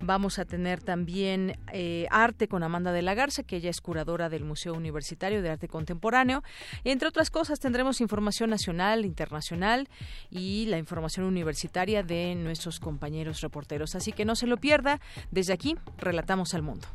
[0.00, 4.28] Vamos a tener también eh, arte con Amanda de la Garza, que ella es curadora
[4.28, 6.42] del Museo Universitario de Arte Contemporáneo.
[6.82, 9.88] Entre otras cosas, tendremos información nacional, internacional
[10.30, 13.94] y la información universitaria de nuestros compañeros reporteros.
[13.94, 15.00] Así que no se lo pierda.
[15.30, 16.86] Desde aquí, relatamos al mundo.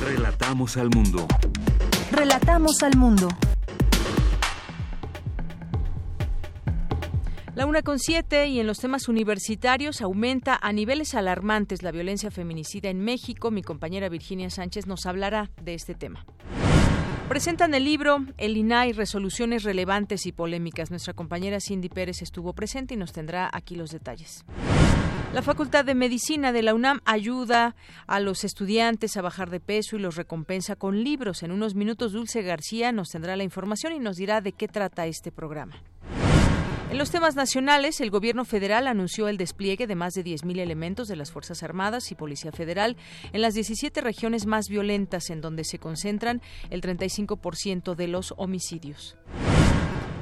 [0.00, 1.26] Relatamos al mundo.
[2.12, 3.28] Relatamos al mundo.
[7.54, 12.30] La una con siete y en los temas universitarios aumenta a niveles alarmantes la violencia
[12.30, 13.50] feminicida en México.
[13.50, 16.24] Mi compañera Virginia Sánchez nos hablará de este tema.
[17.28, 20.90] Presentan el libro El INAI, resoluciones relevantes y polémicas.
[20.90, 24.44] Nuestra compañera Cindy Pérez estuvo presente y nos tendrá aquí los detalles.
[25.32, 27.76] La Facultad de Medicina de la UNAM ayuda
[28.08, 31.44] a los estudiantes a bajar de peso y los recompensa con libros.
[31.44, 35.06] En unos minutos Dulce García nos tendrá la información y nos dirá de qué trata
[35.06, 35.76] este programa.
[36.90, 41.06] En los temas nacionales, el gobierno federal anunció el despliegue de más de 10.000 elementos
[41.06, 42.96] de las Fuerzas Armadas y Policía Federal
[43.32, 49.16] en las 17 regiones más violentas en donde se concentran el 35% de los homicidios.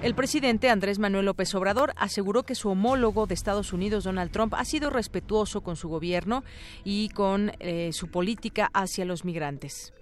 [0.01, 4.55] El presidente Andrés Manuel López Obrador aseguró que su homólogo de Estados Unidos, Donald Trump,
[4.55, 6.45] ha sido respetuoso con su gobierno
[6.85, 9.93] y con eh, su política hacia los migrantes.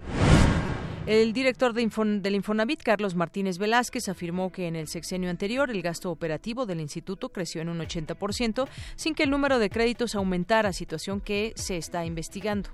[1.07, 1.89] El director de
[2.21, 6.81] del Infonavit, Carlos Martínez Velázquez, afirmó que en el sexenio anterior el gasto operativo del
[6.81, 11.79] instituto creció en un 80% sin que el número de créditos aumentara, situación que se
[11.79, 12.69] está investigando.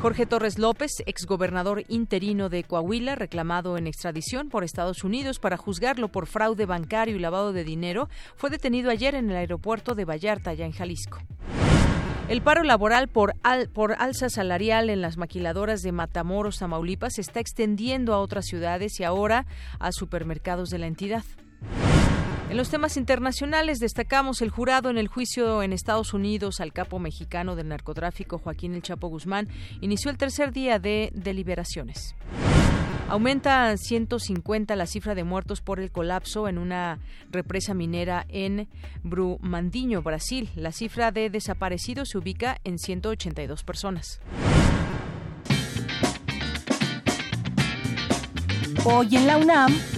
[0.00, 6.06] Jorge Torres López, exgobernador interino de Coahuila, reclamado en extradición por Estados Unidos para juzgarlo
[6.06, 10.50] por fraude bancario y lavado de dinero, fue detenido ayer en el aeropuerto de Vallarta,
[10.50, 11.18] allá en Jalisco.
[12.28, 18.14] El paro laboral por, alza salarial en las maquiladoras de Matamoros, Tamaulipas, se está extendiendo
[18.14, 19.46] a otras ciudades y ahora
[19.80, 21.24] a supermercados de la entidad.
[22.50, 26.98] En los temas internacionales destacamos el jurado en el juicio en Estados Unidos al capo
[26.98, 29.48] mexicano del narcotráfico Joaquín El Chapo Guzmán
[29.82, 32.14] inició el tercer día de deliberaciones.
[33.10, 37.00] Aumenta 150 la cifra de muertos por el colapso en una
[37.30, 38.66] represa minera en
[39.02, 40.48] Brumadinho, Brasil.
[40.56, 44.20] La cifra de desaparecidos se ubica en 182 personas.
[48.84, 49.97] Hoy en la UNAM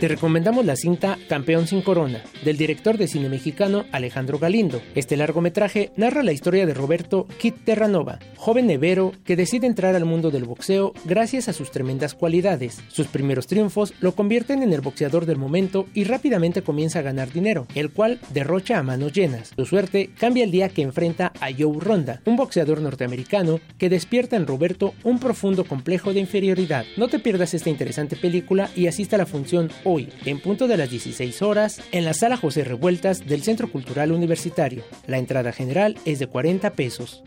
[0.00, 4.80] Te recomendamos la cinta Campeón sin Corona, del director de cine mexicano Alejandro Galindo.
[4.94, 10.06] Este largometraje narra la historia de Roberto Kit Terranova, joven nevero que decide entrar al
[10.06, 12.80] mundo del boxeo gracias a sus tremendas cualidades.
[12.88, 17.30] Sus primeros triunfos lo convierten en el boxeador del momento y rápidamente comienza a ganar
[17.30, 19.52] dinero, el cual derrocha a manos llenas.
[19.54, 24.36] Su suerte cambia el día que enfrenta a Joe Ronda, un boxeador norteamericano que despierta
[24.36, 26.86] en Roberto un profundo complejo de inferioridad.
[26.96, 30.76] No te pierdas esta interesante película y asista a la función hoy, en punto de
[30.76, 34.84] las 16 horas, en la sala José Revueltas del Centro Cultural Universitario.
[35.06, 37.22] La entrada general es de 40 pesos.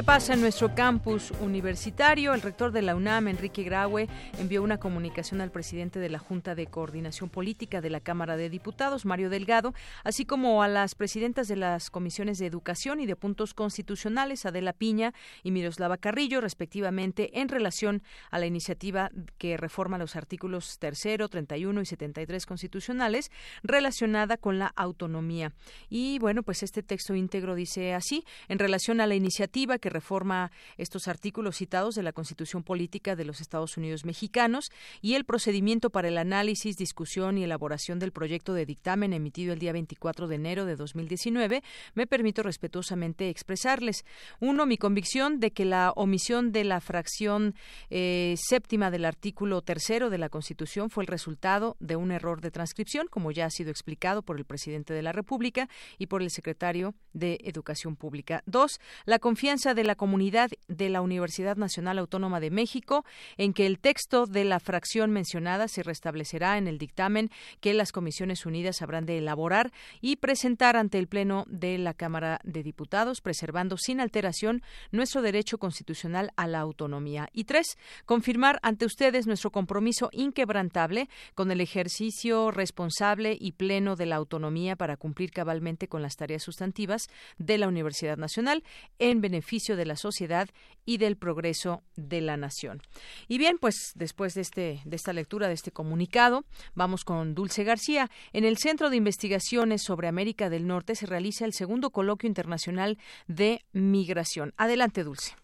[0.00, 2.32] Qué pasa en nuestro campus universitario?
[2.32, 4.08] El rector de la UNAM, Enrique Graue,
[4.38, 8.48] envió una comunicación al presidente de la Junta de Coordinación Política de la Cámara de
[8.48, 13.14] Diputados, Mario Delgado, así como a las presidentas de las comisiones de Educación y de
[13.14, 15.12] Puntos Constitucionales, Adela Piña
[15.42, 21.78] y Miroslava Carrillo, respectivamente, en relación a la iniciativa que reforma los artículos 3, 31
[21.78, 23.30] y 73 constitucionales
[23.62, 25.52] relacionada con la autonomía.
[25.90, 30.50] Y bueno, pues este texto íntegro dice así, en relación a la iniciativa que reforma
[30.78, 34.70] estos artículos citados de la Constitución Política de los Estados Unidos Mexicanos
[35.02, 39.58] y el procedimiento para el análisis, discusión y elaboración del proyecto de dictamen emitido el
[39.58, 41.62] día 24 de enero de 2019,
[41.94, 44.04] me permito respetuosamente expresarles.
[44.40, 47.54] Uno, mi convicción de que la omisión de la fracción
[47.90, 52.50] eh, séptima del artículo tercero de la Constitución fue el resultado de un error de
[52.50, 55.68] transcripción, como ya ha sido explicado por el presidente de la República
[55.98, 58.42] y por el secretario de Educación Pública.
[58.46, 63.04] Dos, la confianza de la comunidad de la Universidad Nacional Autónoma de México
[63.36, 67.92] en que el texto de la fracción mencionada se restablecerá en el dictamen que las
[67.92, 73.20] Comisiones Unidas habrán de elaborar y presentar ante el Pleno de la Cámara de Diputados,
[73.20, 77.28] preservando sin alteración nuestro derecho constitucional a la autonomía.
[77.32, 84.06] Y tres, confirmar ante ustedes nuestro compromiso inquebrantable con el ejercicio responsable y pleno de
[84.06, 87.08] la autonomía para cumplir cabalmente con las tareas sustantivas
[87.38, 88.62] de la Universidad Nacional
[88.98, 90.48] en beneficio de la sociedad
[90.84, 92.82] y del progreso de la nación.
[93.28, 97.64] Y bien, pues después de, este, de esta lectura, de este comunicado, vamos con Dulce
[97.64, 98.10] García.
[98.32, 102.98] En el Centro de Investigaciones sobre América del Norte se realiza el segundo coloquio internacional
[103.26, 104.52] de migración.
[104.56, 105.39] Adelante, Dulce.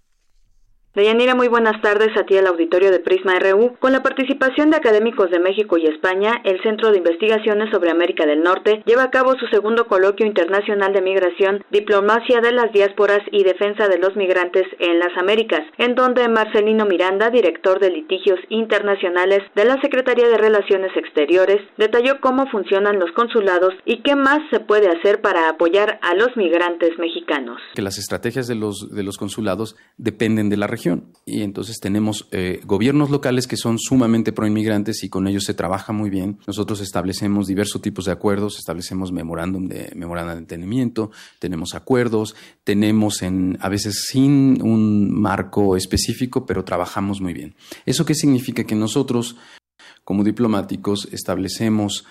[0.97, 3.77] Deyanira, muy buenas tardes a ti el auditorio de Prisma RU.
[3.81, 8.25] Con la participación de académicos de México y España, el Centro de Investigaciones sobre América
[8.25, 13.21] del Norte lleva a cabo su segundo coloquio internacional de migración, diplomacia de las diásporas
[13.31, 18.41] y defensa de los migrantes en las Américas, en donde Marcelino Miranda, director de litigios
[18.49, 24.39] internacionales de la Secretaría de Relaciones Exteriores, detalló cómo funcionan los consulados y qué más
[24.49, 27.61] se puede hacer para apoyar a los migrantes mexicanos.
[27.75, 30.86] Que las estrategias de los, de los consulados dependen de la región
[31.25, 35.93] y entonces tenemos eh, gobiernos locales que son sumamente proinmigrantes y con ellos se trabaja
[35.93, 36.39] muy bien.
[36.47, 43.23] Nosotros establecemos diversos tipos de acuerdos, establecemos memorándum de, memorándum de entendimiento, tenemos acuerdos, tenemos
[43.23, 47.57] en, a veces sin un marco específico, pero trabajamos muy bien.
[47.85, 48.65] ¿Eso qué significa?
[48.65, 49.37] Que nosotros,
[50.05, 52.05] como diplomáticos, establecemos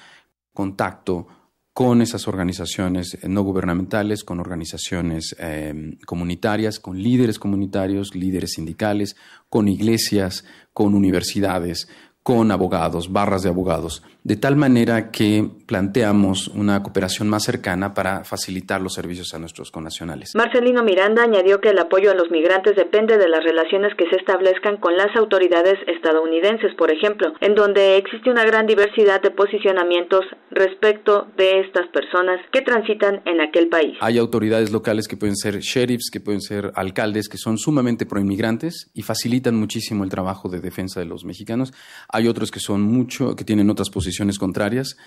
[0.54, 1.28] contacto
[1.76, 9.18] con esas organizaciones no gubernamentales, con organizaciones eh, comunitarias, con líderes comunitarios, líderes sindicales,
[9.50, 11.90] con iglesias, con universidades,
[12.24, 18.24] con abogados, barras de abogados, de tal manera que planteamos una cooperación más cercana para
[18.24, 20.32] facilitar los servicios a nuestros connacionales.
[20.36, 24.16] Marcelino Miranda añadió que el apoyo a los migrantes depende de las relaciones que se
[24.18, 30.26] establezcan con las autoridades estadounidenses, por ejemplo, en donde existe una gran diversidad de posicionamientos
[30.50, 33.96] respecto de estas personas que transitan en aquel país.
[34.02, 38.90] Hay autoridades locales que pueden ser sheriffs, que pueden ser alcaldes, que son sumamente proinmigrantes
[38.96, 41.74] y facilitan muchísimo el trabajo de defensa de los mexicanos
[42.10, 44.98] hay otros que son mucho, que tienen otras posiciones contrarias.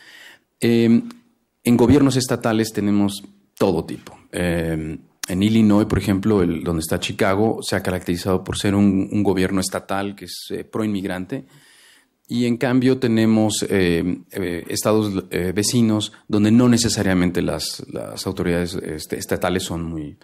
[0.60, 1.08] Em,
[1.64, 3.22] en gobiernos estatales tenemos
[3.58, 4.18] todo tipo.
[4.32, 4.98] Em,
[5.28, 10.14] en Illinois, por ejemplo, donde está Chicago, se ha caracterizado por ser un, gobierno estatal
[10.14, 11.44] que es eh, pro-inmigrante.
[12.30, 18.74] Y en cambio tenemos em, eh, estados eh, vecinos donde no necesariamente las, las autoridades
[18.74, 20.18] este, estatales son muy...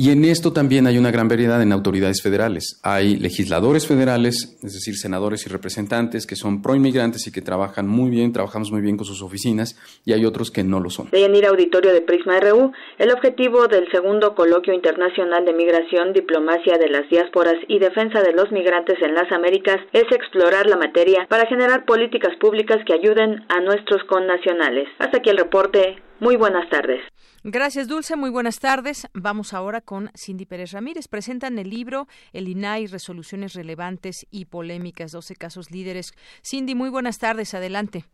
[0.00, 2.78] Y en esto también hay una gran variedad en autoridades federales.
[2.84, 8.08] Hay legisladores federales, es decir, senadores y representantes que son pro-inmigrantes y que trabajan muy
[8.08, 9.74] bien, trabajamos muy bien con sus oficinas,
[10.04, 11.10] y hay otros que no lo son.
[11.10, 16.78] De Yanira Auditorio de Prisma RU, el objetivo del segundo coloquio internacional de migración, diplomacia
[16.78, 21.26] de las diásporas y defensa de los migrantes en las Américas es explorar la materia
[21.28, 24.86] para generar políticas públicas que ayuden a nuestros connacionales.
[25.00, 25.96] Hasta aquí el reporte.
[26.20, 27.00] Muy buenas tardes.
[27.44, 28.16] Gracias, Dulce.
[28.16, 29.08] Muy buenas tardes.
[29.14, 31.06] Vamos ahora con Cindy Pérez Ramírez.
[31.06, 36.12] Presentan el libro El INAI, Resoluciones Relevantes y Polémicas, 12 casos líderes.
[36.42, 37.54] Cindy, muy buenas tardes.
[37.54, 38.04] Adelante.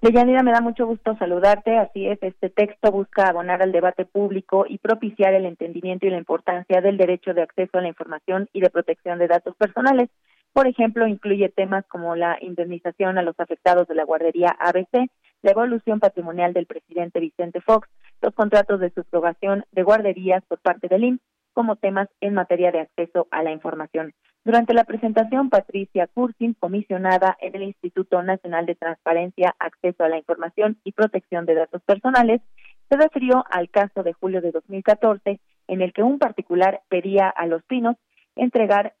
[0.00, 1.76] Deyanira, me da mucho gusto saludarte.
[1.76, 6.16] Así es, este texto busca abonar al debate público y propiciar el entendimiento y la
[6.16, 10.08] importancia del derecho de acceso a la información y de protección de datos personales.
[10.54, 15.10] Por ejemplo, incluye temas como la indemnización a los afectados de la guardería ABC,
[15.42, 17.88] la evolución patrimonial del presidente Vicente Fox,
[18.20, 22.80] los contratos de subrogación de guarderías por parte del IMSS, como temas en materia de
[22.80, 24.12] acceso a la información.
[24.44, 30.16] Durante la presentación, Patricia Cursin, comisionada en el Instituto Nacional de Transparencia, Acceso a la
[30.16, 32.40] Información y Protección de Datos Personales,
[32.88, 37.46] se refirió al caso de julio de 2014, en el que un particular pedía a
[37.46, 37.96] los pinos
[38.34, 38.94] entregar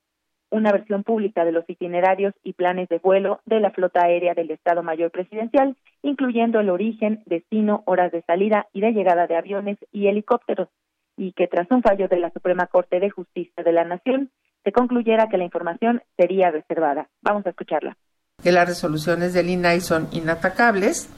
[0.50, 4.50] una versión pública de los itinerarios y planes de vuelo de la flota aérea del
[4.50, 9.78] Estado Mayor Presidencial, incluyendo el origen, destino, horas de salida y de llegada de aviones
[9.92, 10.68] y helicópteros,
[11.16, 14.30] y que tras un fallo de la Suprema Corte de Justicia de la Nación,
[14.64, 17.08] se concluyera que la información sería reservada.
[17.22, 17.96] Vamos a escucharla.
[18.42, 21.10] Que las resoluciones del INAI son inatacables,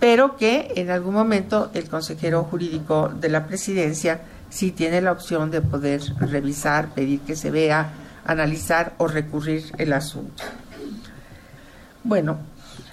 [0.00, 5.50] pero que en algún momento el consejero jurídico de la presidencia sí tiene la opción
[5.50, 7.90] de poder revisar, pedir que se vea
[8.28, 10.44] analizar o recurrir el asunto.
[12.04, 12.38] Bueno,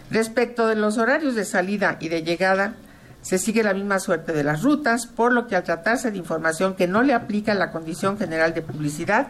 [0.10, 2.74] respecto de los horarios de salida y de llegada,
[3.22, 6.76] se sigue la misma suerte de las rutas, por lo que al tratarse de información
[6.76, 9.28] que no le aplica la condición general de publicidad,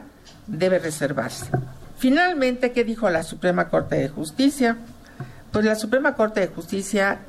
[0.48, 1.48] debe reservarse.
[1.98, 4.78] Finalmente, ¿qué dijo la Suprema Corte de Justicia?
[5.52, 7.20] Pues la Suprema Corte de Justicia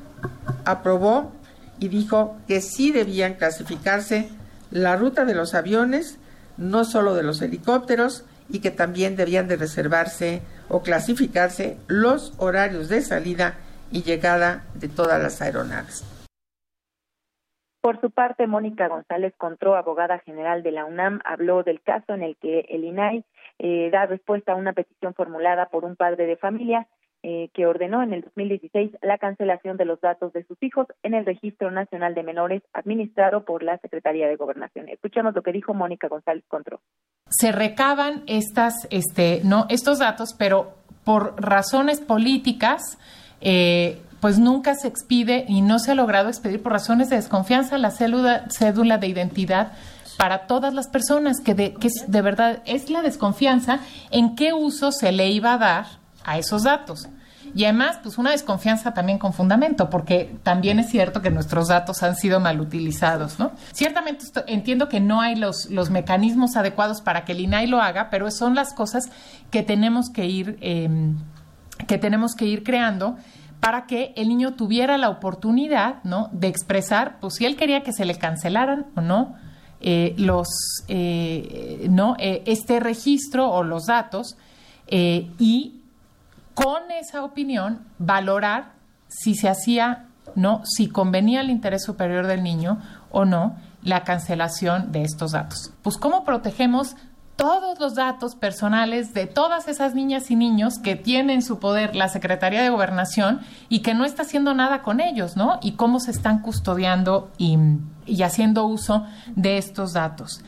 [0.64, 1.32] aprobó
[1.78, 4.28] y dijo que sí debían clasificarse
[4.70, 6.18] la ruta de los aviones,
[6.56, 12.88] no solo de los helicópteros, y que también debían de reservarse o clasificarse los horarios
[12.88, 13.58] de salida
[13.90, 16.04] y llegada de todas las aeronaves.
[17.80, 22.24] Por su parte, Mónica González Contró, abogada general de la UNAM, habló del caso en
[22.24, 23.24] el que el INAI
[23.60, 26.88] eh, da respuesta a una petición formulada por un padre de familia
[27.28, 31.12] eh, que ordenó en el 2016 la cancelación de los datos de sus hijos en
[31.12, 34.88] el Registro Nacional de Menores administrado por la Secretaría de Gobernación.
[34.88, 36.80] Escuchamos lo que dijo Mónica González Contró.
[37.28, 42.96] Se recaban estas, este, no, estos datos, pero por razones políticas,
[43.40, 47.76] eh, pues nunca se expide y no se ha logrado expedir por razones de desconfianza
[47.76, 49.72] la cédula, cédula de identidad
[50.16, 53.80] para todas las personas, que de, que de verdad es la desconfianza
[54.12, 55.86] en qué uso se le iba a dar
[56.24, 57.08] a esos datos.
[57.56, 62.02] Y además, pues una desconfianza también con fundamento, porque también es cierto que nuestros datos
[62.02, 63.52] han sido mal utilizados, ¿no?
[63.72, 68.10] Ciertamente entiendo que no hay los, los mecanismos adecuados para que el INAI lo haga,
[68.10, 69.04] pero son las cosas
[69.50, 71.16] que tenemos que ir, em,
[71.88, 73.16] que tenemos que ir creando
[73.58, 76.28] para que el niño tuviera la oportunidad, ¿no?
[76.32, 79.34] De expresar, pues si él quería que se le cancelaran o no,
[79.80, 80.48] eh, los,
[80.88, 82.16] eh, ¿no?
[82.18, 84.36] Eh, este registro o los datos
[84.88, 85.80] y
[86.56, 88.72] con esa opinión valorar
[89.08, 92.78] si se hacía, no, si convenía al interés superior del niño
[93.10, 95.74] o no la cancelación de estos datos.
[95.82, 96.96] Pues cómo protegemos
[97.36, 102.08] todos los datos personales de todas esas niñas y niños que tienen su poder la
[102.08, 105.58] Secretaría de Gobernación y que no está haciendo nada con ellos, ¿no?
[105.60, 110.42] Y cómo se están custodiando y haciendo uso de estos datos.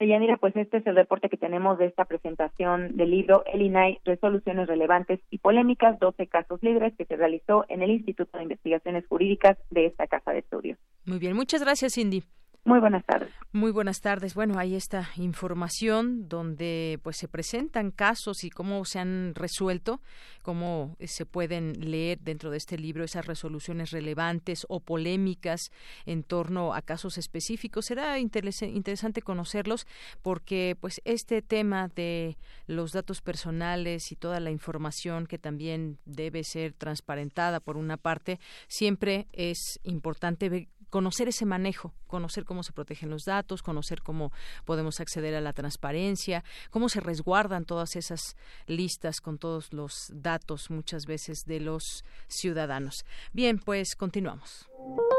[0.00, 4.00] Yanira, pues este es el reporte que tenemos de esta presentación del libro El INAI,
[4.04, 9.06] Resoluciones Relevantes y Polémicas, 12 casos libres que se realizó en el Instituto de Investigaciones
[9.06, 10.78] Jurídicas de esta Casa de Estudios.
[11.06, 12.24] Muy bien, muchas gracias, Cindy.
[12.66, 13.30] Muy buenas tardes.
[13.52, 14.34] Muy buenas tardes.
[14.34, 20.00] Bueno, hay esta información donde pues se presentan casos y cómo se han resuelto,
[20.42, 25.70] cómo se pueden leer dentro de este libro esas resoluciones relevantes o polémicas
[26.06, 27.84] en torno a casos específicos.
[27.84, 29.86] Será interesante conocerlos
[30.22, 36.44] porque pues este tema de los datos personales y toda la información que también debe
[36.44, 43.10] ser transparentada por una parte, siempre es importante conocer ese manejo, conocer cómo se protegen
[43.10, 44.30] los datos, conocer cómo
[44.64, 48.36] podemos acceder a la transparencia, cómo se resguardan todas esas
[48.68, 53.04] listas con todos los datos muchas veces de los ciudadanos.
[53.32, 54.68] Bien, pues continuamos.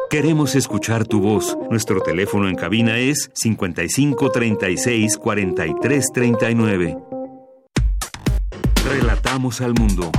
[0.10, 1.58] Queremos escuchar tu voz.
[1.70, 6.98] Nuestro teléfono en cabina es 55 36 43 39.
[8.88, 10.10] Relatamos al mundo.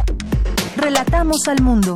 [0.76, 1.94] Relatamos al mundo.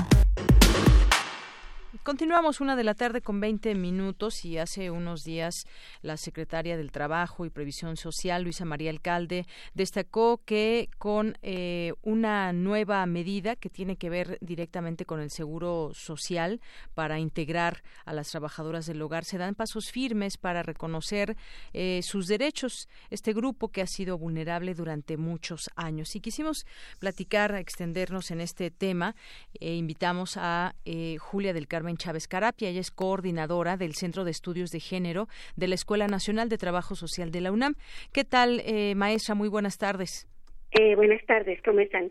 [2.03, 5.67] Continuamos una de la tarde con 20 minutos y hace unos días
[6.01, 12.55] la secretaria del Trabajo y Previsión Social, Luisa María Alcalde, destacó que con eh, una
[12.55, 16.63] nueva medida que tiene que ver directamente con el seguro social
[16.95, 21.37] para integrar a las trabajadoras del hogar, se dan pasos firmes para reconocer
[21.75, 26.17] eh, sus derechos, este grupo que ha sido vulnerable durante muchos años.
[26.17, 26.65] Y quisimos
[26.99, 29.15] platicar, extendernos en este tema,
[29.61, 32.71] e invitamos a eh, Julia del Carmen Chávez Carapia.
[32.71, 36.95] Ella es coordinadora del Centro de Estudios de Género de la Escuela Nacional de Trabajo
[36.97, 37.75] Social de la UNAM.
[38.13, 39.35] ¿Qué tal, eh, maestra?
[39.35, 40.27] Muy buenas tardes.
[40.73, 42.11] Eh, buenas tardes, ¿cómo están?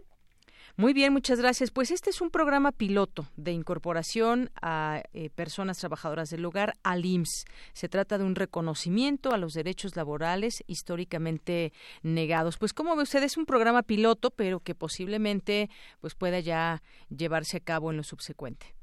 [0.78, 1.72] Muy bien, muchas gracias.
[1.72, 7.04] Pues este es un programa piloto de incorporación a eh, personas trabajadoras del hogar al
[7.04, 7.46] IMSS.
[7.74, 12.58] Se trata de un reconocimiento a los derechos laborales históricamente negados.
[12.58, 17.58] Pues como ve usted, es un programa piloto, pero que posiblemente pues pueda ya llevarse
[17.58, 18.79] a cabo en lo subsecuente.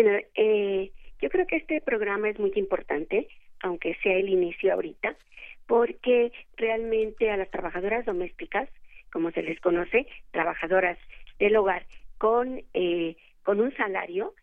[0.00, 3.26] Bueno, eh, yo creo que este programa es muy importante,
[3.64, 5.16] aunque sea el inicio ahorita,
[5.66, 8.68] porque realmente a las trabajadoras domésticas,
[9.10, 10.96] como se les conoce, trabajadoras
[11.40, 11.84] del hogar
[12.16, 14.34] con, eh, con un salario,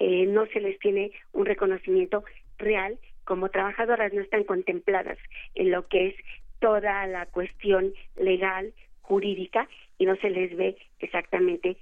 [0.00, 2.24] eh, no se les tiene un reconocimiento
[2.58, 5.18] real como trabajadoras, no están contempladas
[5.54, 6.16] en lo que es
[6.58, 11.76] toda la cuestión legal, jurídica, y no se les ve exactamente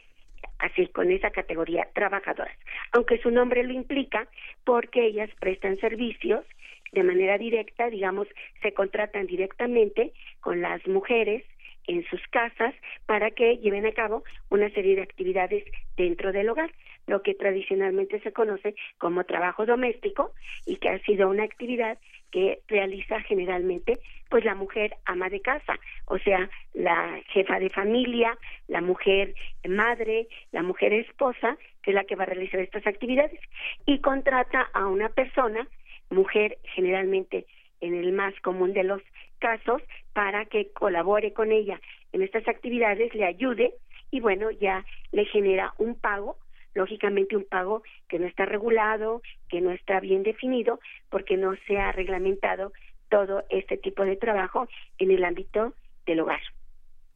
[0.62, 2.56] así con esa categoría trabajadoras,
[2.92, 4.26] aunque su nombre lo implica
[4.64, 6.44] porque ellas prestan servicios
[6.92, 8.28] de manera directa, digamos,
[8.62, 11.42] se contratan directamente con las mujeres
[11.86, 12.74] en sus casas
[13.06, 15.64] para que lleven a cabo una serie de actividades
[15.96, 16.70] dentro del hogar,
[17.06, 20.32] lo que tradicionalmente se conoce como trabajo doméstico
[20.66, 21.98] y que ha sido una actividad
[22.30, 28.36] que realiza generalmente pues la mujer ama de casa, o sea, la jefa de familia,
[28.66, 29.34] la mujer
[29.68, 33.38] madre, la mujer esposa, que es la que va a realizar estas actividades
[33.84, 35.68] y contrata a una persona,
[36.08, 37.46] mujer generalmente
[37.82, 39.02] en el más común de los
[39.38, 39.82] casos,
[40.14, 41.78] para que colabore con ella
[42.12, 43.74] en estas actividades, le ayude
[44.10, 46.36] y bueno, ya le genera un pago
[46.74, 50.80] lógicamente un pago que no está regulado, que no está bien definido,
[51.10, 52.72] porque no se ha reglamentado
[53.08, 55.74] todo este tipo de trabajo en el ámbito
[56.06, 56.40] del hogar.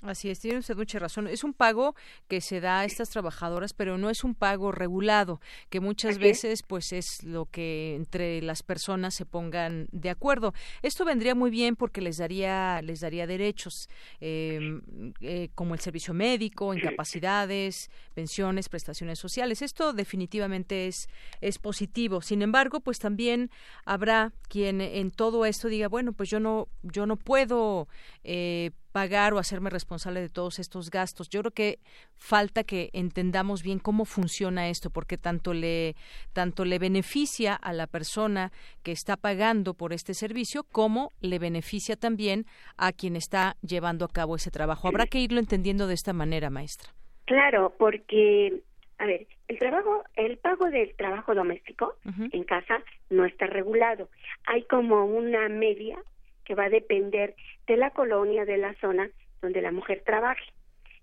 [0.06, 1.26] Así es, tiene usted mucha razón.
[1.26, 1.96] Es un pago
[2.28, 6.62] que se da a estas trabajadoras, pero no es un pago regulado, que muchas veces
[6.62, 10.54] pues es lo que entre las personas se pongan de acuerdo.
[10.82, 13.88] Esto vendría muy bien porque les daría les daría derechos
[14.20, 19.60] em, eh, como el servicio médico, incapacidades, pensiones, prestaciones sociales.
[19.60, 21.08] Esto definitivamente es
[21.40, 22.22] es positivo.
[22.22, 23.50] Sin embargo, pues también
[23.84, 27.88] habrá quien en todo esto diga bueno pues yo no yo no puedo
[28.22, 31.28] eh, pagar o hacerme responsable de todos estos gastos.
[31.28, 31.78] Yo creo que
[32.16, 35.96] falta que entendamos bien cómo funciona esto, porque tanto le
[36.32, 41.96] tanto le beneficia a la persona que está pagando por este servicio como le beneficia
[41.96, 42.46] también
[42.78, 44.88] a quien está llevando a cabo ese trabajo.
[44.88, 46.88] Habrá que irlo entendiendo de esta manera, maestra.
[47.26, 48.62] Claro, porque
[48.96, 51.96] a ver, el trabajo, el pago del trabajo doméstico
[52.32, 54.08] en casa no está regulado.
[54.46, 55.98] Hay como una media
[56.46, 57.34] que va a depender
[57.66, 59.10] de la colonia, de la zona
[59.42, 60.44] donde la mujer trabaje.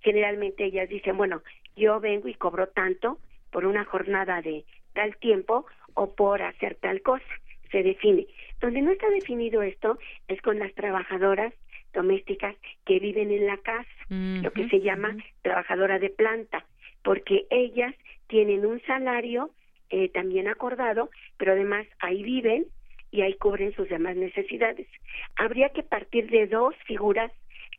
[0.02, 1.44] Generalmente ellas dicen, bueno,
[1.76, 3.20] yo vengo y cobro tanto
[3.52, 7.26] por una jornada de tal tiempo o por hacer tal cosa.
[7.72, 8.28] Se define.
[8.62, 11.54] Donde no está definido esto es con las trabajadoras
[11.94, 16.66] domésticas que viven en la casa, lo que se llama trabajadora de planta,
[17.04, 17.94] porque ellas
[18.28, 19.52] tienen un salario
[19.90, 22.66] eh, también acordado, pero además ahí viven
[23.14, 24.88] y ahí cubren sus demás necesidades.
[25.36, 27.32] Habría que partir de dos figuras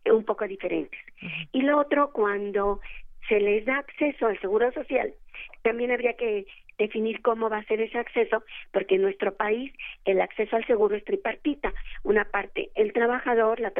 [0.06, 1.00] un poco diferentes.
[1.52, 2.80] Y lo otro, cuando
[3.28, 5.12] se les da acceso al seguro social,
[5.62, 6.46] también habría que
[6.78, 9.72] definir cómo va a ser ese acceso, porque en nuestro país
[10.04, 11.72] el acceso al seguro es tripartita.
[12.04, 13.72] Una parte el trabajador, la,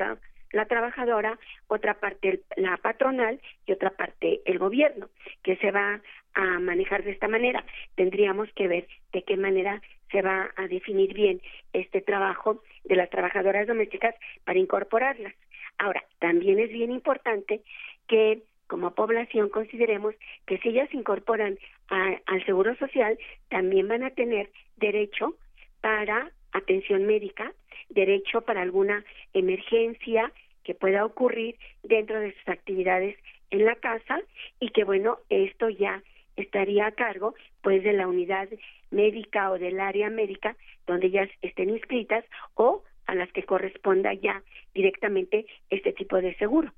[0.55, 5.09] la trabajadora, otra parte la patronal y otra parte el gobierno,
[5.43, 6.01] que se va
[6.35, 7.65] a manejar de esta manera.
[7.95, 11.41] Tendríamos que ver de qué manera se va a definir bien
[11.73, 14.15] este trabajo de las trabajadoras domésticas
[14.45, 15.35] para incorporarlas.
[15.79, 17.63] Ahora, también es bien importante
[18.07, 20.15] que como población consideremos
[20.47, 25.37] que si ellas se incorporan al Seguro Social, también van a tener derecho
[25.81, 27.53] para atención médica,
[27.91, 30.33] derecho para alguna emergencia
[30.65, 33.17] que pueda ocurrir dentro de sus actividades
[33.51, 34.21] en la casa
[34.61, 36.03] y que bueno, esto ya
[36.37, 38.49] estaría a cargo pues de la unidad
[38.91, 42.25] médica o del área médica donde ellas estén inscritas
[42.55, 44.43] o a las que corresponda ya
[44.75, 46.73] directamente este tipo de seguro.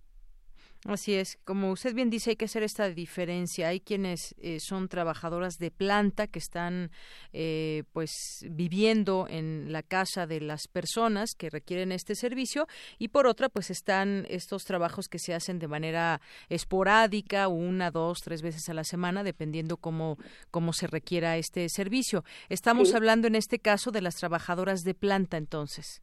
[0.88, 3.68] Así es, como usted bien dice, hay que hacer esta diferencia.
[3.68, 6.90] Hay quienes eh, son trabajadoras de planta que están,
[7.32, 12.68] eh, pues, viviendo en la casa de las personas que requieren este servicio
[12.98, 18.20] y por otra, pues, están estos trabajos que se hacen de manera esporádica, una, dos,
[18.22, 20.16] tres veces a la semana, dependiendo cómo
[20.50, 22.22] cómo se requiera este servicio.
[22.48, 26.02] Estamos hablando en este caso de las trabajadoras de planta, entonces.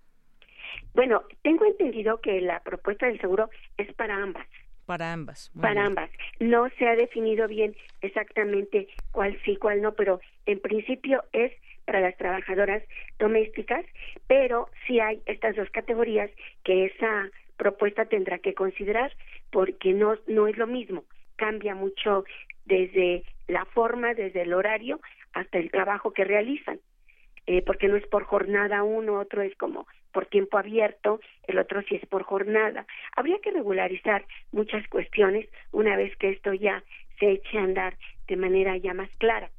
[0.93, 4.48] Bueno, tengo entendido que la propuesta del seguro es para ambas.
[4.86, 5.52] Para ambas.
[5.60, 6.10] para ambas.
[6.39, 11.54] No se ha definido bien exactamente cuál sí, cuál no, pero en principio es
[11.86, 12.84] para las trabajadoras
[13.19, 13.86] domésticas,
[14.28, 16.30] pero sí hay estas dos categorías
[16.63, 19.13] que esa propuesta tendrá que considerar
[19.52, 22.26] porque no, no es lo mismo, cambia mucho
[22.65, 25.00] desde la forma, desde el horario
[25.34, 26.80] hasta el trabajo que realizan,
[27.46, 31.82] eh, porque no es por jornada uno, otro es como por tiempo abierto, el otro
[31.82, 32.86] si es por jornada.
[33.15, 36.84] Habría que regularizar muchas cuestiones una vez que esto ya
[37.19, 37.97] se eche a andar
[38.28, 39.49] de manera ya más clara.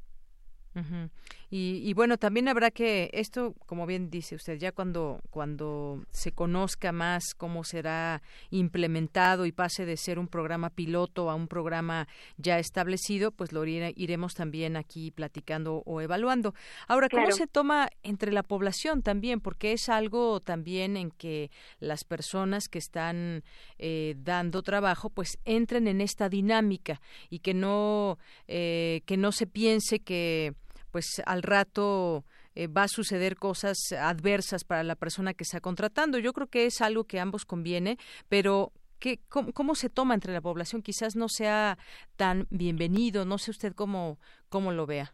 [1.49, 6.91] Y, bueno, también habrá que esto, como bien dice usted, ya cuando cuando se conozca
[6.91, 12.59] más cómo será implementado y pase de ser un programa piloto a un programa ya
[12.59, 16.53] establecido, pues lo iremos también aquí platicando o evaluando.
[16.87, 19.39] Ahora, ¿cómo se toma entre la población también?
[19.39, 23.43] Porque es algo también en que las personas que están
[23.77, 29.47] eh, dando trabajo, pues entren en esta dinámica y que no eh, que no se
[29.47, 30.53] piense que
[30.95, 32.23] pues al rato
[32.55, 36.19] eh, va a suceder cosas adversas para la persona que está contratando.
[36.19, 37.97] Yo creo que es algo que a ambos conviene,
[38.29, 40.81] pero ¿qué, cómo, se toma entre la población?
[40.81, 41.77] Quizás no sea
[42.15, 45.11] tan bienvenido, no sé usted cómo, cómo lo vea.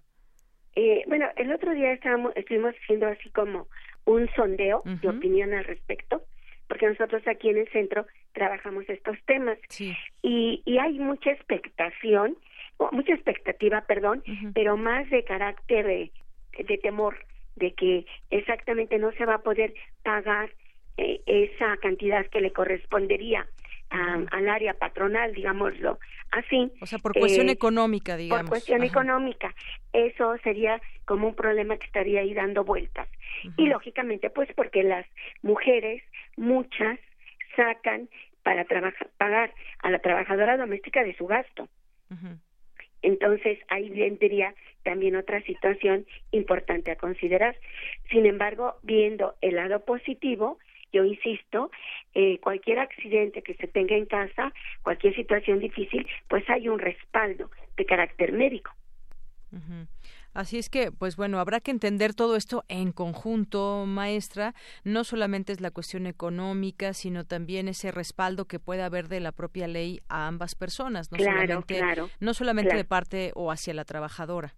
[0.76, 3.68] Eh, bueno, el otro día estábamos, estuvimos haciendo así como
[4.06, 6.22] un sondeo de opinión al respecto,
[6.68, 9.58] porque nosotros aquí en el centro trabajamos estos temas
[10.22, 12.38] y, y hay mucha expectación
[12.92, 17.16] mucha expectativa, perdón, pero más de carácter de, temor
[17.56, 20.50] de que exactamente no se va a poder pagar
[20.98, 23.48] eh, esa cantidad que le correspondería
[23.92, 26.00] al área patronal, digámoslo
[26.32, 26.72] así.
[26.82, 28.44] O sea, por cuestión eh, económica, digamos.
[28.44, 29.54] Por cuestión económica.
[29.92, 33.08] Eso sería como un problema que estaría ahí dando vueltas.
[33.58, 35.06] Y lógicamente, pues porque las
[35.42, 36.02] mujeres,
[36.38, 37.00] muchas,
[37.56, 38.08] sacan
[38.44, 41.68] para trabajar, pagar a la trabajadora doméstica de su gasto.
[43.02, 47.56] Entonces, ahí vendría también otra situación importante a considerar.
[48.10, 50.60] Sin embargo, viendo el lado positivo,
[50.94, 51.72] yo insisto,
[52.14, 57.50] eh, cualquier accidente que se tenga en casa, cualquier situación difícil, pues hay un respaldo
[57.78, 58.72] de carácter médico.
[60.34, 64.54] Así es que, pues bueno, habrá que entender todo esto en conjunto, maestra.
[64.84, 69.34] No solamente es la cuestión económica, sino también ese respaldo que puede haber de la
[69.34, 71.82] propia ley a ambas personas, no solamente,
[72.20, 74.54] no solamente de parte o hacia la trabajadora.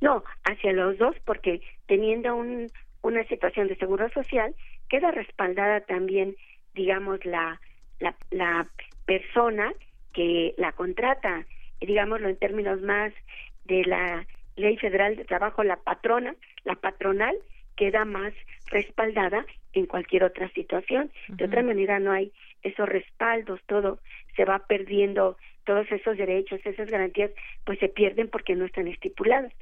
[0.00, 2.66] No, hacia los dos, porque teniendo un,
[3.02, 4.54] una situación de seguro social,
[4.88, 6.34] queda respaldada también,
[6.74, 7.60] digamos, la,
[8.00, 8.68] la, la
[9.04, 9.72] persona
[10.12, 11.46] que la contrata,
[11.80, 13.12] digámoslo en términos más
[13.66, 14.26] de la
[14.60, 17.36] Ley Federal de Trabajo, la patrona, la patronal,
[17.76, 18.34] queda más
[18.66, 21.10] respaldada en cualquier otra situación.
[21.28, 24.00] De otra manera no hay esos respaldos, todo
[24.36, 27.30] se va perdiendo, todos esos derechos, esas garantías,
[27.64, 29.52] pues se pierden porque no están estipuladas.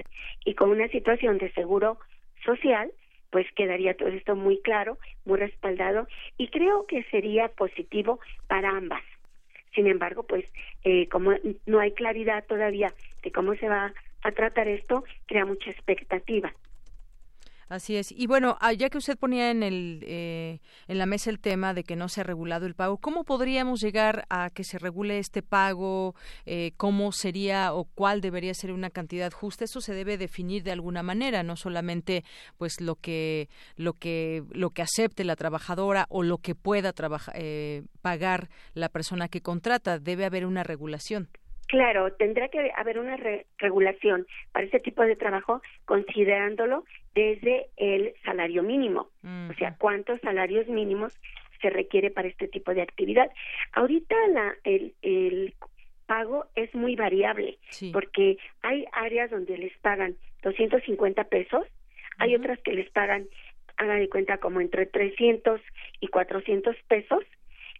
[0.43, 1.99] Y con una situación de seguro
[2.43, 2.91] social,
[3.29, 6.07] pues quedaría todo esto muy claro, muy respaldado
[6.37, 9.03] y creo que sería positivo para ambas.
[9.75, 10.45] Sin embargo, pues
[10.83, 11.33] eh, como
[11.65, 16.53] no hay claridad todavía de cómo se va a tratar esto crea mucha expectativa.
[17.69, 18.11] Así es.
[18.11, 21.75] Y bueno, ah, ya que usted ponía en, el, eh, en la mesa el tema
[21.75, 25.19] de que no se ha regulado el pago, ¿cómo podríamos llegar a que se regule
[25.19, 26.15] este pago?
[26.47, 29.65] Eh, ¿Cómo sería o cuál debería ser una cantidad justa?
[29.65, 32.23] Eso se debe definir de alguna manera, no solamente
[32.57, 36.91] pues lo que lo que lo que acepte la trabajadora o lo que pueda
[37.35, 39.99] eh, pagar la persona que contrata.
[39.99, 41.29] Debe haber una regulación.
[41.69, 43.15] Claro, tendrá que haber una
[43.59, 50.67] regulación para este tipo de trabajo considerándolo desde el salario mínimo, o sea, cuántos salarios
[50.67, 51.13] mínimos
[51.61, 53.29] se requiere para este tipo de actividad.
[53.73, 55.53] Ahorita la, el, el
[56.07, 57.59] pago es muy variable
[57.93, 61.67] porque hay áreas donde les pagan 250 pesos,
[62.17, 63.27] hay otras que les pagan,
[63.77, 65.61] haga de cuenta, como entre 300
[65.99, 67.23] y 400 pesos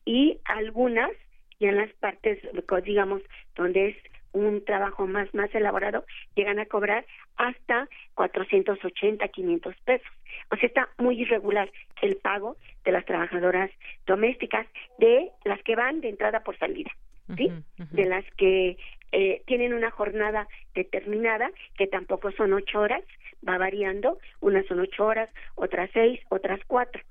[0.06, 1.10] y algunas
[1.59, 2.39] y en las partes,
[2.83, 3.21] digamos,
[3.55, 3.97] donde es
[4.31, 10.07] un trabajo más más elaborado, llegan a cobrar hasta 480, 500 pesos.
[10.51, 13.71] O sea, está muy irregular el pago de las trabajadoras
[14.05, 14.67] domésticas,
[14.99, 16.91] de las que van de entrada por salida,
[17.35, 17.51] ¿sí?
[17.91, 18.77] De las que
[19.11, 23.03] eh, tienen una jornada determinada, que tampoco son ocho horas,
[23.47, 27.01] va variando, unas son ocho horas, otras seis, otras cuatro.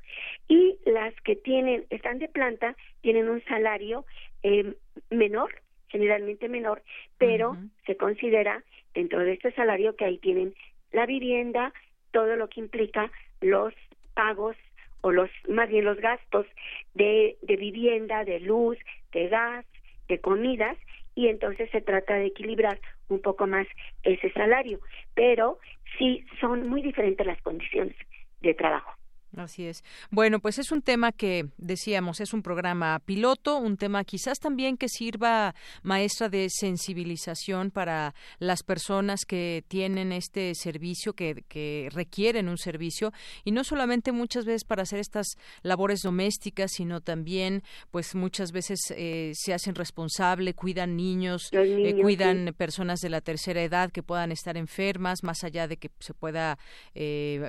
[0.47, 4.05] Y las que tienen, están de planta, tienen un salario
[4.43, 4.75] eh,
[5.11, 5.55] menor,
[5.89, 6.83] generalmente menor,
[7.17, 8.63] pero se considera
[8.95, 10.55] dentro de este salario que ahí tienen
[10.93, 11.73] la vivienda,
[12.13, 13.75] todo lo que implica los
[14.15, 14.57] pagos
[15.01, 16.47] o los más bien los gastos
[16.95, 18.79] de, de vivienda, de luz,
[19.13, 19.65] de gas,
[20.09, 20.77] de comidas
[21.15, 23.67] y entonces se trata de equilibrar un poco más
[24.03, 24.81] ese salario,
[25.15, 25.59] pero
[25.99, 27.97] sí son muy diferentes las condiciones
[28.41, 28.98] de trabajo.
[29.39, 29.85] Así es.
[30.11, 34.77] Bueno, pues es un tema que decíamos, es un programa piloto, un tema quizás también
[34.77, 42.49] que sirva maestra de sensibilización para las personas que tienen este servicio, que, que requieren
[42.49, 43.13] un servicio,
[43.45, 48.81] y no solamente muchas veces para hacer estas labores domésticas, sino también, pues muchas veces
[48.97, 54.33] eh, se hacen responsable, cuidan niños, eh, cuidan personas de la tercera edad que puedan
[54.33, 56.59] estar enfermas, más allá de que se pueda,
[56.97, 57.49] eh,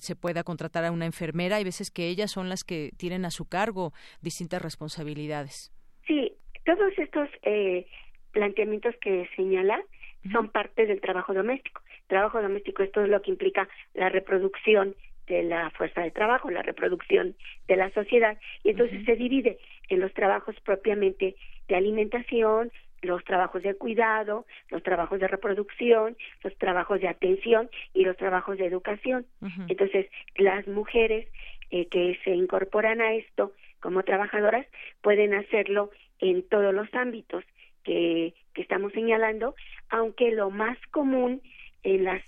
[0.00, 3.30] se pueda contratar a una enfermera, hay veces que ellas son las que tienen a
[3.30, 5.72] su cargo distintas responsabilidades.
[6.06, 6.32] Sí,
[6.64, 7.86] todos estos eh,
[8.32, 9.80] planteamientos que señala
[10.32, 11.82] son parte del trabajo doméstico.
[12.06, 14.94] Trabajo doméstico es todo lo que implica la reproducción
[15.26, 17.34] de la fuerza de trabajo, la reproducción
[17.66, 19.58] de la sociedad, y entonces se divide
[19.88, 21.36] en los trabajos propiamente
[21.68, 22.70] de alimentación,
[23.04, 28.58] los trabajos de cuidado, los trabajos de reproducción, los trabajos de atención y los trabajos
[28.58, 29.26] de educación.
[29.68, 31.28] Entonces, las mujeres
[31.70, 34.66] eh, que se incorporan a esto como trabajadoras
[35.02, 37.44] pueden hacerlo en todos los ámbitos
[37.82, 39.54] que, que estamos señalando,
[39.90, 41.42] aunque lo más común
[41.82, 42.22] en las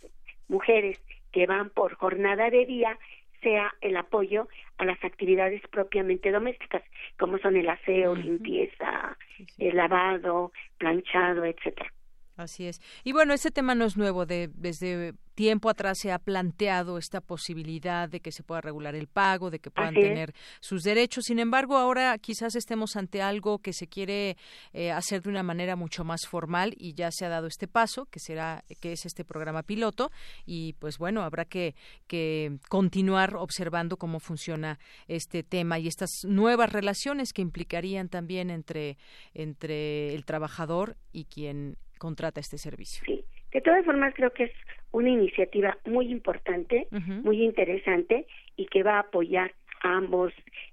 [0.49, 0.99] mujeres
[1.33, 2.99] que van por jornada de día
[3.47, 6.83] sea el apoyo a las actividades propiamente domésticas,
[7.17, 9.17] como son el aseo, limpieza,
[9.59, 11.93] el lavado, planchado, etcétera.
[12.37, 12.81] Así es.
[13.03, 14.27] Y bueno, este tema no es nuevo.
[14.27, 19.07] De, desde tiempo atrás se ha planteado esta posibilidad de que se pueda regular el
[19.07, 21.25] pago, de que puedan tener sus derechos.
[21.25, 24.37] Sin embargo, ahora quizás estemos ante algo que se quiere
[24.73, 28.07] eh, hacer de una manera mucho más formal y ya se ha dado este paso,
[28.07, 30.11] que será que es este programa piloto.
[30.45, 31.75] Y pues bueno, habrá que,
[32.07, 38.99] que continuar observando cómo funciona este tema y estas nuevas relaciones que implicarían también entre
[39.35, 43.03] entre el trabajador y quien contrata este servicio.
[43.07, 44.53] Sí, de todas formas creo que es
[44.93, 50.33] una iniciativa muy importante, muy interesante y que va a apoyar a ambos,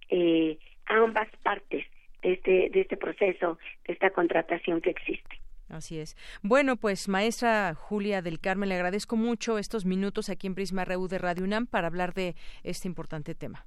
[0.10, 1.86] eh, a ambas partes
[2.22, 3.58] de este, de este proceso,
[3.88, 5.40] de esta contratación que existe.
[5.70, 6.16] Así es.
[6.42, 11.08] Bueno, pues maestra Julia del Carmen, le agradezco mucho estos minutos aquí en Prisma RU
[11.08, 13.66] de Radio UNAM para hablar de este importante tema.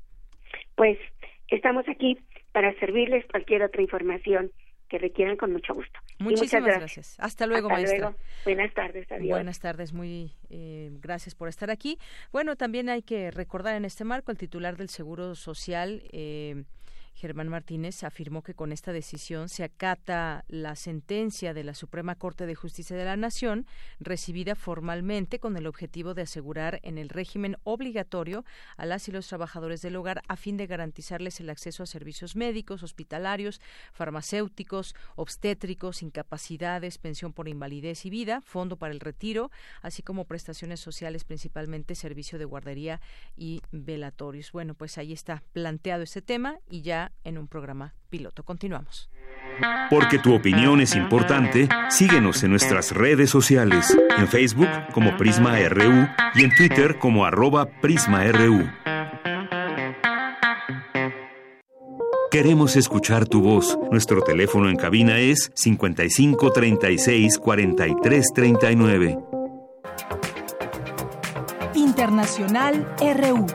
[0.74, 0.98] Pues
[1.48, 2.18] estamos aquí
[2.52, 4.50] para servirles cualquier otra información
[4.88, 5.98] que requieran con mucho gusto.
[6.18, 7.16] Muchísimas gracias.
[7.18, 7.98] Hasta luego, Hasta maestra.
[7.98, 8.16] Luego.
[8.44, 9.30] Buenas tardes, adiós.
[9.30, 11.98] Buenas tardes, muy eh, gracias por estar aquí.
[12.32, 16.02] Bueno, también hay que recordar en este marco el titular del Seguro Social.
[16.12, 16.64] Eh,
[17.16, 22.44] Germán Martínez afirmó que con esta decisión se acata la sentencia de la Suprema Corte
[22.44, 23.66] de Justicia de la Nación,
[24.00, 28.44] recibida formalmente con el objetivo de asegurar en el régimen obligatorio
[28.76, 32.36] a las y los trabajadores del hogar a fin de garantizarles el acceso a servicios
[32.36, 33.62] médicos, hospitalarios,
[33.94, 39.50] farmacéuticos, obstétricos, incapacidades, pensión por invalidez y vida, fondo para el retiro,
[39.80, 43.00] así como prestaciones sociales, principalmente servicio de guardería
[43.38, 44.52] y velatorios.
[44.52, 48.42] Bueno, pues ahí está planteado este tema y ya en un programa piloto.
[48.42, 49.10] Continuamos.
[49.90, 56.08] Porque tu opinión es importante, síguenos en nuestras redes sociales, en Facebook como Prisma RU
[56.34, 58.66] y en Twitter como arroba PrismaRU.
[62.30, 63.78] Queremos escuchar tu voz.
[63.90, 69.18] Nuestro teléfono en cabina es 55 36 43 39.
[71.74, 73.46] Internacional RU.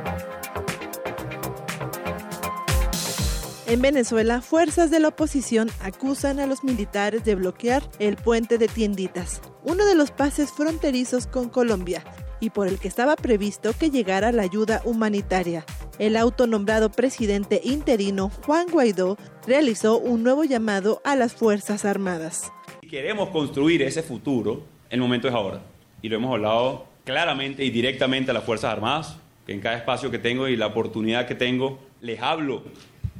[3.71, 8.67] En Venezuela, fuerzas de la oposición acusan a los militares de bloquear el puente de
[8.67, 12.03] Tienditas, uno de los pases fronterizos con Colombia,
[12.41, 15.63] y por el que estaba previsto que llegara la ayuda humanitaria.
[15.99, 22.51] El autonombrado presidente interino Juan Guaidó realizó un nuevo llamado a las Fuerzas Armadas.
[22.89, 25.61] Queremos construir ese futuro, el momento es ahora.
[26.01, 30.11] Y lo hemos hablado claramente y directamente a las Fuerzas Armadas, que en cada espacio
[30.11, 32.63] que tengo y la oportunidad que tengo, les hablo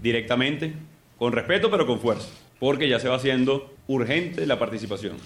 [0.01, 0.73] directamente,
[1.17, 2.27] con respeto pero con fuerza,
[2.59, 5.17] porque ya se va haciendo urgente la participación.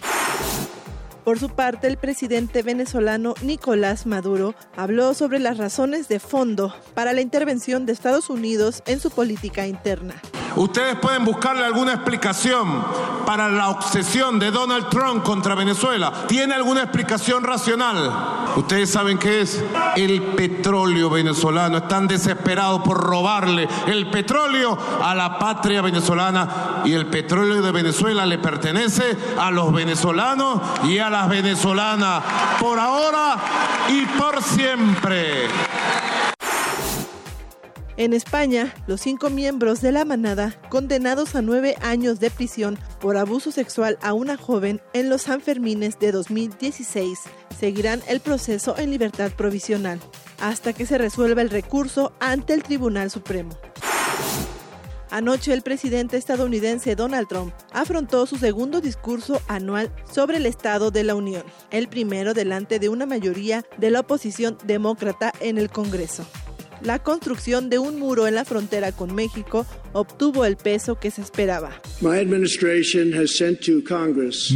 [1.23, 7.13] Por su parte, el presidente venezolano Nicolás Maduro habló sobre las razones de fondo para
[7.13, 10.21] la intervención de Estados Unidos en su política interna.
[10.55, 12.83] Ustedes pueden buscarle alguna explicación
[13.25, 16.13] para la obsesión de Donald Trump contra Venezuela.
[16.27, 18.11] ¿Tiene alguna explicación racional?
[18.55, 19.63] Ustedes saben qué es
[19.97, 21.77] el petróleo venezolano.
[21.77, 28.25] Están desesperados por robarle el petróleo a la patria venezolana y el petróleo de Venezuela
[28.25, 32.23] le pertenece a los venezolanos y a las venezolanas
[32.59, 33.37] por ahora
[33.89, 35.49] y por siempre.
[37.97, 43.15] En España, los cinco miembros de la manada, condenados a nueve años de prisión por
[43.15, 47.21] abuso sexual a una joven en los Sanfermines de 2016,
[47.57, 50.01] seguirán el proceso en libertad provisional,
[50.41, 53.57] hasta que se resuelva el recurso ante el Tribunal Supremo.
[55.09, 61.05] Anoche el presidente estadounidense Donald Trump afrontó su segundo discurso anual sobre el Estado de
[61.05, 66.25] la Unión, el primero delante de una mayoría de la oposición demócrata en el Congreso
[66.81, 71.21] la construcción de un muro en la frontera con México obtuvo el peso que se
[71.21, 71.71] esperaba.
[72.01, 72.09] Mi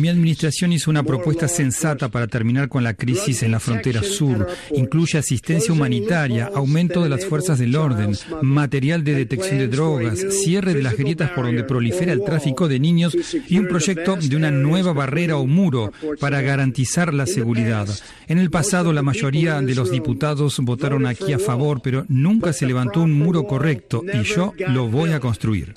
[0.10, 4.48] administración hizo una propuesta sensata para terminar con la crisis en la frontera sur.
[4.76, 10.74] Incluye asistencia humanitaria, aumento de las fuerzas del orden, material de detección de drogas, cierre
[10.74, 13.16] de las grietas por donde prolifera el tráfico de niños
[13.48, 17.88] y un proyecto de una nueva barrera o muro para garantizar la seguridad.
[18.28, 22.66] En el pasado la mayoría de los diputados votaron aquí a favor, pero nunca se
[22.66, 25.74] levantó un muro correcto y yo lo voy a construir.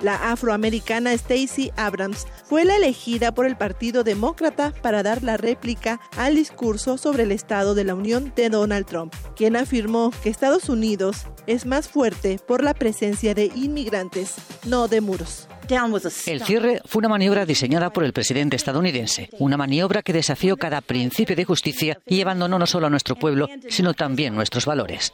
[0.00, 6.00] La afroamericana Stacey Abrams fue la elegida por el Partido Demócrata para dar la réplica
[6.16, 10.68] al discurso sobre el Estado de la Unión de Donald Trump, quien afirmó que Estados
[10.68, 14.34] Unidos es más fuerte por la presencia de inmigrantes,
[14.66, 15.48] no de muros.
[16.26, 20.80] El cierre fue una maniobra diseñada por el presidente estadounidense, una maniobra que desafió cada
[20.80, 25.12] principio de justicia y abandonó no solo a nuestro pueblo, sino también nuestros valores.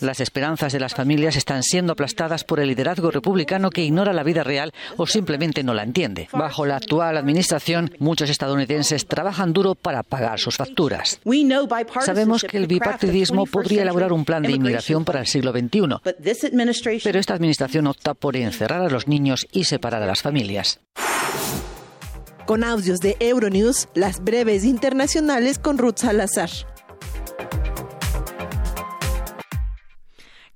[0.00, 4.22] Las esperanzas de las familias están siendo aplastadas por el liderazgo republicano que ignora la
[4.22, 6.28] vida real o simplemente no la entiende.
[6.32, 11.20] Bajo la actual administración, muchos estadounidenses trabajan duro para pagar sus facturas.
[12.00, 17.18] Sabemos que el bipartidismo podría elaborar un plan de inmigración para el siglo XXI, pero
[17.18, 20.80] esta administración opta por encerrar a los niños y separar a las familias.
[22.46, 26.50] Con audios de Euronews, las breves internacionales con Ruth Salazar.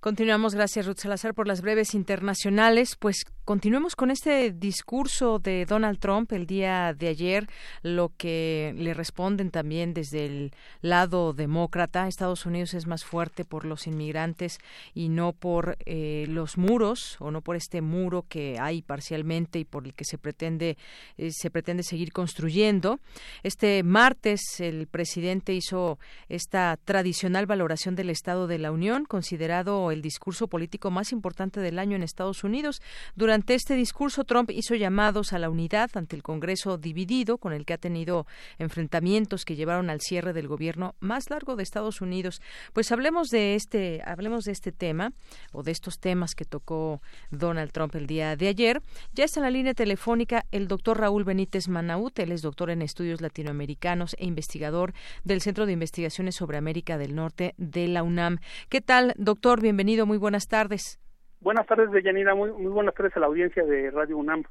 [0.01, 2.95] Continuamos, gracias Ruth Salazar por las breves internacionales.
[2.99, 7.49] Pues continuemos con este discurso de Donald Trump el día de ayer,
[7.83, 12.09] lo que le responden también desde el lado demócrata.
[12.09, 14.59] Estados Unidos es más fuerte por los inmigrantes
[14.95, 19.65] y no por eh, los muros o no por este muro que hay parcialmente y
[19.65, 20.79] por el que se pretende
[21.19, 22.99] eh, se pretende seguir construyendo.
[23.43, 25.99] Este martes el presidente hizo
[26.29, 31.79] esta tradicional valoración del Estado de la Unión, considerado el discurso político más importante del
[31.79, 32.81] año en Estados Unidos.
[33.15, 37.65] Durante este discurso, Trump hizo llamados a la unidad ante el Congreso dividido, con el
[37.65, 38.27] que ha tenido
[38.59, 42.41] enfrentamientos que llevaron al cierre del gobierno más largo de Estados Unidos.
[42.73, 45.13] Pues hablemos de este, hablemos de este tema
[45.53, 48.83] o de estos temas que tocó Donald Trump el día de ayer.
[49.13, 52.19] Ya está en la línea telefónica el doctor Raúl Benítez Manaut.
[52.19, 54.93] Él es doctor en estudios latinoamericanos e investigador
[55.25, 58.39] del Centro de Investigaciones sobre América del Norte de la UNAM.
[58.69, 59.61] ¿Qué tal, doctor?
[59.61, 60.99] Bienvenido muy buenas tardes.
[61.45, 64.45] Buenas tardes, Deyanira, muy, muy buenas tardes a la audiencia de Radio UNAM.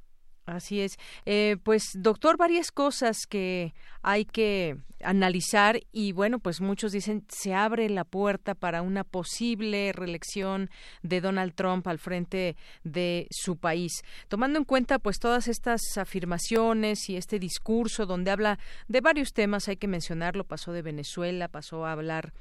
[0.45, 0.99] Así es.
[1.25, 3.73] Eh, pues, doctor, varias cosas que
[4.03, 9.91] hay que analizar y bueno, pues muchos dicen se abre la puerta para una posible
[9.91, 10.69] reelección
[11.01, 14.03] de Donald Trump al frente de su país.
[14.27, 19.67] Tomando en cuenta pues todas estas afirmaciones y este discurso donde habla de varios temas,
[19.67, 22.33] hay que mencionarlo, pasó de Venezuela, pasó a hablar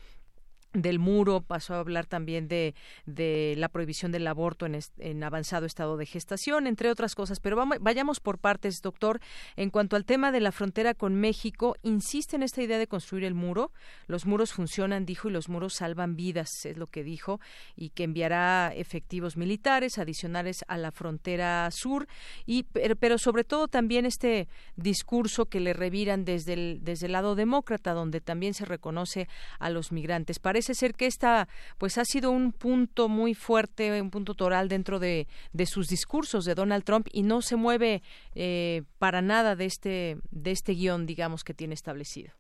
[0.73, 5.67] del muro, pasó a hablar también de, de la prohibición del aborto en, en, avanzado
[5.67, 7.41] estado de gestación, entre otras cosas.
[7.41, 9.21] Pero vamos, vayamos por partes, doctor.
[9.57, 13.25] En cuanto al tema de la frontera con México, insiste en esta idea de construir
[13.25, 13.71] el muro.
[14.07, 17.41] Los muros funcionan, dijo, y los muros salvan vidas, es lo que dijo,
[17.77, 22.07] y que enviará efectivos militares adicionales a la frontera sur.
[22.47, 27.35] Y, pero, sobre todo también este discurso que le reviran desde el, desde el lado
[27.35, 30.39] demócrata, donde también se reconoce a los migrantes.
[30.39, 34.69] Parece parece ser que esta pues ha sido un punto muy fuerte, un punto toral
[34.69, 38.03] dentro de, de sus discursos de Donald Trump y no se mueve
[38.37, 42.31] eh, para nada de este de este guion, digamos, que tiene establecido.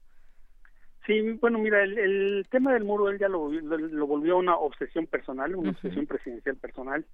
[1.05, 5.57] Sí, bueno, mira, el, tema del muro él ya lo, lo, volvió una obsesión personal,
[5.57, 7.05] una obsesión presidencial personal,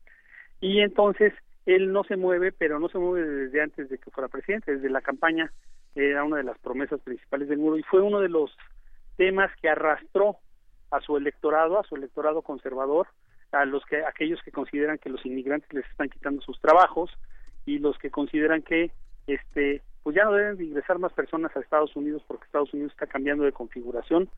[0.61, 1.33] y entonces
[1.65, 4.91] él no se mueve, pero no se mueve desde antes de que fuera presidente, desde
[4.91, 5.51] la campaña
[5.95, 8.55] era una de las promesas principales del muro y fue uno de los
[9.17, 10.37] temas que arrastró
[10.91, 13.07] a su electorado, a su electorado conservador,
[13.53, 17.11] a los que aquellos que consideran que los inmigrantes les están quitando sus trabajos
[17.67, 18.91] y los que consideran que
[19.27, 23.07] este pues ya no deben ingresar más personas a Estados Unidos porque Estados Unidos está
[23.07, 24.29] cambiando de configuración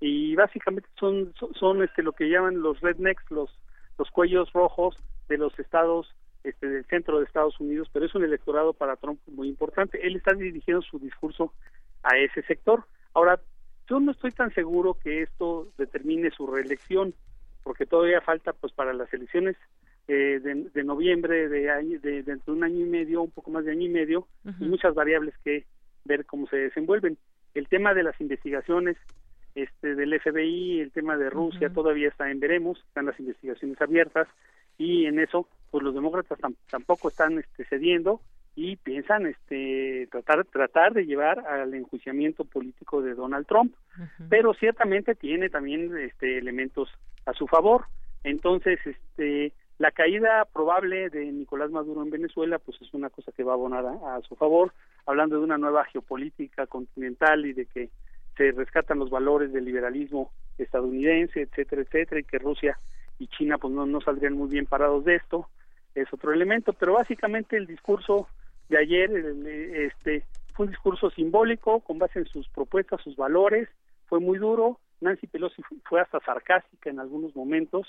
[0.00, 3.50] y básicamente son son, este lo que llaman los rednecks, los
[3.98, 4.96] los cuellos rojos
[5.28, 9.18] de los estados este del centro de Estados Unidos, pero es un electorado para Trump
[9.26, 10.06] muy importante.
[10.06, 11.52] Él está dirigiendo su discurso
[12.04, 12.84] a ese sector.
[13.14, 13.40] Ahora
[13.88, 17.14] yo no estoy tan seguro que esto determine su reelección,
[17.62, 19.56] porque todavía falta pues para las elecciones
[20.08, 23.64] eh, de, noviembre de, año, de, dentro de un año y medio, un poco más
[23.64, 24.26] de año y medio,
[24.60, 25.64] y muchas variables que
[26.04, 27.18] ver cómo se desenvuelven.
[27.54, 28.96] El tema de las investigaciones
[29.54, 34.28] este, del FBI, el tema de Rusia, todavía está en veremos, están las investigaciones abiertas
[34.78, 36.38] y en eso pues los demócratas
[36.70, 38.20] tampoco están este, cediendo
[38.56, 43.74] y piensan este tratar tratar de llevar al enjuiciamiento político de Donald Trump.
[44.30, 46.88] Pero ciertamente tiene también este elementos
[47.26, 47.84] a su favor.
[48.24, 53.44] Entonces este la caída probable de Nicolás Maduro en Venezuela pues es una cosa que
[53.44, 54.72] va a abonar a, su favor.
[55.04, 57.90] Hablando de una nueva geopolítica continental y de que
[58.38, 62.78] se rescatan los valores del liberalismo estadounidense etcétera etcétera y que Rusia
[63.18, 65.46] y China pues no, no saldrían muy bien parados de esto
[65.94, 66.72] es otro elemento.
[66.72, 68.28] Pero básicamente el discurso
[68.68, 69.10] de ayer
[69.74, 73.68] este fue un discurso simbólico con base en sus propuestas, sus valores,
[74.06, 77.86] fue muy duro, Nancy Pelosi fue hasta sarcástica en algunos momentos,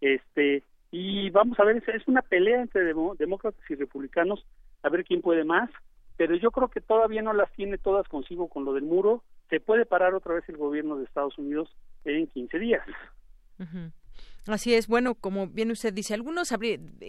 [0.00, 4.46] este y vamos a ver, es una pelea entre demócratas y republicanos,
[4.84, 5.68] a ver quién puede más,
[6.16, 9.58] pero yo creo que todavía no las tiene todas consigo con lo del muro, se
[9.58, 12.86] puede parar otra vez el gobierno de Estados Unidos en 15 días.
[14.46, 16.52] Así es, bueno, como bien usted dice, algunos,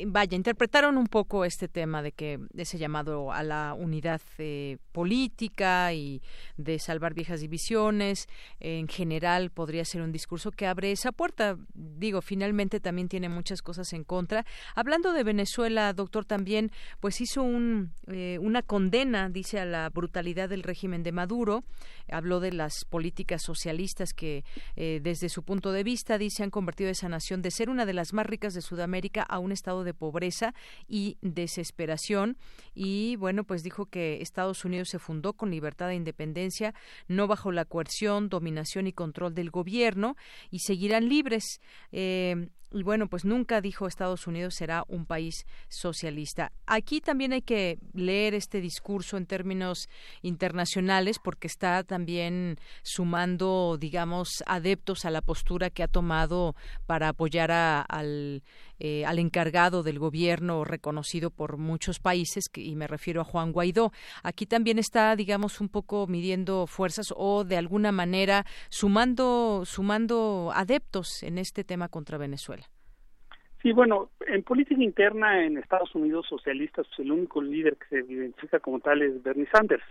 [0.07, 5.91] vaya, interpretaron un poco este tema de que ese llamado a la unidad eh, política
[5.91, 6.21] y
[6.55, 8.27] de salvar viejas divisiones,
[8.61, 11.57] en general podría ser un discurso que abre esa puerta.
[11.73, 14.45] Digo, finalmente también tiene muchas cosas en contra.
[14.73, 16.71] Hablando de Venezuela, doctor, también
[17.01, 21.65] pues hizo un, eh, una condena, dice, a la brutalidad del régimen de Maduro,
[22.09, 24.45] habló de las políticas socialistas que
[24.77, 27.93] eh, desde su punto de vista, dice, han convertido esa nación de ser una de
[27.93, 30.53] las más ricas de Sudamérica a un estado de pobreza
[30.88, 32.38] y desesperación.
[32.73, 36.73] Y bueno, pues dijo que Estados Unidos se fundó con libertad e independencia,
[37.07, 40.15] no bajo la coerción, dominación y control del gobierno,
[40.51, 41.59] y seguirán libres.
[41.91, 46.51] Eh, y bueno, pues nunca dijo Estados Unidos será un país socialista.
[46.65, 49.88] Aquí también hay que leer este discurso en términos
[50.21, 56.53] internacionales porque está también sumando, digamos, adeptos a la postura que ha tomado
[56.86, 58.43] para apoyar al,
[58.80, 63.91] eh, al encargado del gobierno reconocido por muchos países, y me refiero a Juan Guaidó.
[64.24, 71.24] Aquí también está, digamos, un poco midiendo fuerzas o de alguna manera sumando, sumando adeptos
[71.24, 72.66] en este tema contra Venezuela.
[73.61, 78.13] Sí, bueno, en política interna en Estados Unidos socialistas, pues el único líder que se
[78.13, 79.84] identifica como tal es Bernie Sanders,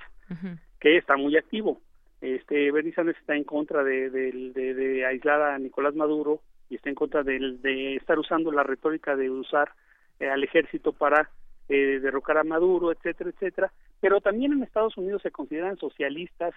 [0.78, 1.80] que está muy activo.
[2.20, 6.40] Este Bernie Sanders está en contra de, de, aislar a Nicolás Maduro
[6.70, 9.72] y está en contra de, estar usando la retórica de usar
[10.20, 11.30] eh, al ejército para
[11.68, 13.72] eh, derrocar a Maduro, etcétera, etcétera.
[14.00, 16.54] Pero también en Estados Unidos se consideran socialistas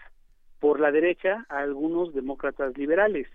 [0.60, 3.28] por la derecha a algunos demócratas liberales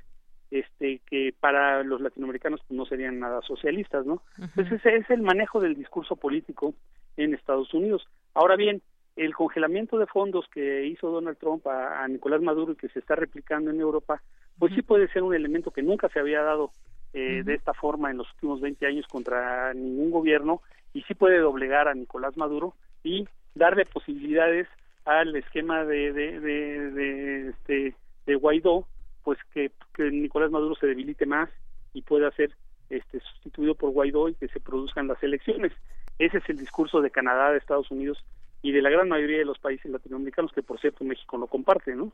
[0.53, 4.23] este que para los latinoamericanos pues, no serían nada socialistas, ¿no?
[4.39, 6.75] Entonces ese es el manejo del discurso político
[7.17, 8.07] en Estados Unidos.
[8.35, 8.83] Ahora bien,
[9.17, 13.15] el congelamiento de fondos que hizo Donald Trump a, Nicolás Maduro y que se está
[13.17, 14.23] replicando en Europa,
[14.63, 16.71] pues sí puede ser un elemento que nunca se había dado
[17.15, 20.63] eh, de esta forma en los últimos 20 años contra ningún gobierno
[20.95, 24.69] y sí puede doblegar a Nicolás Maduro y darle posibilidades
[25.05, 28.87] al esquema de, de, de, de este de Guaidó
[29.25, 31.51] pues que, que Nicolás Maduro se debilite más
[31.93, 32.53] y pueda ser
[32.89, 35.73] este, sustituido por Guaidó y que se produzcan las elecciones.
[36.21, 38.25] Ese es el discurso de Canadá, de Estados Unidos
[38.63, 41.97] y de la gran mayoría de los países latinoamericanos que por cierto México no comparte,
[41.97, 42.13] ¿no?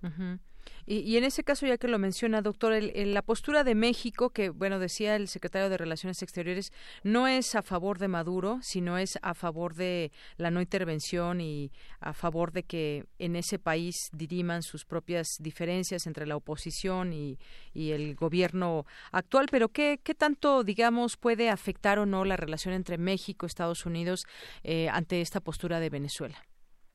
[0.87, 4.49] y, en ese caso, ya que lo menciona, doctor, el, la postura de México, que
[4.49, 6.73] bueno decía el secretario de Relaciones Exteriores,
[7.03, 11.71] no es a favor de Maduro, sino es a favor de la no intervención y
[12.01, 17.39] a favor de que en ese país diriman sus propias diferencias entre la oposición y,
[17.75, 19.49] y el gobierno actual.
[19.51, 24.25] Pero qué, qué tanto, digamos, puede afectar o no la relación entre México, Estados Unidos
[24.65, 26.38] eh, ante esta postura de Venezuela?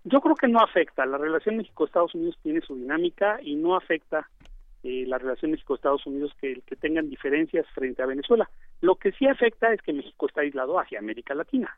[0.03, 1.05] Yo creo que no afecta.
[1.05, 4.29] La relación México-Estados Unidos tiene su dinámica y no afecta
[4.83, 8.49] eh, la relación México-Estados Unidos que, que tengan diferencias frente a Venezuela.
[8.81, 11.77] Lo que sí afecta es que México está aislado hacia América Latina.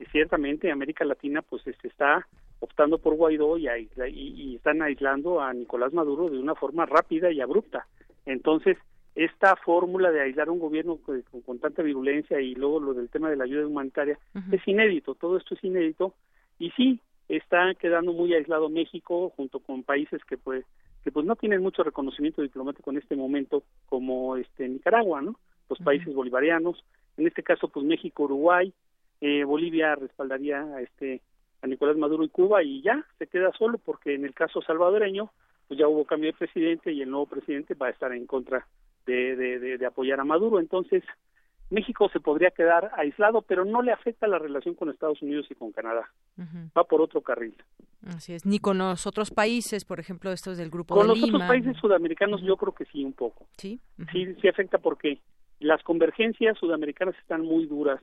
[0.00, 2.26] y ciertamente América Latina pues este, está
[2.60, 3.68] optando por Guaidó y,
[4.08, 7.86] y, están aislando a Nicolás Maduro de una forma rápida y abrupta.
[8.26, 8.76] Entonces,
[9.14, 13.30] esta fórmula de aislar un gobierno con, con, tanta virulencia y luego lo del tema
[13.30, 14.18] de la ayuda humanitaria
[14.50, 16.14] es inédito, todo esto es inédito
[16.58, 20.64] y sí está quedando muy aislado México junto con países que pues
[21.04, 25.38] que pues no tienen mucho reconocimiento diplomático en este momento como este Nicaragua no
[25.68, 26.82] los países bolivarianos.
[27.16, 28.72] En este caso pues México Uruguay
[29.20, 31.20] eh, Bolivia respaldaría a este
[31.60, 35.30] a Nicolás Maduro y Cuba y ya se queda solo porque en el caso salvadoreño
[35.66, 38.66] pues ya hubo cambio de presidente y el nuevo presidente va a estar en contra
[39.06, 40.60] de, de, de apoyar a Maduro.
[40.60, 41.02] Entonces
[41.70, 45.54] México se podría quedar aislado, pero no le afecta la relación con Estados Unidos y
[45.54, 46.10] con Canadá.
[46.76, 47.54] Va por otro carril.
[48.06, 51.42] Así es, ni con los otros países, por ejemplo, estos del grupo con los otros
[51.42, 53.46] países sudamericanos yo creo que sí un poco.
[53.56, 53.80] Sí.
[54.12, 55.20] Sí, sí afecta porque
[55.60, 58.00] las convergencias sudamericanas están muy duras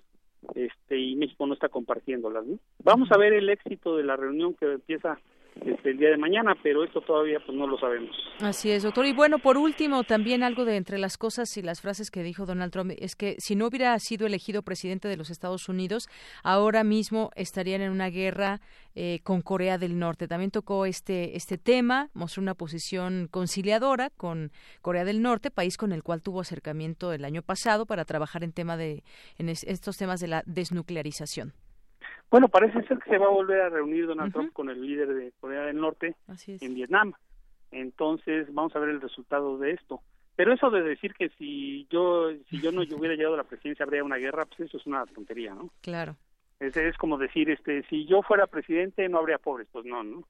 [0.53, 2.45] este y México no está compartiéndolas.
[2.45, 2.59] ¿no?
[2.83, 5.17] Vamos a ver el éxito de la reunión que empieza
[5.61, 8.15] este, el día de mañana, pero esto todavía pues no lo sabemos.
[8.39, 9.05] Así es, doctor.
[9.05, 12.45] Y bueno, por último, también algo de entre las cosas y las frases que dijo
[12.45, 16.07] Donald Trump es que si no hubiera sido elegido presidente de los Estados Unidos,
[16.43, 18.59] ahora mismo estarían en una guerra
[18.95, 20.27] eh, con Corea del Norte.
[20.27, 24.51] También tocó este este tema, mostró una posición conciliadora con
[24.81, 28.51] Corea del Norte, país con el cual tuvo acercamiento el año pasado para trabajar en
[28.51, 29.03] tema de
[29.37, 31.53] en estos temas de la desnuclearización.
[32.29, 35.13] Bueno, parece ser que se va a volver a reunir Donald Trump con el líder
[35.13, 36.15] de Corea del Norte
[36.47, 37.13] en Vietnam.
[37.71, 40.01] Entonces, vamos a ver el resultado de esto.
[40.35, 43.83] Pero eso de decir que si yo si yo no hubiera llegado a la presidencia
[43.83, 45.69] habría una guerra, pues eso es una tontería, ¿no?
[45.81, 46.15] Claro.
[46.59, 50.23] Es, es como decir, este, si yo fuera presidente no habría pobres, pues no, ¿no?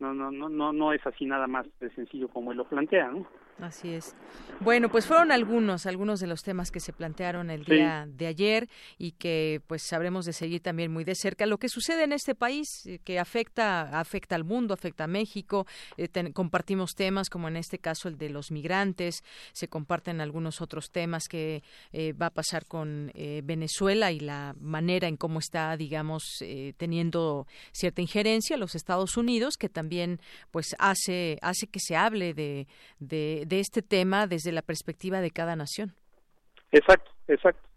[0.00, 3.08] No, no, no, no, no es así nada más de sencillo como él lo plantea,
[3.10, 3.26] ¿no?
[3.60, 4.14] Así es.
[4.60, 8.68] Bueno, pues fueron algunos, algunos de los temas que se plantearon el día de ayer
[8.98, 12.34] y que pues sabremos de seguir también muy de cerca lo que sucede en este
[12.34, 15.66] país eh, que afecta afecta al mundo, afecta a México.
[15.96, 19.22] Eh, compartimos temas como en este caso el de los migrantes,
[19.52, 23.12] se comparten algunos otros temas que eh, va a pasar con
[23.44, 26.22] Venezuela y la manera en cómo está, digamos,
[26.76, 32.66] teniendo cierta injerencia los Estados Unidos, que también pues hace hace que se hable de,
[32.98, 35.94] de, de este tema desde la perspectiva de cada nación.
[36.70, 37.68] Exacto, exacto.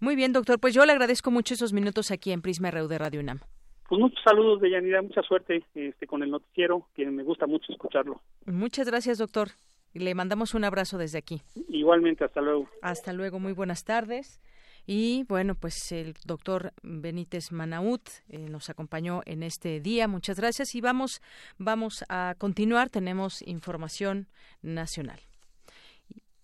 [0.00, 0.58] Muy bien, doctor.
[0.58, 3.40] Pues yo le agradezco mucho esos minutos aquí en Prisma RU de Radio UNAM.
[3.88, 7.70] Pues muchos saludos de Yanira, mucha suerte este, con el noticiero, que me gusta mucho
[7.70, 8.20] escucharlo.
[8.46, 9.48] Muchas gracias, doctor.
[9.92, 11.42] Le mandamos un abrazo desde aquí.
[11.68, 12.68] Igualmente, hasta luego.
[12.82, 14.40] Hasta luego, muy buenas tardes.
[14.86, 20.08] Y bueno, pues el doctor Benítez Manaut eh, nos acompañó en este día.
[20.08, 21.22] Muchas gracias y vamos,
[21.58, 22.90] vamos a continuar.
[22.90, 24.28] Tenemos información
[24.62, 25.20] nacional.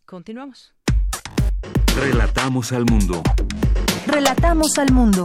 [0.06, 0.74] Continuamos.
[1.96, 3.22] Relatamos al mundo.
[4.06, 5.24] Relatamos al mundo.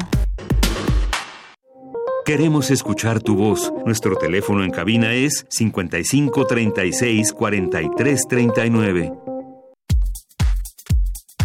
[2.25, 3.71] Queremos escuchar tu voz.
[3.85, 9.24] Nuestro teléfono en cabina es 55 36 43 39.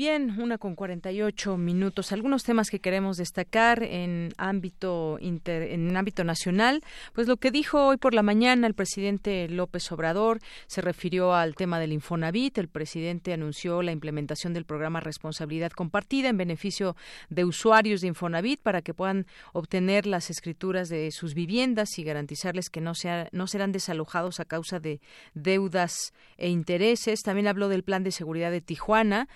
[0.00, 2.10] Bien, una con 48 minutos.
[2.10, 6.82] Algunos temas que queremos destacar en ámbito en ámbito nacional,
[7.12, 11.54] pues lo que dijo hoy por la mañana el presidente López Obrador se refirió al
[11.54, 12.56] tema del Infonavit.
[12.56, 16.96] El presidente anunció la implementación del programa Responsabilidad Compartida en beneficio
[17.28, 22.70] de usuarios de Infonavit para que puedan obtener las escrituras de sus viviendas y garantizarles
[22.70, 24.98] que no sea, no serán desalojados a causa de
[25.34, 27.20] deudas e intereses.
[27.20, 29.28] También habló del plan de seguridad de Tijuana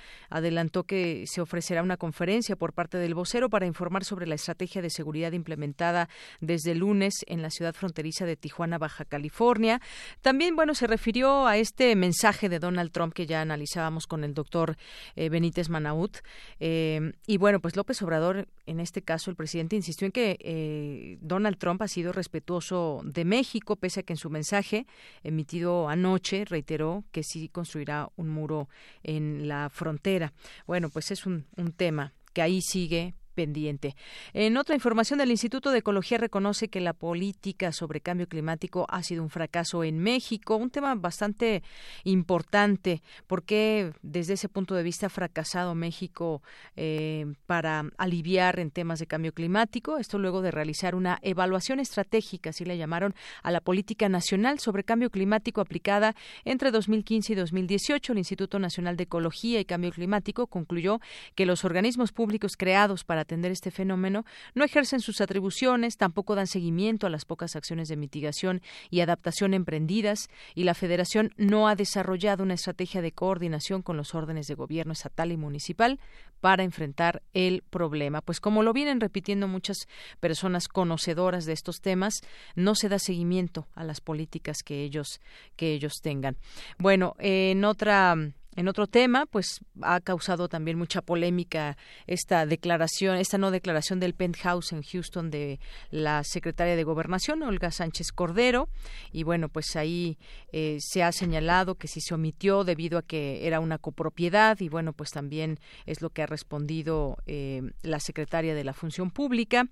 [0.54, 4.82] adelantó que se ofrecerá una conferencia por parte del vocero para informar sobre la estrategia
[4.82, 6.08] de seguridad implementada
[6.40, 9.80] desde el lunes en la ciudad fronteriza de Tijuana, Baja California.
[10.22, 14.32] También, bueno, se refirió a este mensaje de Donald Trump que ya analizábamos con el
[14.32, 14.76] doctor
[15.16, 16.18] eh, Benítez Manaut.
[16.60, 21.18] Eh, y bueno, pues López Obrador, en este caso, el presidente insistió en que eh,
[21.20, 24.86] Donald Trump ha sido respetuoso de México, pese a que en su mensaje
[25.24, 28.68] emitido anoche reiteró que sí construirá un muro
[29.02, 30.32] en la frontera.
[30.66, 33.96] Bueno, pues es un, un tema que ahí sigue pendiente.
[34.32, 39.02] En otra información, el Instituto de Ecología reconoce que la política sobre cambio climático ha
[39.02, 41.62] sido un fracaso en México, un tema bastante
[42.04, 46.42] importante, porque desde ese punto de vista ha fracasado México
[46.76, 49.98] eh, para aliviar en temas de cambio climático.
[49.98, 54.84] Esto luego de realizar una evaluación estratégica, así le llamaron, a la política nacional sobre
[54.84, 56.14] cambio climático aplicada
[56.44, 58.12] entre 2015 y 2018.
[58.12, 61.00] El Instituto Nacional de Ecología y Cambio Climático concluyó
[61.34, 66.46] que los organismos públicos creados para atender este fenómeno, no ejercen sus atribuciones, tampoco dan
[66.46, 71.74] seguimiento a las pocas acciones de mitigación y adaptación emprendidas, y la Federación no ha
[71.74, 75.98] desarrollado una estrategia de coordinación con los órdenes de gobierno estatal y municipal
[76.40, 78.20] para enfrentar el problema.
[78.20, 79.88] Pues como lo vienen repitiendo muchas
[80.20, 82.20] personas conocedoras de estos temas,
[82.54, 85.20] no se da seguimiento a las políticas que ellos
[85.56, 86.36] que ellos tengan.
[86.78, 88.14] Bueno, en otra
[88.56, 91.76] en otro tema, pues ha causado también mucha polémica
[92.06, 95.58] esta declaración, esta no declaración del penthouse en Houston de
[95.90, 98.68] la secretaria de Gobernación, Olga Sánchez Cordero,
[99.12, 100.18] y bueno, pues ahí
[100.52, 104.68] eh, se ha señalado que sí se omitió debido a que era una copropiedad y
[104.68, 109.68] bueno, pues también es lo que ha respondido eh, la secretaria de la Función Pública.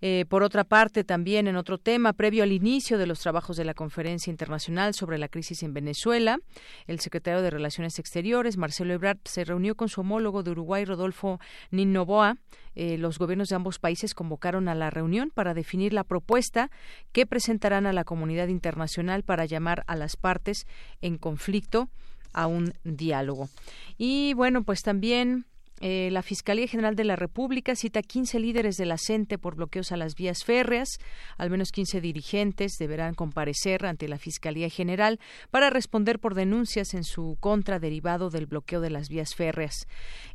[0.00, 3.64] Eh, por otra parte, también en otro tema, previo al inicio de los trabajos de
[3.64, 6.38] la Conferencia Internacional sobre la Crisis en Venezuela,
[6.86, 8.13] el secretario de Relaciones Exteriores
[8.56, 11.40] Marcelo Ebrard, se reunió con su homólogo de Uruguay, Rodolfo
[11.70, 12.36] Ninnoboa.
[12.74, 16.70] Eh, los gobiernos de ambos países convocaron a la reunión para definir la propuesta
[17.12, 20.66] que presentarán a la comunidad internacional para llamar a las partes
[21.00, 21.88] en conflicto
[22.32, 23.48] a un diálogo.
[23.96, 25.46] Y bueno, pues también
[25.86, 28.96] eh, la Fiscalía General de la República cita 15 líderes de la
[29.38, 30.88] por bloqueos a las vías férreas.
[31.36, 35.20] Al menos 15 dirigentes deberán comparecer ante la Fiscalía General
[35.50, 39.86] para responder por denuncias en su contra derivado del bloqueo de las vías férreas.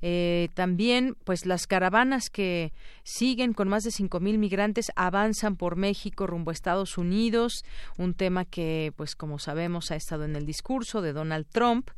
[0.03, 2.73] Eh, también, pues las caravanas que
[3.03, 7.65] siguen con más de 5.000 migrantes avanzan por México rumbo a Estados Unidos,
[7.97, 11.89] un tema que, pues como sabemos, ha estado en el discurso de Donald Trump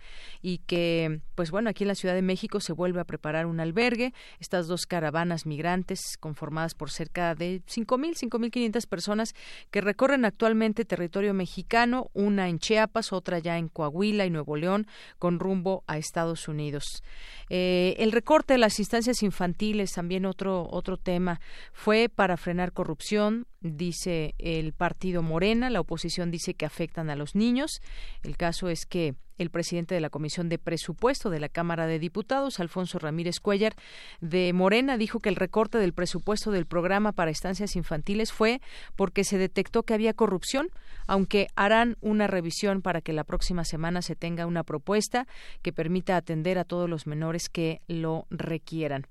[0.41, 3.60] y que, pues bueno, aquí en la Ciudad de México se vuelve a preparar un
[3.60, 4.14] albergue.
[4.39, 9.34] Estas dos caravanas migrantes, conformadas por cerca de 5.000, 5.500 personas
[9.70, 14.88] que recorren actualmente territorio mexicano, una en Chiapas, otra ya en Coahuila y Nuevo León,
[15.20, 17.04] con rumbo a Estados Unidos.
[17.50, 21.39] Eh, el recorte de las instancias infantiles, también otro, otro tema,
[21.74, 27.36] fue para frenar corrupción, dice el partido Morena, la oposición dice que afectan a los
[27.36, 27.82] niños.
[28.24, 32.00] El caso es que el presidente de la Comisión de Presupuesto de la Cámara de
[32.00, 33.76] Diputados, Alfonso Ramírez Cuellar,
[34.20, 38.62] de Morena, dijo que el recorte del presupuesto del programa para estancias infantiles fue
[38.96, 40.70] porque se detectó que había corrupción,
[41.08, 45.28] aunque harán una revisión para que la próxima semana se tenga una propuesta
[45.62, 49.08] que permita atender a todos los menores que lo requieran.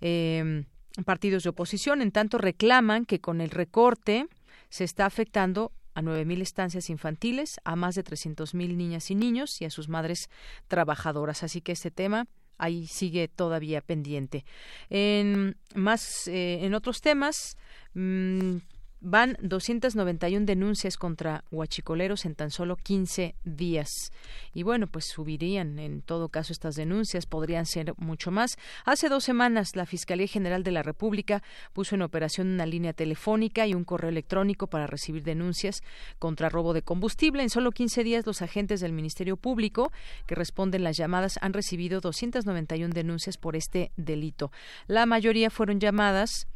[0.00, 0.64] Eh,
[1.04, 4.26] partidos de oposición, en tanto, reclaman que con el recorte
[4.68, 9.64] se está afectando a 9.000 estancias infantiles, a más de 300.000 niñas y niños y
[9.64, 10.28] a sus madres
[10.68, 11.42] trabajadoras.
[11.42, 12.26] Así que este tema
[12.58, 14.44] ahí sigue todavía pendiente.
[14.90, 17.56] En más, eh, en otros temas,
[17.94, 18.58] mmm,
[19.06, 24.10] van 291 denuncias contra huachicoleros en tan solo 15 días.
[24.52, 28.56] Y bueno, pues subirían en todo caso estas denuncias, podrían ser mucho más.
[28.84, 33.64] Hace dos semanas la Fiscalía General de la República puso en operación una línea telefónica
[33.64, 35.82] y un correo electrónico para recibir denuncias
[36.18, 37.44] contra robo de combustible.
[37.44, 39.92] En solo 15 días los agentes del Ministerio Público
[40.26, 44.50] que responden las llamadas han recibido 291 denuncias por este delito.
[44.88, 46.48] La mayoría fueron llamadas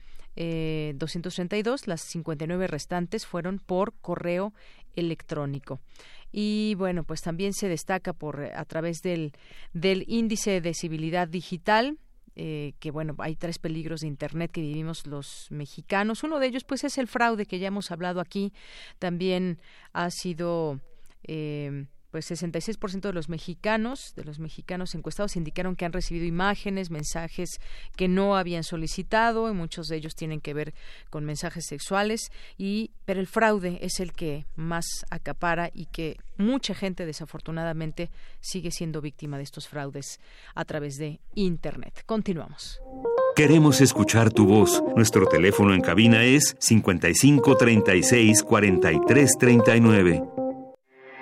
[0.42, 4.54] eh, 232, las 59 restantes fueron por correo
[4.96, 5.80] electrónico.
[6.32, 9.32] Y bueno, pues también se destaca por a través del,
[9.74, 11.98] del índice de civilidad digital,
[12.36, 16.22] eh, que bueno, hay tres peligros de Internet que vivimos los mexicanos.
[16.22, 18.54] Uno de ellos, pues, es el fraude que ya hemos hablado aquí.
[18.98, 19.58] También
[19.92, 20.80] ha sido
[21.24, 26.90] eh, pues 66% de los mexicanos, de los mexicanos encuestados indicaron que han recibido imágenes,
[26.90, 27.60] mensajes
[27.96, 30.74] que no habían solicitado, y muchos de ellos tienen que ver
[31.08, 36.74] con mensajes sexuales y pero el fraude es el que más acapara y que mucha
[36.74, 40.20] gente desafortunadamente sigue siendo víctima de estos fraudes
[40.54, 42.02] a través de internet.
[42.06, 42.80] Continuamos.
[43.36, 44.82] Queremos escuchar tu voz.
[44.96, 50.39] Nuestro teléfono en cabina es 55 36 43 39.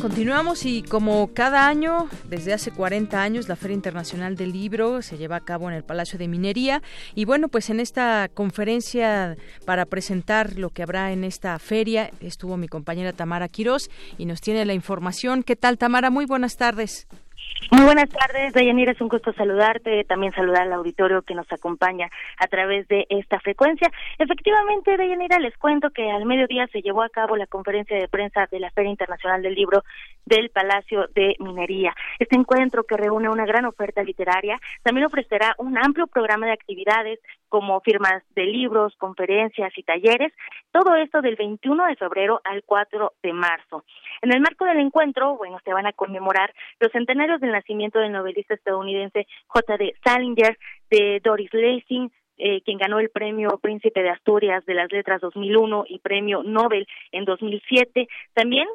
[0.00, 5.16] Continuamos y como cada año, desde hace 40 años, la Feria Internacional del Libro se
[5.16, 6.82] lleva a cabo en el Palacio de Minería
[7.14, 12.56] y bueno, pues en esta conferencia para presentar lo que habrá en esta feria estuvo
[12.56, 15.42] mi compañera Tamara Quirós y nos tiene la información.
[15.42, 16.10] ¿Qué tal Tamara?
[16.10, 17.06] Muy buenas tardes.
[17.70, 22.08] Muy buenas tardes, Dayanira, es un gusto saludarte, también saludar al auditorio que nos acompaña
[22.38, 23.90] a través de esta frecuencia.
[24.18, 28.46] Efectivamente, Dayanira, les cuento que al mediodía se llevó a cabo la conferencia de prensa
[28.50, 29.82] de la Feria Internacional del Libro
[30.24, 31.94] del Palacio de Minería.
[32.18, 37.18] Este encuentro que reúne una gran oferta literaria también ofrecerá un amplio programa de actividades
[37.48, 40.32] como firmas de libros, conferencias y talleres,
[40.72, 43.84] todo esto del 21 de febrero al 4 de marzo.
[44.24, 46.50] En el marco del encuentro, bueno, se van a conmemorar
[46.80, 49.92] los centenarios del nacimiento del novelista estadounidense J.D.
[50.02, 50.56] Salinger,
[50.90, 55.84] de Doris Lessing, eh, quien ganó el premio Príncipe de Asturias de las Letras 2001
[55.88, 58.08] y premio Nobel en 2007.
[58.32, 58.66] También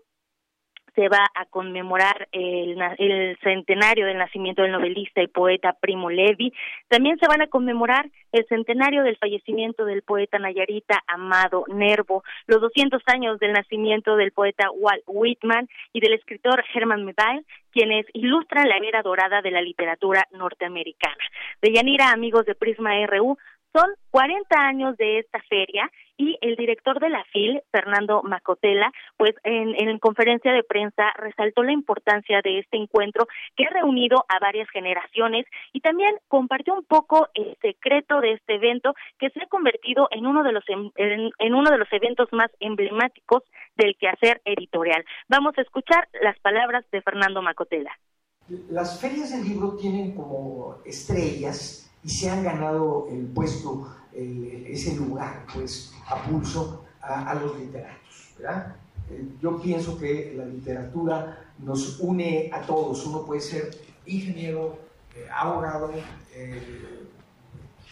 [0.99, 6.51] se va a conmemorar el, el, centenario del nacimiento del novelista y poeta Primo Levi.
[6.89, 12.59] También se van a conmemorar el centenario del fallecimiento del poeta Nayarita Amado Nervo, los
[12.59, 18.67] 200 años del nacimiento del poeta Walt Whitman y del escritor Herman Melville, quienes ilustran
[18.67, 21.23] la era dorada de la literatura norteamericana.
[21.61, 21.71] De
[22.11, 23.37] amigos de Prisma RU,
[23.73, 29.35] son 40 años de esta feria y el director de la FIL, Fernando Macotela, pues
[29.43, 34.39] en, en conferencia de prensa resaltó la importancia de este encuentro que ha reunido a
[34.39, 39.47] varias generaciones y también compartió un poco el secreto de este evento que se ha
[39.47, 43.43] convertido en uno de los en, en uno de los eventos más emblemáticos
[43.77, 45.05] del quehacer editorial.
[45.29, 47.91] Vamos a escuchar las palabras de Fernando Macotela.
[48.69, 54.95] Las ferias del libro tienen como estrellas y se han ganado el puesto, el, ese
[54.95, 58.75] lugar, pues, a pulso a, a los literatos, ¿verdad?
[59.09, 63.05] Eh, yo pienso que la literatura nos une a todos.
[63.05, 63.69] Uno puede ser
[64.05, 64.77] ingeniero,
[65.15, 65.91] eh, abogado,
[66.33, 67.07] eh,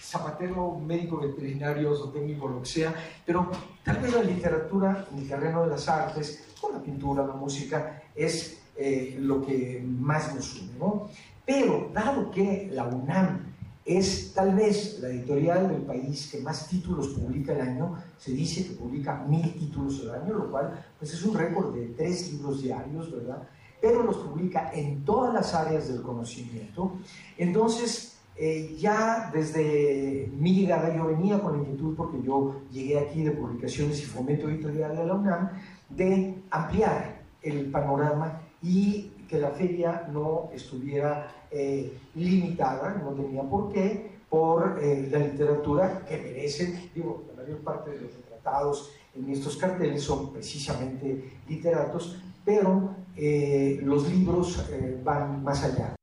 [0.01, 2.95] zapatero, médico veterinario, técnico, lo que sea,
[3.25, 3.51] pero
[3.83, 8.03] tal vez la literatura en el terreno de las artes, con la pintura, la música,
[8.15, 10.77] es eh, lo que más nos une.
[10.79, 11.09] ¿no?
[11.45, 13.56] Pero dado que la UNAM
[13.88, 18.67] es tal vez la editorial del país que más títulos publica el año, se dice
[18.67, 22.61] que publica mil títulos al año, lo cual pues es un récord de tres libros
[22.61, 23.47] diarios, ¿verdad?
[23.81, 26.97] Pero los publica en todas las áreas del conocimiento.
[27.38, 33.23] Entonces, eh, ya desde mi llegada yo venía con la inquietud, porque yo llegué aquí
[33.23, 35.49] de publicaciones y fomento editorial de la UNAM,
[35.89, 43.71] de ampliar el panorama y que la feria no estuviera eh, limitada, no tenía por
[43.71, 49.30] qué, por eh, la literatura que merecen, digo, la mayor parte de los retratados en
[49.30, 54.63] estos carteles son precisamente literatos, pero eh, los libros
[55.03, 55.95] van más allá.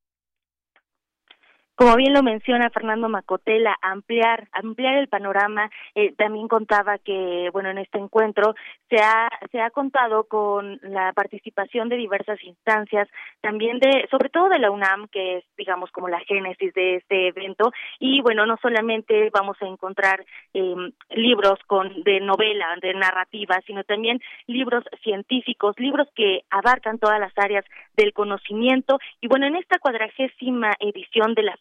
[1.76, 5.68] Como bien lo menciona Fernando Macotela, ampliar, ampliar el panorama.
[5.96, 8.54] Eh, también contaba que, bueno, en este encuentro
[8.88, 13.08] se ha, se ha contado con la participación de diversas instancias,
[13.40, 17.28] también de, sobre todo de la UNAM, que es, digamos, como la génesis de este
[17.28, 17.72] evento.
[17.98, 20.74] Y bueno, no solamente vamos a encontrar eh,
[21.10, 27.32] libros con, de novela, de narrativa, sino también libros científicos, libros que abarcan todas las
[27.36, 27.64] áreas
[27.96, 29.00] del conocimiento.
[29.20, 31.56] Y bueno, en esta cuadragésima edición de la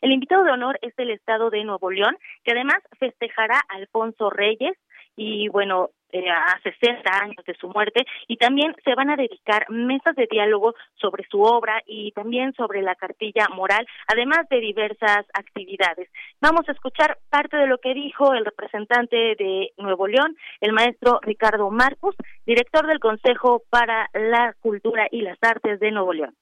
[0.00, 4.30] el invitado de honor es el Estado de Nuevo León, que además festejará a Alfonso
[4.30, 4.76] Reyes
[5.16, 9.68] y bueno, eh, a 60 años de su muerte y también se van a dedicar
[9.68, 15.26] mesas de diálogo sobre su obra y también sobre la cartilla moral, además de diversas
[15.34, 16.08] actividades.
[16.40, 21.18] Vamos a escuchar parte de lo que dijo el representante de Nuevo León, el maestro
[21.20, 22.14] Ricardo Marcus,
[22.46, 26.34] director del Consejo para la Cultura y las Artes de Nuevo León.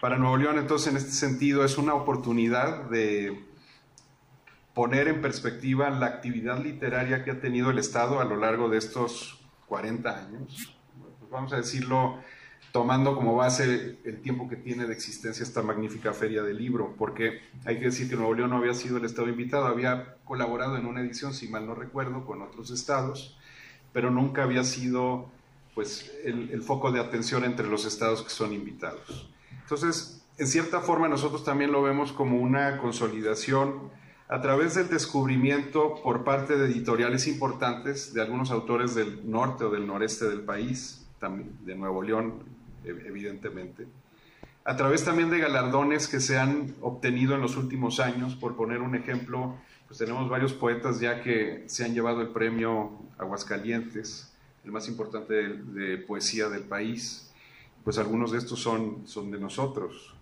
[0.00, 3.44] Para Nuevo León, entonces, en este sentido, es una oportunidad de
[4.74, 8.78] poner en perspectiva la actividad literaria que ha tenido el Estado a lo largo de
[8.78, 10.76] estos 40 años.
[11.20, 12.18] Pues vamos a decirlo
[12.72, 17.40] tomando como base el tiempo que tiene de existencia esta magnífica feria del libro, porque
[17.64, 20.86] hay que decir que Nuevo León no había sido el estado invitado, había colaborado en
[20.86, 23.38] una edición, si mal no recuerdo, con otros estados,
[23.92, 25.30] pero nunca había sido
[25.72, 29.30] pues el, el foco de atención entre los estados que son invitados.
[29.64, 33.90] Entonces, en cierta forma nosotros también lo vemos como una consolidación
[34.28, 39.70] a través del descubrimiento por parte de editoriales importantes de algunos autores del norte o
[39.70, 41.06] del noreste del país,
[41.60, 42.42] de Nuevo León,
[42.84, 43.86] evidentemente.
[44.66, 48.82] A través también de galardones que se han obtenido en los últimos años, por poner
[48.82, 49.56] un ejemplo,
[49.86, 54.34] pues tenemos varios poetas ya que se han llevado el premio Aguascalientes,
[54.64, 57.30] el más importante de poesía del país
[57.84, 60.14] pues algunos de estos son, son de nosotros.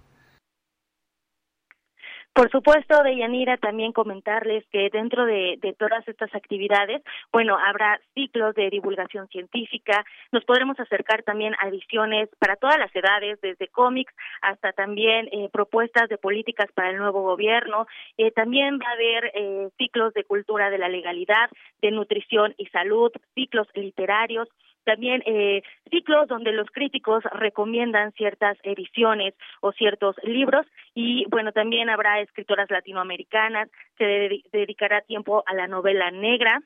[2.35, 8.01] Por supuesto, de Yanira, también comentarles que dentro de, de, todas estas actividades, bueno, habrá
[8.15, 10.03] ciclos de divulgación científica,
[10.33, 15.51] nos podremos acercar también a visiones para todas las edades, desde cómics hasta también eh,
[15.53, 17.87] propuestas de políticas para el nuevo gobierno.
[18.17, 21.51] Eh, también va a haber eh, ciclos de cultura de la legalidad,
[21.83, 24.49] de nutrición y salud, ciclos literarios,
[24.85, 31.91] también eh, ciclos donde los críticos recomiendan ciertas ediciones o ciertos libros y bueno también
[31.91, 33.69] habrá escritoras latinoamericanas
[33.99, 36.61] se dedicará tiempo a la novela negra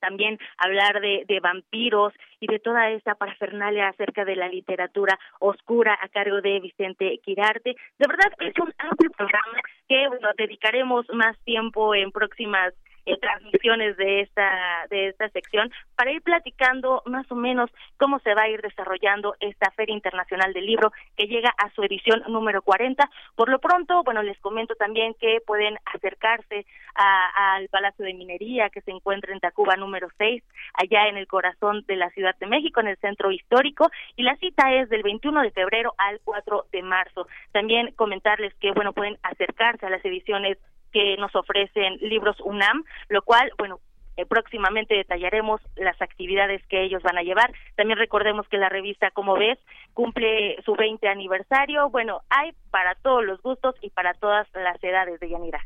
[0.00, 5.98] también hablar de, de, vampiros y de toda esta parafernalia acerca de la literatura oscura
[6.00, 7.74] a cargo de Vicente Quirarte.
[7.98, 12.74] De verdad es un amplio programa que bueno dedicaremos más tiempo en próximas
[13.06, 18.34] eh, transmisiones de esta de esta sección para ir platicando más o menos cómo se
[18.34, 22.62] va a ir desarrollando esta Feria Internacional del Libro que llega a su edición número
[22.62, 23.08] 40.
[23.34, 28.80] Por lo pronto, bueno, les comento también que pueden acercarse al Palacio de Minería que
[28.82, 30.42] se encuentra en Tacuba número 6,
[30.74, 34.36] allá en el corazón de la Ciudad de México, en el centro histórico, y la
[34.36, 37.26] cita es del 21 de febrero al 4 de marzo.
[37.52, 40.58] También comentarles que, bueno, pueden acercarse a las ediciones
[40.94, 43.80] que nos ofrecen libros UNAM, lo cual, bueno,
[44.16, 47.52] eh, próximamente detallaremos las actividades que ellos van a llevar.
[47.74, 49.58] También recordemos que la revista, como ves,
[49.92, 51.90] cumple su 20 aniversario.
[51.90, 55.60] Bueno, hay para todos los gustos y para todas las edades de Yanira.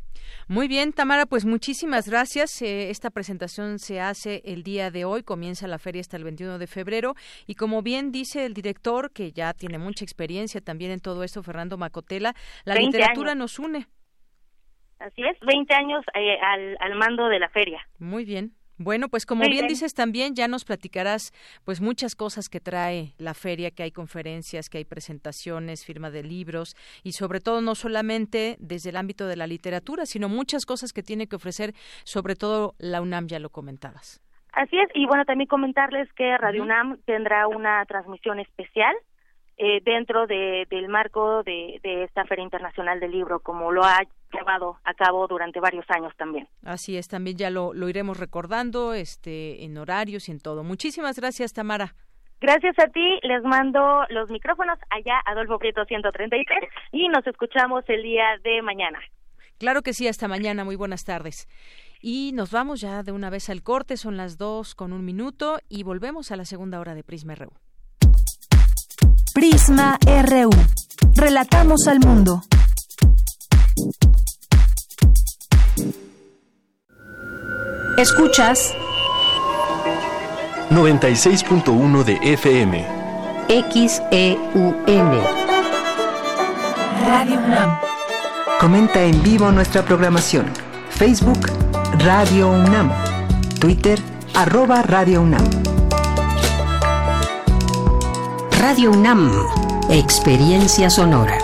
[0.47, 2.63] Muy bien, Tamara, pues muchísimas gracias.
[2.63, 6.59] Eh, esta presentación se hace el día de hoy, comienza la feria hasta el 21
[6.59, 7.15] de febrero
[7.47, 11.43] y como bien dice el director, que ya tiene mucha experiencia también en todo esto,
[11.43, 13.89] Fernando Macotela, la literatura nos une.
[14.99, 17.81] Así es, 20 años eh, al, al mando de la feria.
[17.99, 21.33] Muy bien, Bueno, pues como bien, dices también, ya nos platicarás
[21.65, 26.23] pues muchas cosas que trae la feria, que hay conferencias, que hay presentaciones, firma de
[26.23, 30.93] libros y sobre todo no solamente desde el ámbito de la literatura, sino muchas cosas
[30.93, 31.75] que tiene que ofrecer,
[32.05, 34.21] sobre todo la UNAM, ya lo comentabas.
[34.53, 38.95] Así es, y bueno, también comentarles que Radio UNAM tendrá una transmisión especial
[39.59, 44.01] eh, dentro del marco de, esta Feria Internacional del Libro, como lo ha
[44.33, 46.49] llevado a cabo durante varios años también.
[46.65, 50.63] Así es, también ya lo, lo iremos recordando este, en horarios y en todo.
[50.63, 51.95] Muchísimas gracias, Tamara.
[52.41, 58.05] Gracias a ti, les mando los micrófonos allá, Adolfo Prieto 133, y nos escuchamos el
[58.05, 59.01] día de mañana.
[59.59, 61.49] Claro que sí, hasta mañana, muy buenas tardes.
[62.01, 65.59] Y nos vamos ya de una vez al corte, son las dos con un minuto
[65.69, 67.51] y volvemos a la segunda hora de Prisma RU.
[69.33, 70.51] Prisma RU.
[71.15, 72.43] Relatamos al mundo.
[77.97, 78.75] Escuchas
[80.71, 82.87] 96.1 de FM.
[83.49, 85.21] XEUN.
[87.07, 87.79] Radio UNAM.
[88.61, 90.47] Comenta en vivo nuestra programación.
[90.91, 91.51] Facebook
[91.99, 92.93] Radio UNAM.
[93.61, 93.99] Twitter
[94.35, 95.45] arroba Radio UNAM.
[98.59, 99.31] Radio UNAM,
[99.89, 101.39] Experiencia Sonora.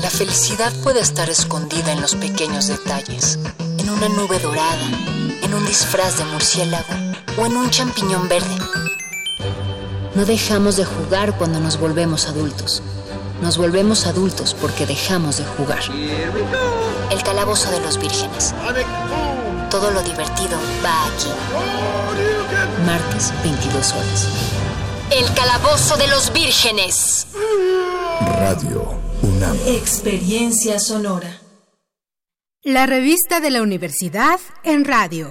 [0.00, 3.38] La felicidad puede estar escondida en los pequeños detalles,
[3.78, 4.88] en una nube dorada,
[5.42, 6.94] en un disfraz de murciélago
[7.36, 8.56] o en un champiñón verde.
[10.14, 12.82] No dejamos de jugar cuando nos volvemos adultos
[13.42, 15.80] nos volvemos adultos porque dejamos de jugar.
[17.10, 18.54] El calabozo de los vírgenes.
[19.70, 21.28] Todo lo divertido va aquí.
[22.86, 24.28] Martes, 22 horas.
[25.10, 27.26] El calabozo de los vírgenes.
[28.20, 29.56] Radio UNAM.
[29.66, 31.40] Experiencia sonora.
[32.62, 35.30] La revista de la universidad en radio.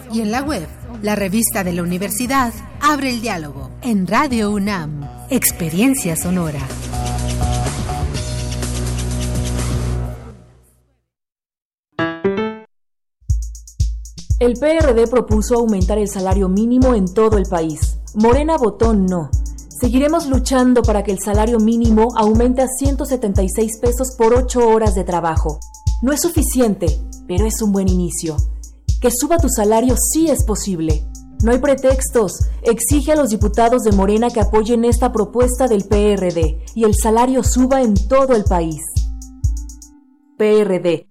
[0.13, 0.67] y en la web.
[1.01, 5.07] La revista de la universidad abre el diálogo en Radio UNAM.
[5.29, 6.59] Experiencia sonora.
[14.39, 17.99] El PRD propuso aumentar el salario mínimo en todo el país.
[18.15, 19.29] Morena votó no.
[19.69, 25.03] Seguiremos luchando para que el salario mínimo aumente a 176 pesos por 8 horas de
[25.03, 25.59] trabajo.
[26.01, 28.35] No es suficiente, pero es un buen inicio.
[29.01, 31.03] Que suba tu salario sí es posible.
[31.43, 32.33] No hay pretextos.
[32.61, 37.43] Exige a los diputados de Morena que apoyen esta propuesta del PRD y el salario
[37.43, 38.79] suba en todo el país.
[40.37, 41.10] PRD.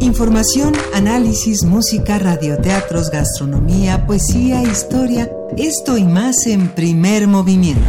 [0.00, 7.82] Información, análisis, música, radioteatros, gastronomía, poesía, historia, esto y más en primer movimiento.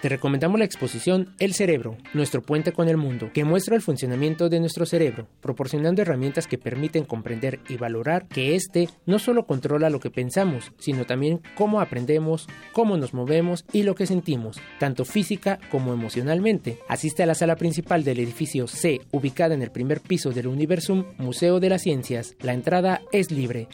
[0.00, 4.48] Te recomendamos la exposición El Cerebro, nuestro puente con el mundo, que muestra el funcionamiento
[4.48, 9.90] de nuestro cerebro, proporcionando herramientas que permiten comprender y valorar que éste no solo controla
[9.90, 15.04] lo que pensamos, sino también cómo aprendemos, cómo nos movemos y lo que sentimos, tanto
[15.04, 16.78] física como emocionalmente.
[16.88, 21.04] Asiste a la sala principal del edificio C, ubicada en el primer piso del Universum
[21.18, 22.36] Museo de las Ciencias.
[22.40, 23.68] La entrada es libre.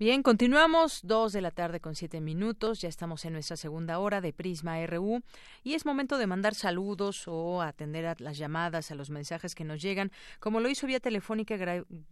[0.00, 4.20] Bien, continuamos, dos de la tarde con siete minutos, ya estamos en nuestra segunda hora
[4.20, 5.24] de Prisma RU
[5.64, 9.64] y es momento de mandar saludos o atender a las llamadas, a los mensajes que
[9.64, 11.56] nos llegan, como lo hizo vía telefónica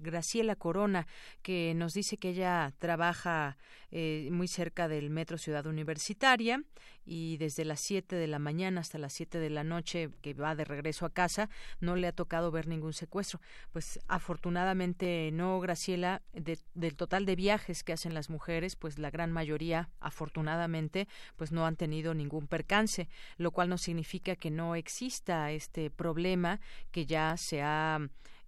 [0.01, 1.07] Graciela Corona,
[1.43, 3.57] que nos dice que ella trabaja
[3.93, 6.65] eh, muy cerca del Metro Ciudad Universitaria
[7.05, 10.57] y desde las 7 de la mañana hasta las 7 de la noche que va
[10.57, 13.41] de regreso a casa no le ha tocado ver ningún secuestro.
[13.71, 19.33] Pues afortunadamente no, Graciela, del total de viajes que hacen las mujeres, pues la gran
[19.33, 25.51] mayoría, afortunadamente, pues no han tenido ningún percance, lo cual no significa que no exista
[25.53, 26.61] este problema
[26.91, 27.99] que ya se ha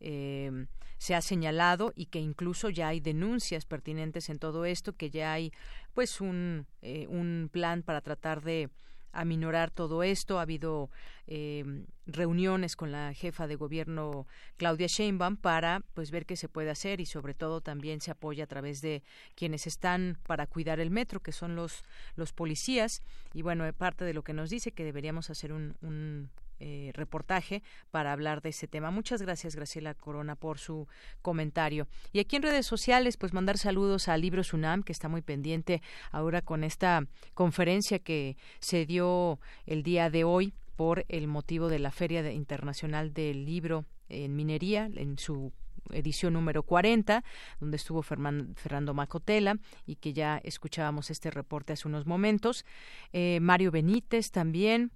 [0.01, 0.66] eh,
[0.99, 5.33] se ha señalado y que incluso ya hay denuncias pertinentes en todo esto, que ya
[5.33, 5.53] hay
[5.95, 8.68] pues un, eh, un plan para tratar de
[9.12, 10.38] aminorar todo esto.
[10.38, 10.90] Ha habido
[11.26, 16.70] eh, reuniones con la jefa de gobierno Claudia Sheinbaum para pues ver qué se puede
[16.70, 19.02] hacer y sobre todo también se apoya a través de
[19.34, 21.84] quienes están para cuidar el metro, que son los
[22.16, 23.02] los policías.
[23.34, 26.30] Y bueno, parte de lo que nos dice que deberíamos hacer un, un
[26.61, 28.90] eh, reportaje para hablar de ese tema.
[28.90, 30.88] Muchas gracias, Graciela Corona, por su
[31.22, 31.86] comentario.
[32.12, 35.82] Y aquí en redes sociales, pues mandar saludos a Libro Sunam, que está muy pendiente
[36.11, 41.78] ahora con esta conferencia que se dio el día de hoy por el motivo de
[41.78, 45.52] la Feria Internacional del Libro en Minería, en su
[45.90, 47.24] edición número 40,
[47.61, 52.64] donde estuvo Fernando Macotela y que ya escuchábamos este reporte hace unos momentos.
[53.12, 54.92] Eh, Mario Benítez también,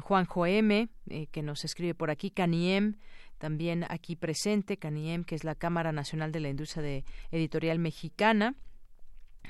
[0.00, 2.96] Juanjo M, eh, que nos escribe por aquí, Caniem,
[3.38, 8.54] también aquí presente, Caniem, que es la Cámara Nacional de la Industria de Editorial Mexicana.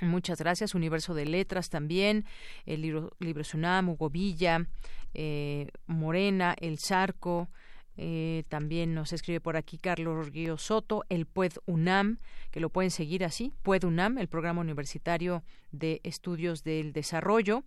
[0.01, 0.74] Muchas gracias.
[0.74, 2.24] Universo de Letras también,
[2.66, 4.66] el libro, libro Sunam, Hugo Villa,
[5.14, 7.49] eh, Morena, El Zarco,
[7.99, 12.18] eh, también nos escribe por aquí Carlos Orguillo Soto, el PUED UNAM,
[12.51, 15.42] que lo pueden seguir así, PUED UNAM, el Programa Universitario
[15.72, 17.64] de Estudios del Desarrollo.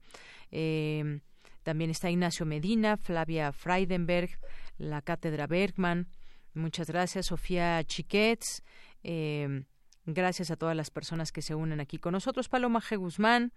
[0.52, 1.22] Eh,
[1.64, 4.30] también está Ignacio Medina, Flavia Freidenberg,
[4.78, 6.08] la Cátedra Bergman.
[6.54, 8.64] Muchas gracias, Sofía Chiquets.
[9.04, 9.64] Eh,
[10.06, 12.50] gracias a todas las personas que se unen aquí con nosotros.
[12.50, 12.98] Paloma G.
[12.98, 13.52] Guzmán.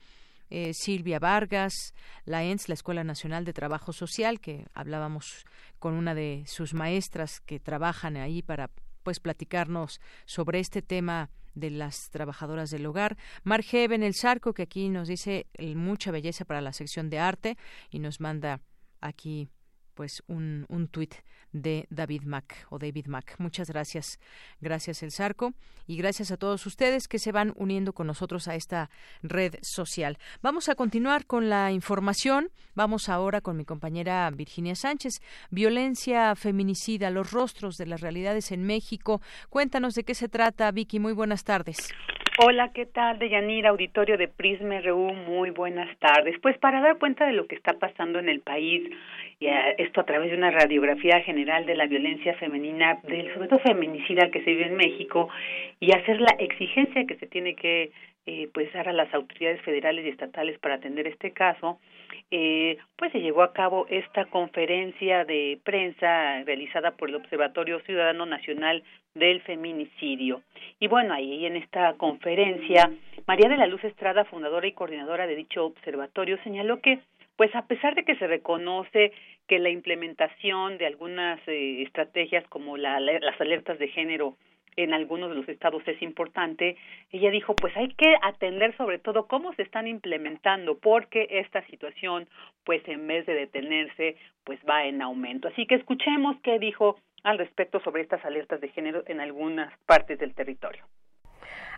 [0.55, 1.95] Eh, Silvia Vargas,
[2.27, 5.47] la ENS, la Escuela Nacional de Trabajo Social, que hablábamos
[5.79, 8.71] con una de sus maestras que trabajan ahí para
[9.03, 13.17] pues platicarnos sobre este tema de las trabajadoras del hogar.
[13.45, 15.47] Margeven el Sarco, que aquí nos dice
[15.77, 17.57] mucha belleza para la sección de arte
[17.91, 18.61] y nos manda
[19.01, 19.49] aquí
[19.95, 21.14] pues un, un tuit
[21.53, 23.34] de David Mac o David Mac.
[23.38, 24.18] Muchas gracias.
[24.61, 25.53] Gracias El Sarco
[25.86, 28.90] y gracias a todos ustedes que se van uniendo con nosotros a esta
[29.22, 30.18] red social.
[30.43, 32.49] Vamos a continuar con la información.
[32.74, 35.20] Vamos ahora con mi compañera Virginia Sánchez.
[35.51, 39.20] Violencia feminicida, los rostros de las realidades en México.
[39.51, 40.99] Cuéntanos de qué se trata, Vicky.
[40.99, 41.93] Muy buenas tardes.
[42.38, 43.18] Hola, ¿qué tal?
[43.18, 46.34] Deyanira, auditorio de Prisma RU, muy buenas tardes.
[46.40, 48.90] Pues para dar cuenta de lo que está pasando en el país,
[49.49, 54.30] esto a través de una radiografía general de la violencia femenina, del sobre todo feminicida
[54.30, 55.28] que se vive en México,
[55.80, 57.90] y hacer la exigencia que se tiene que
[58.24, 61.80] eh, pues dar a las autoridades federales y estatales para atender este caso,
[62.30, 68.24] eh, pues se llevó a cabo esta conferencia de prensa realizada por el Observatorio Ciudadano
[68.24, 68.84] Nacional
[69.14, 70.43] del Feminicidio.
[70.78, 72.93] Y bueno, ahí en esta conferencia,
[73.26, 77.01] María de la Luz Estrada, fundadora y coordinadora de dicho observatorio, señaló que
[77.36, 79.12] pues a pesar de que se reconoce
[79.49, 84.36] que la implementación de algunas eh, estrategias como la, las alertas de género
[84.76, 86.76] en algunos de los estados es importante,
[87.11, 92.26] ella dijo, pues hay que atender sobre todo cómo se están implementando, porque esta situación,
[92.64, 95.49] pues en vez de detenerse, pues va en aumento.
[95.49, 100.18] Así que escuchemos qué dijo al respecto sobre estas alertas de género en algunas partes
[100.18, 100.84] del territorio.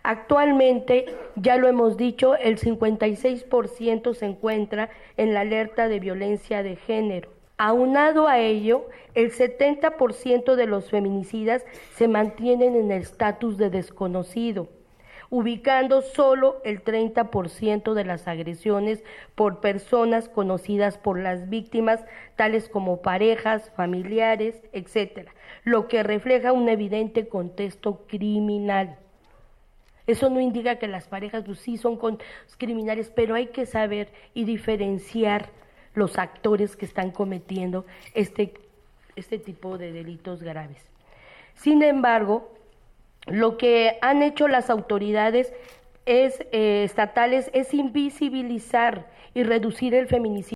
[0.03, 1.05] Actualmente,
[1.35, 7.34] ya lo hemos dicho, el 56% se encuentra en la alerta de violencia de género.
[7.57, 14.67] Aunado a ello, el 70% de los feminicidas se mantienen en el estatus de desconocido,
[15.29, 19.05] ubicando solo el 30% de las agresiones
[19.35, 22.03] por personas conocidas por las víctimas,
[22.35, 25.29] tales como parejas, familiares, etc.,
[25.63, 28.97] lo que refleja un evidente contexto criminal.
[30.07, 31.97] Eso no indica que las parejas pues, sí son
[32.57, 35.49] criminales, pero hay que saber y diferenciar
[35.95, 38.53] los actores que están cometiendo este,
[39.15, 40.85] este tipo de delitos graves.
[41.55, 42.53] Sin embargo,
[43.27, 45.53] lo que han hecho las autoridades
[46.05, 50.55] es, eh, estatales es invisibilizar y reducir el feminicidio.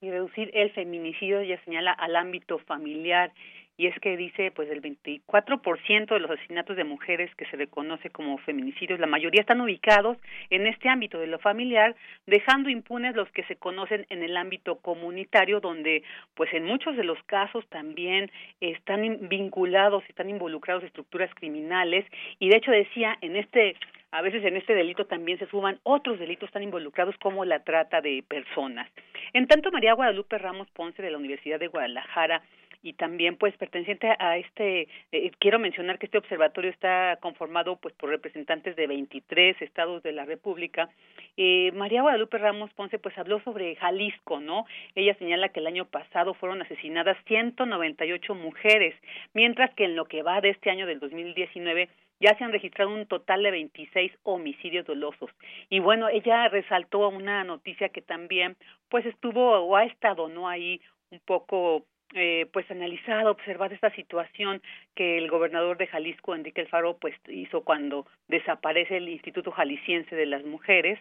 [0.00, 3.32] Y reducir el feminicidio, ya señala, al ámbito familiar
[3.76, 8.10] y es que dice pues el 24% de los asesinatos de mujeres que se reconoce
[8.10, 10.18] como feminicidios, la mayoría están ubicados
[10.50, 11.96] en este ámbito de lo familiar,
[12.26, 16.02] dejando impunes los que se conocen en el ámbito comunitario donde
[16.34, 18.30] pues en muchos de los casos también
[18.60, 22.04] están vinculados, están involucrados estructuras criminales
[22.38, 23.76] y de hecho decía en este
[24.14, 28.00] a veces en este delito también se suman otros delitos tan involucrados como la trata
[28.00, 28.88] de personas.
[29.32, 32.40] En tanto, María Guadalupe Ramos Ponce de la Universidad de Guadalajara
[32.84, 37.94] y también pues perteneciente a este eh, quiero mencionar que este observatorio está conformado pues
[37.94, 40.90] por representantes de 23 estados de la República.
[41.36, 45.86] Eh, María Guadalupe Ramos Ponce pues habló sobre Jalisco no ella señala que el año
[45.86, 48.94] pasado fueron asesinadas 198 mujeres
[49.32, 51.88] mientras que en lo que va de este año del 2019
[52.20, 55.30] ya se han registrado un total de 26 homicidios dolosos.
[55.68, 58.56] Y bueno, ella resaltó una noticia que también
[58.88, 60.80] pues estuvo o ha estado no ahí
[61.10, 61.84] un poco
[62.14, 64.62] eh, pues analizado, observado esta situación
[64.94, 70.26] que el gobernador de Jalisco, Enrique Alfaro, pues hizo cuando desaparece el Instituto Jalisciense de
[70.26, 70.98] las Mujeres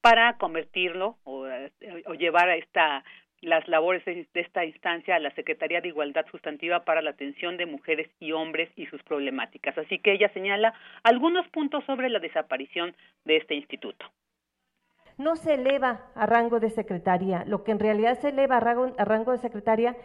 [0.00, 1.46] para convertirlo o,
[2.06, 3.04] o llevar a esta
[3.42, 7.66] las labores de esta instancia a la Secretaría de Igualdad Sustantiva para la atención de
[7.66, 9.76] mujeres y hombres y sus problemáticas.
[9.78, 12.94] Así que ella señala algunos puntos sobre la desaparición
[13.24, 14.06] de este instituto
[15.18, 17.44] no se eleva a rango de secretaría.
[17.46, 19.96] Lo que en realidad se eleva a rango, a rango, de secretaria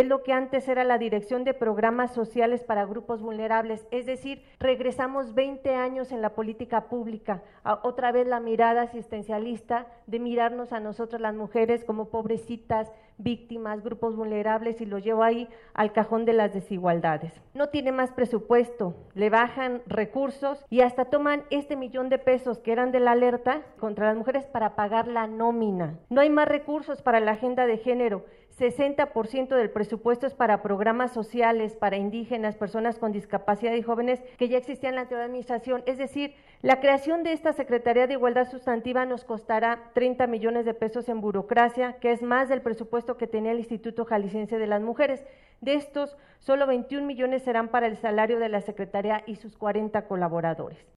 [0.00, 4.42] es lo que antes era la Dirección de Programas Sociales para Grupos Vulnerables, es decir,
[4.60, 7.42] regresamos 20 años en la política pública,
[7.82, 14.14] otra vez la mirada asistencialista de mirarnos a nosotras las mujeres como pobrecitas, víctimas, grupos
[14.14, 17.32] vulnerables y lo llevo ahí al cajón de las desigualdades.
[17.54, 22.72] No tiene más presupuesto, le bajan recursos y hasta toman este millón de pesos que
[22.72, 25.98] eran de la alerta contra las mujeres para pagar la nómina.
[26.10, 28.26] No hay más recursos para la agenda de género
[28.58, 34.48] 60% del presupuesto es para programas sociales, para indígenas, personas con discapacidad y jóvenes que
[34.48, 35.82] ya existían en la anterior administración.
[35.86, 40.72] Es decir, la creación de esta Secretaría de Igualdad Sustantiva nos costará 30 millones de
[40.72, 44.80] pesos en burocracia, que es más del presupuesto que tenía el Instituto Jalisciense de las
[44.80, 45.26] Mujeres.
[45.60, 50.06] De estos, solo 21 millones serán para el salario de la Secretaría y sus 40
[50.08, 50.96] colaboradores.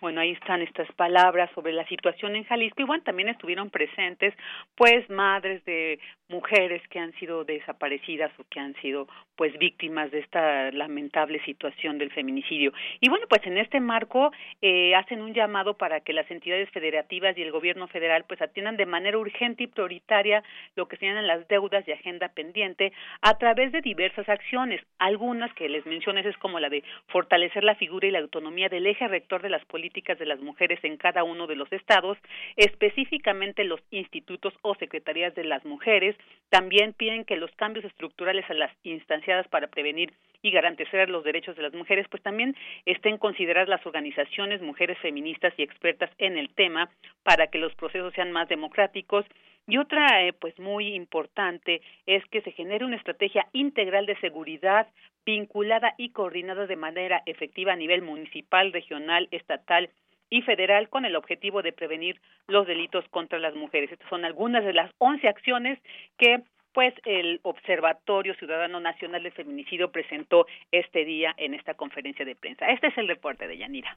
[0.00, 4.34] Bueno, ahí están estas palabras sobre la situación en Jalisco y bueno, también estuvieron presentes
[4.74, 5.98] pues madres de
[6.28, 9.06] mujeres que han sido desaparecidas o que han sido
[9.36, 12.72] pues víctimas de esta lamentable situación del feminicidio.
[13.00, 14.32] Y bueno, pues en este marco
[14.62, 18.76] eh, hacen un llamado para que las entidades federativas y el gobierno federal pues atiendan
[18.76, 20.42] de manera urgente y prioritaria
[20.76, 24.80] lo que sean las deudas de agenda pendiente a través de diversas acciones.
[24.98, 28.86] Algunas que les mencioné es como la de fortalecer la figura y la autonomía del
[28.86, 32.18] eje rector de las políticas de las mujeres en cada uno de los estados,
[32.56, 36.13] específicamente los institutos o secretarías de las mujeres.
[36.48, 41.56] También piden que los cambios estructurales a las instanciadas para prevenir y garantizar los derechos
[41.56, 42.54] de las mujeres, pues también
[42.84, 46.90] estén consideradas las organizaciones, mujeres feministas y expertas en el tema
[47.22, 49.24] para que los procesos sean más democráticos.
[49.66, 54.86] Y otra, eh, pues muy importante, es que se genere una estrategia integral de seguridad
[55.24, 59.88] vinculada y coordinada de manera efectiva a nivel municipal, regional, estatal
[60.30, 63.92] y federal con el objetivo de prevenir los delitos contra las mujeres.
[63.92, 65.78] Estas son algunas de las once acciones
[66.18, 66.42] que
[66.74, 72.66] pues el Observatorio Ciudadano Nacional de Feminicidio presentó este día en esta conferencia de prensa.
[72.66, 73.96] Este es el reporte de Yanira.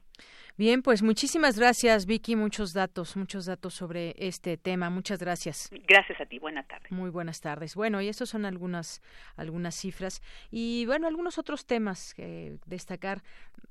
[0.56, 2.36] Bien, pues muchísimas gracias, Vicky.
[2.36, 4.90] Muchos datos, muchos datos sobre este tema.
[4.90, 5.70] Muchas gracias.
[5.88, 6.38] Gracias a ti.
[6.38, 6.90] Buenas tardes.
[6.92, 7.74] Muy buenas tardes.
[7.74, 9.02] Bueno, y estos son algunas,
[9.36, 10.22] algunas cifras.
[10.50, 13.22] Y bueno, algunos otros temas que destacar.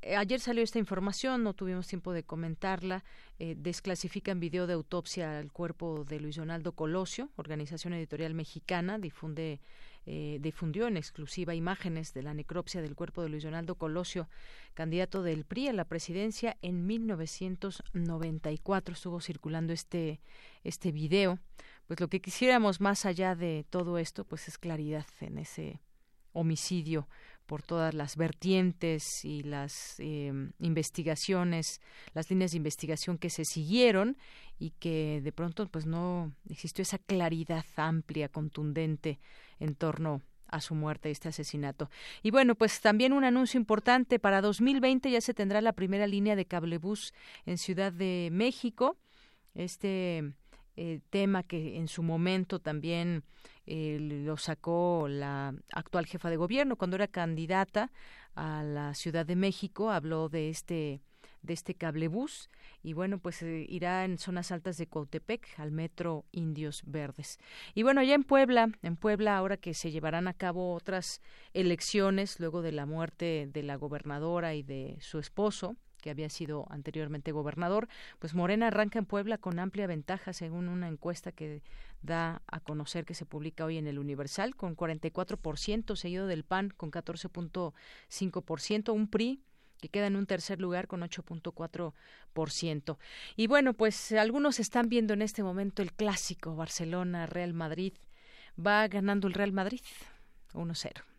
[0.02, 3.04] Eh, ayer salió esta información, no tuvimos tiempo de comentarla.
[3.40, 8.97] Eh, desclasifican video de autopsia al cuerpo de Luis Donaldo Colosio, Organización Editorial Mexicana,
[10.10, 14.30] eh, difundió en exclusiva imágenes de la necropsia del cuerpo de Luis Donaldo Colosio,
[14.74, 18.94] candidato del PRI a la presidencia en 1994.
[18.94, 20.22] Estuvo circulando este,
[20.64, 21.40] este video.
[21.88, 25.82] Pues lo que quisiéramos más allá de todo esto, pues es claridad en ese
[26.32, 27.08] homicidio
[27.48, 31.82] por todas las vertientes y las eh, investigaciones,
[32.14, 34.18] las líneas de investigación que se siguieron
[34.60, 39.20] y que de pronto pues no existió esa claridad amplia, contundente
[39.60, 41.90] en torno a su muerte, este asesinato.
[42.24, 46.36] Y bueno, pues también un anuncio importante para 2020 ya se tendrá la primera línea
[46.36, 47.14] de cablebús
[47.46, 48.98] en Ciudad de México.
[49.56, 50.34] Este
[50.78, 53.24] eh, tema que en su momento también
[53.66, 57.92] eh, lo sacó la actual jefa de gobierno cuando era candidata
[58.36, 61.02] a la Ciudad de México habló de este
[61.42, 62.52] de este cablebús
[62.84, 67.40] y bueno pues eh, irá en zonas altas de Cuautepec al metro Indios Verdes.
[67.74, 71.22] Y bueno ya en Puebla en Puebla ahora que se llevarán a cabo otras
[71.56, 76.66] elecciones luego de la muerte de la gobernadora y de su esposo que había sido
[76.70, 77.88] anteriormente gobernador,
[78.20, 81.62] pues Morena arranca en Puebla con amplia ventaja según una encuesta que
[82.02, 86.74] da a conocer que se publica hoy en el Universal con 44%, seguido del PAN
[86.76, 89.42] con 14.5%, un PRI
[89.80, 92.98] que queda en un tercer lugar con 8.4%.
[93.36, 97.94] Y bueno, pues algunos están viendo en este momento el clásico Barcelona-Real Madrid.
[98.60, 99.82] Va ganando el Real Madrid
[100.54, 101.17] 1-0.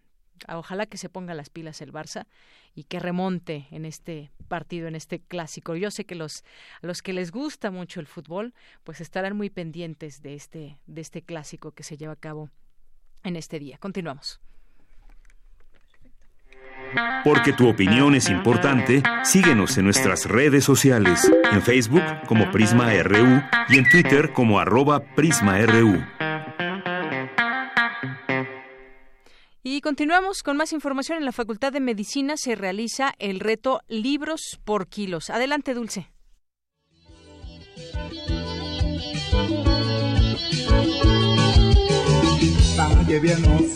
[0.49, 2.27] Ojalá que se ponga las pilas el Barça
[2.75, 5.75] y que remonte en este partido, en este clásico.
[5.77, 6.45] Yo sé que los,
[6.83, 8.55] a los que les gusta mucho el fútbol,
[8.85, 12.51] pues estarán muy pendientes de este, de este clásico que se lleva a cabo
[13.25, 13.79] en este día.
[13.79, 14.41] Continuamos.
[17.25, 23.43] Porque tu opinión es importante, síguenos en nuestras redes sociales, en Facebook como Prisma RU
[23.69, 26.03] y en Twitter como arroba PrismaRU.
[29.71, 31.19] Y continuamos con más información.
[31.19, 35.29] En la Facultad de Medicina se realiza el reto Libros por Kilos.
[35.29, 36.11] Adelante, Dulce.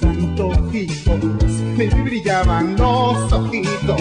[0.03, 1.19] Antojitos,
[1.77, 4.01] me brillaban los ojitos.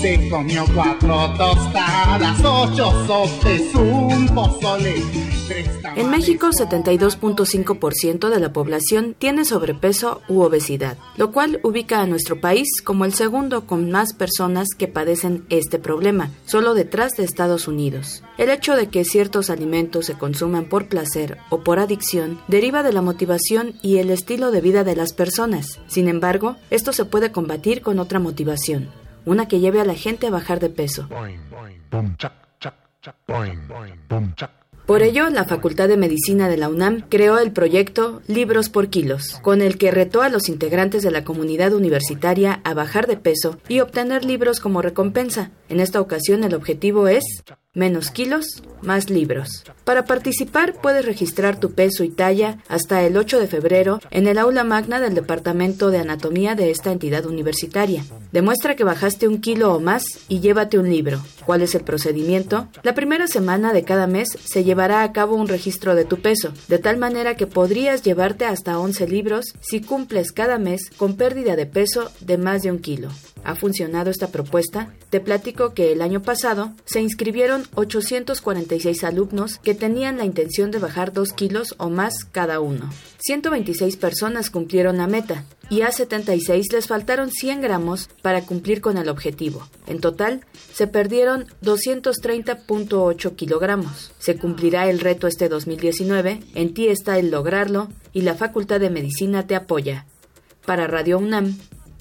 [0.00, 5.30] Se comió cuatro tostadas, ocho sopes, un pozole.
[5.96, 12.40] En México, 72.5% de la población tiene sobrepeso u obesidad, lo cual ubica a nuestro
[12.40, 17.66] país como el segundo con más personas que padecen este problema, solo detrás de Estados
[17.66, 18.22] Unidos.
[18.38, 22.92] El hecho de que ciertos alimentos se consuman por placer o por adicción deriva de
[22.92, 25.80] la motivación y el estilo de vida de las personas.
[25.86, 28.88] Sin embargo, esto se puede combatir con otra motivación,
[29.26, 31.08] una que lleve a la gente a bajar de peso.
[34.86, 39.38] Por ello, la Facultad de Medicina de la UNAM creó el proyecto Libros por Kilos,
[39.40, 43.56] con el que retó a los integrantes de la comunidad universitaria a bajar de peso
[43.68, 45.52] y obtener libros como recompensa.
[45.68, 47.22] En esta ocasión el objetivo es
[47.72, 49.62] Menos kilos, más libros.
[49.84, 54.38] Para participar puedes registrar tu peso y talla hasta el 8 de febrero en el
[54.38, 58.04] aula magna del Departamento de Anatomía de esta entidad universitaria.
[58.32, 61.22] Demuestra que bajaste un kilo o más y llévate un libro.
[61.46, 62.66] ¿Cuál es el procedimiento?
[62.82, 66.52] La primera semana de cada mes se llevará a cabo un registro de tu peso,
[66.66, 71.54] de tal manera que podrías llevarte hasta 11 libros si cumples cada mes con pérdida
[71.54, 73.10] de peso de más de un kilo.
[73.44, 74.94] ¿Ha funcionado esta propuesta?
[75.10, 80.78] Te platico que el año pasado se inscribieron 846 alumnos que tenían la intención de
[80.78, 82.90] bajar 2 kilos o más cada uno.
[83.18, 85.44] 126 personas cumplieron la meta.
[85.70, 89.68] y a 76 les faltaron 100 gramos para cumplir con el objetivo.
[89.86, 94.10] En total, se perdieron 230.8 kilogramos.
[94.18, 98.90] Se cumplirá el reto este 2019, en ti está el lograrlo y la Facultad de
[98.90, 100.06] Medicina te apoya.
[100.66, 101.56] Para Radio UNAM,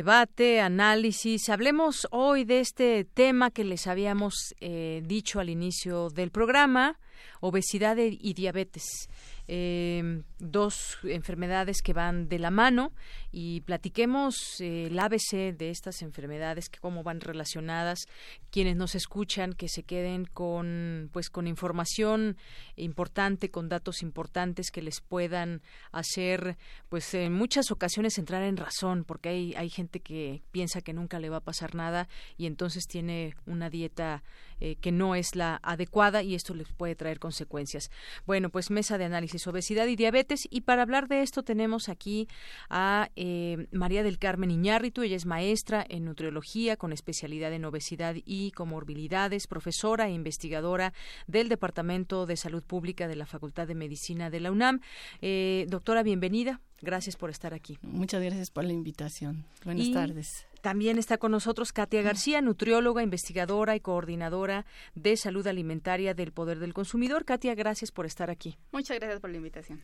[0.00, 1.50] Debate, análisis.
[1.50, 6.98] Hablemos hoy de este tema que les habíamos eh, dicho al inicio del programa,
[7.40, 9.08] obesidad y diabetes.
[9.52, 12.92] Eh, dos enfermedades que van de la mano
[13.32, 18.06] y platiquemos eh, el ABC de estas enfermedades, que cómo van relacionadas,
[18.52, 22.36] quienes nos escuchan, que se queden con, pues, con información
[22.76, 26.56] importante, con datos importantes que les puedan hacer,
[26.88, 31.18] pues, en muchas ocasiones entrar en razón, porque hay, hay gente que piensa que nunca
[31.18, 34.22] le va a pasar nada y entonces tiene una dieta
[34.60, 37.90] eh, que no es la adecuada y esto les puede traer consecuencias.
[38.26, 40.46] Bueno, pues mesa de análisis, obesidad y diabetes.
[40.50, 42.28] Y para hablar de esto tenemos aquí
[42.68, 45.02] a eh, María del Carmen Iñárritu.
[45.02, 50.92] Ella es maestra en nutriología con especialidad en obesidad y comorbilidades, profesora e investigadora
[51.26, 54.80] del Departamento de Salud Pública de la Facultad de Medicina de la UNAM.
[55.20, 56.60] Eh, doctora, bienvenida.
[56.82, 57.78] Gracias por estar aquí.
[57.82, 59.44] Muchas gracias por la invitación.
[59.64, 60.49] Buenas tardes.
[60.60, 66.58] También está con nosotros Katia García, nutrióloga, investigadora y coordinadora de salud alimentaria del Poder
[66.58, 67.24] del Consumidor.
[67.24, 68.56] Katia, gracias por estar aquí.
[68.72, 69.80] Muchas gracias por la invitación.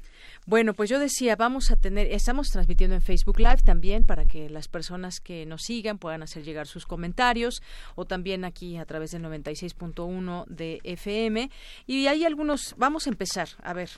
[0.47, 4.51] Bueno, pues yo decía, vamos a tener, estamos transmitiendo en Facebook Live también para que
[4.51, 7.62] las personas que nos sigan puedan hacer llegar sus comentarios
[7.94, 11.51] o también aquí a través del 96.1 de FM.
[11.86, 13.90] Y hay algunos, vamos a empezar, a ver,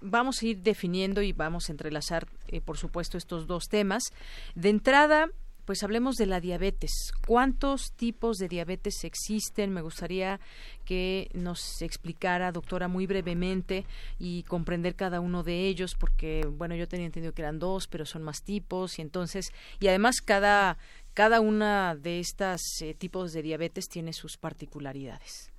[0.00, 4.12] vamos a ir definiendo y vamos a entrelazar, eh, por supuesto, estos dos temas.
[4.54, 5.28] De entrada,
[5.68, 7.12] pues hablemos de la diabetes.
[7.26, 9.70] ¿Cuántos tipos de diabetes existen?
[9.70, 10.40] Me gustaría
[10.86, 13.84] que nos explicara, doctora, muy brevemente
[14.18, 18.06] y comprender cada uno de ellos, porque, bueno, yo tenía entendido que eran dos, pero
[18.06, 20.78] son más tipos y entonces, y además cada,
[21.12, 25.52] cada una de estas eh, tipos de diabetes tiene sus particularidades.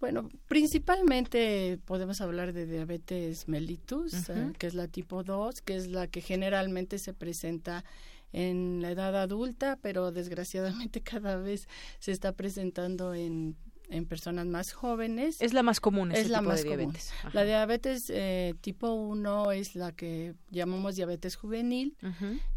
[0.00, 5.88] Bueno, principalmente podemos hablar de diabetes mellitus, eh, que es la tipo 2, que es
[5.88, 7.84] la que generalmente se presenta
[8.32, 11.68] en la edad adulta, pero desgraciadamente cada vez
[11.98, 13.56] se está presentando en,
[13.88, 15.40] en personas más jóvenes.
[15.40, 17.12] Es la más común, es la más diabetes.
[17.32, 21.96] La diabetes eh, tipo 1 es la que llamamos diabetes juvenil,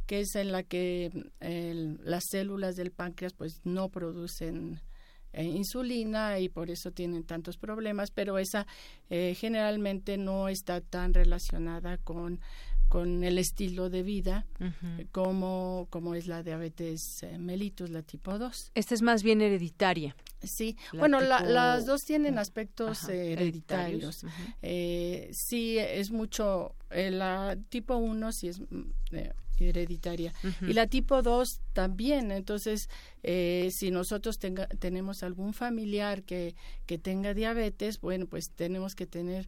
[0.05, 4.81] que es en la que las células del páncreas pues no producen
[5.33, 8.67] eh, insulina y por eso tienen tantos problemas, pero esa
[9.09, 12.41] eh, generalmente no está tan relacionada con
[12.91, 14.45] con el estilo de vida
[15.13, 18.71] como, como es la diabetes eh, mellitus, la tipo 2.
[18.75, 20.13] Esta es más bien hereditaria.
[20.43, 24.25] Sí, bueno, las dos tienen aspectos hereditarios.
[24.61, 28.91] Eh, sí, es mucho, eh, la tipo 1 sí es mm,
[29.57, 32.29] hereditaria y la tipo 2 también.
[32.33, 32.89] Entonces,
[33.23, 36.55] si nosotros tenga, tenemos algún familiar que,
[36.85, 39.47] que tenga diabetes, bueno, pues tenemos que tener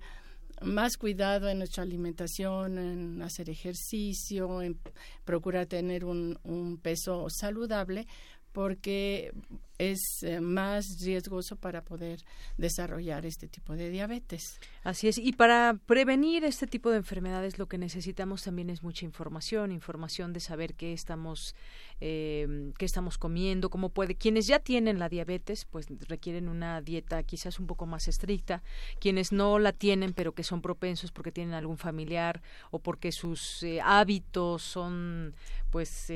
[0.62, 4.78] más cuidado en nuestra alimentación, en hacer ejercicio, en
[5.26, 8.08] procurar tener un, un peso saludable,
[8.54, 9.34] porque
[9.80, 12.24] es eh, más riesgoso para poder
[12.58, 14.60] desarrollar este tipo de diabetes.
[14.84, 15.18] Así es.
[15.18, 20.32] Y para prevenir este tipo de enfermedades lo que necesitamos también es mucha información, información
[20.32, 21.56] de saber qué estamos,
[22.00, 24.16] eh, qué estamos comiendo, cómo puede.
[24.16, 28.64] Quienes ya tienen la diabetes, pues requieren una dieta quizás un poco más estricta.
[29.00, 32.42] Quienes no la tienen, pero que son propensos porque tienen algún familiar
[32.72, 35.36] o porque sus eh, hábitos son,
[35.72, 36.08] pues,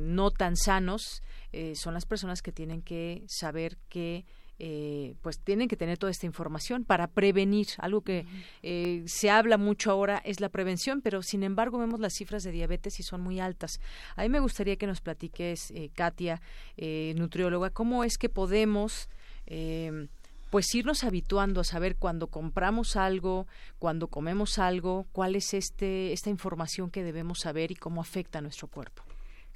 [0.00, 1.22] no tan sanos,
[1.74, 4.26] son las personas que tienen que saber que
[4.60, 7.68] eh, pues tienen que tener toda esta información para prevenir.
[7.78, 8.26] Algo que
[8.62, 12.50] eh, se habla mucho ahora es la prevención, pero sin embargo vemos las cifras de
[12.50, 13.80] diabetes y son muy altas.
[14.16, 16.40] A mí me gustaría que nos platiques, eh, Katia,
[17.14, 19.08] nutrióloga, cómo es que podemos
[20.50, 23.46] pues irnos habituando a saber cuando compramos algo,
[23.78, 28.42] cuando comemos algo, cuál es este esta información que debemos saber y cómo afecta a
[28.42, 29.07] nuestro cuerpo.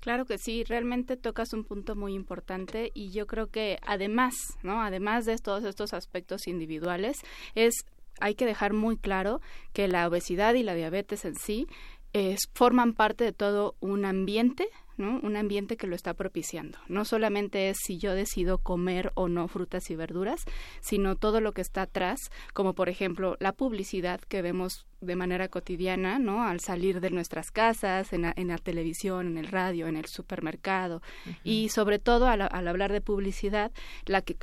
[0.03, 4.35] Claro que sí, realmente tocas un punto muy importante y yo creo que además,
[4.65, 4.83] ¿no?
[4.83, 7.19] Además de todos estos aspectos individuales,
[7.55, 7.85] es
[8.19, 9.41] hay que dejar muy claro
[9.73, 11.69] que la obesidad y la diabetes en sí
[12.13, 15.21] es, forman parte de todo un ambiente ¿no?
[15.23, 16.79] Un ambiente que lo está propiciando.
[16.89, 20.45] No solamente es si yo decido comer o no frutas y verduras,
[20.81, 22.19] sino todo lo que está atrás,
[22.53, 26.45] como por ejemplo la publicidad que vemos de manera cotidiana, ¿no?
[26.45, 30.07] Al salir de nuestras casas, en la, en la televisión, en el radio, en el
[30.07, 31.03] supermercado
[31.45, 33.73] y sobre todo al, hablar de publicidad,
[34.07, 34.35] la que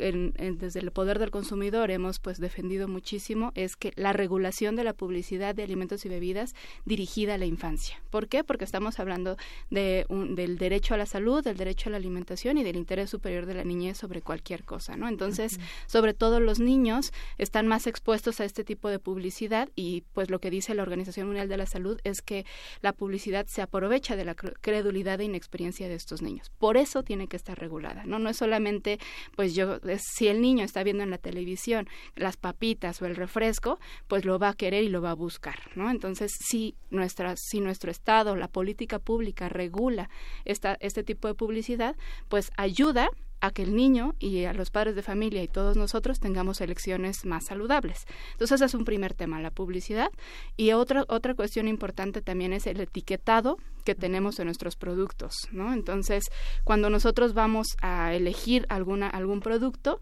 [0.58, 4.94] desde el poder del consumidor hemos pues defendido muchísimo es que la regulación de la
[4.94, 6.54] publicidad de alimentos y bebidas
[6.86, 8.02] dirigida a la infancia.
[8.10, 8.44] ¿Por qué?
[8.44, 9.38] Porque estamos hablando
[9.70, 13.10] de un, del derecho a la salud, del derecho a la alimentación y del interés
[13.10, 15.08] superior de la niñez sobre cualquier cosa, ¿no?
[15.08, 20.30] Entonces, sobre todo los niños están más expuestos a este tipo de publicidad y pues
[20.30, 22.46] lo que dice la Organización Mundial de la Salud es que
[22.82, 26.52] la publicidad se aprovecha de la credulidad e inexperiencia de estos niños.
[26.58, 28.20] Por eso tiene que estar regulada, ¿no?
[28.20, 29.00] No es solamente,
[29.36, 33.80] pues yo, si el niño está viendo en la televisión las papitas o el refresco,
[34.08, 35.90] pues lo va a querer y lo va a buscar, ¿no?
[35.90, 40.10] Entonces, si, nuestra, si nuestro Estado, la política pública regula
[40.46, 41.96] esta, este tipo de publicidad,
[42.28, 43.10] pues ayuda
[43.42, 47.26] a que el niño y a los padres de familia y todos nosotros tengamos elecciones
[47.26, 48.06] más saludables.
[48.34, 50.12] Entonces, ese es un primer tema, la publicidad.
[50.58, 55.74] Y otra, otra cuestión importante también es el etiquetado que tenemos en nuestros productos, ¿no?
[55.74, 56.26] Entonces,
[56.64, 60.00] cuando nosotros vamos a elegir alguna, algún producto,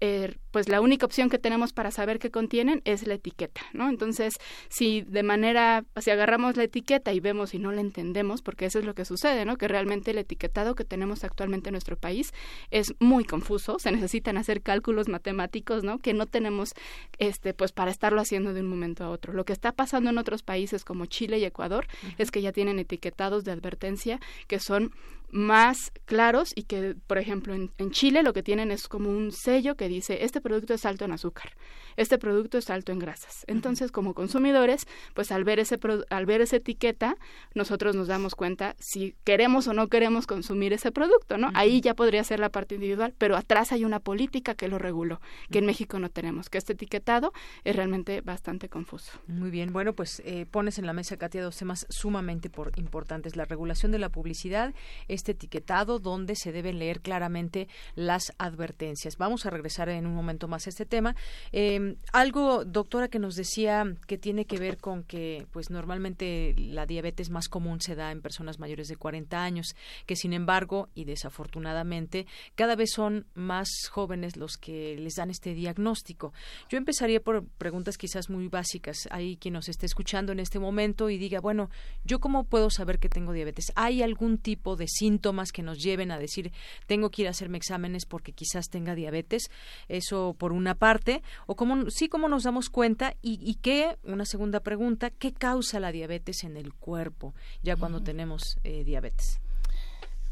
[0.00, 3.88] eh, pues la única opción que tenemos para saber qué contienen es la etiqueta, ¿no?
[3.88, 4.34] Entonces,
[4.68, 8.78] si de manera, si agarramos la etiqueta y vemos y no la entendemos, porque eso
[8.78, 9.56] es lo que sucede, ¿no?
[9.56, 12.32] Que realmente el etiquetado que tenemos actualmente en nuestro país
[12.70, 15.98] es muy confuso, se necesitan hacer cálculos matemáticos, ¿no?
[15.98, 16.74] Que no tenemos,
[17.18, 19.32] este, pues para estarlo haciendo de un momento a otro.
[19.32, 22.78] Lo que está pasando en otros países como Chile y Ecuador es que ya tienen
[22.78, 24.92] etiquetados de advertencia que son
[25.30, 29.32] más claros y que, por ejemplo, en, en, Chile lo que tienen es como un
[29.32, 31.52] sello que dice, este producto es alto en azúcar,
[31.96, 33.44] este producto es alto en grasas.
[33.46, 35.78] Entonces, como consumidores, pues al ver, ese
[36.10, 37.16] al ver esa etiqueta,
[37.54, 41.50] nosotros nos damos cuenta si queremos o no queremos consumir ese producto, ¿no?
[41.54, 45.20] Ahí ya podría ser la parte individual, pero atrás hay una política que lo reguló,
[45.50, 47.32] que en México no tenemos, que este etiquetado
[47.64, 49.12] es realmente bastante confuso.
[49.26, 53.36] Muy bien, bueno, pues eh, pones en la mesa, Katia, dos temas sumamente por, importantes,
[53.36, 54.72] la regulación de la publicidad,
[55.18, 59.18] este etiquetado donde se deben leer claramente las advertencias.
[59.18, 61.14] Vamos a regresar en un momento más a este tema.
[61.52, 66.86] Em, algo, doctora, que nos decía que tiene que ver con que, pues normalmente la
[66.86, 69.74] diabetes más común se da en personas mayores de 40 años,
[70.06, 75.54] que sin embargo, y desafortunadamente, cada vez son más jóvenes los que les dan este
[75.54, 76.32] diagnóstico.
[76.68, 79.08] Yo empezaría por preguntas quizás muy básicas.
[79.10, 81.70] Hay quien nos esté escuchando en este momento y diga, bueno,
[82.04, 83.72] ¿yo cómo puedo saber que tengo diabetes?
[83.74, 86.52] ¿Hay algún tipo de síntomas que nos lleven a decir
[86.86, 89.50] tengo que ir a hacerme exámenes porque quizás tenga diabetes?
[89.88, 91.22] Eso por una parte.
[91.46, 95.80] O cómo, sí, cómo nos damos cuenta y, y qué, una segunda pregunta, ¿qué causa
[95.80, 99.40] la diabetes en el cuerpo ya cuando tenemos eh, diabetes?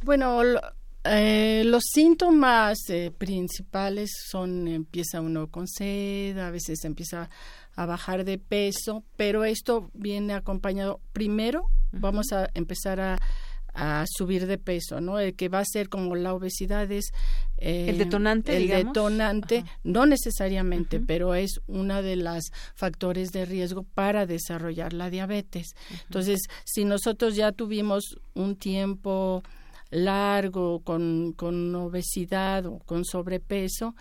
[0.04, 0.42] Bueno,
[1.04, 7.30] eh, los síntomas eh, principales son empieza uno con sed, a veces empieza
[7.76, 13.18] a bajar de peso, pero esto viene acompañado primero, vamos a empezar a
[13.76, 15.18] a subir de peso, ¿no?
[15.20, 17.12] El que va a ser como la obesidad es
[17.58, 22.44] eh, el detonante, el detonante, no necesariamente, pero es una de las
[22.74, 25.74] factores de riesgo para desarrollar la diabetes.
[26.04, 29.42] Entonces, si nosotros ya tuvimos un tiempo
[29.90, 33.94] largo con, con obesidad o con sobrepeso,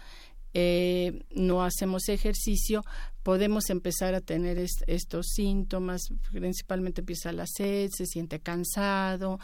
[0.53, 2.81] eh, no hacemos ejercicio,
[3.26, 9.39] podemos empezar a tener estos síntomas, principalmente empieza la sed, se siente cansado,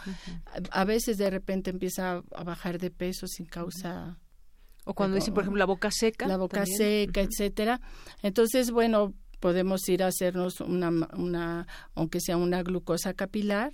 [0.69, 4.19] a, veces de repente empieza a bajar de peso sin causa.
[4.85, 6.27] O cuando dicen, por ejemplo, la boca seca.
[6.27, 7.81] La boca seca, etcétera.
[8.21, 13.73] Entonces, bueno, podemos ir a hacernos una, una aunque sea una glucosa capilar,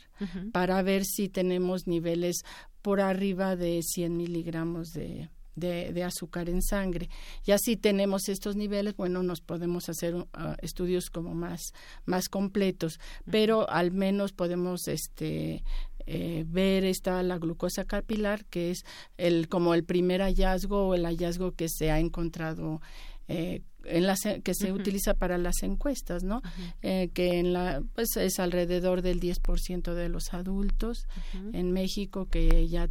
[0.53, 2.43] para ver si tenemos niveles
[2.81, 7.09] por arriba de 100 miligramos de, de, azúcar en sangre.
[7.45, 10.25] Y así tenemos estos niveles, bueno, nos podemos hacer uh,
[10.61, 11.73] estudios como más,
[12.05, 15.63] más completos, pero al menos podemos este,
[16.05, 18.85] eh, ver esta la glucosa capilar, que es
[19.17, 22.79] el, como el primer hallazgo o el hallazgo que se ha encontrado
[23.27, 26.41] eh, en la que se utiliza para las encuestas, ¿no?
[26.81, 31.07] Eh, que en la pues es alrededor del 10% de los adultos
[31.53, 32.89] en México que ya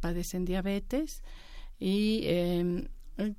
[0.00, 1.22] padecen diabetes
[1.78, 2.88] y eh,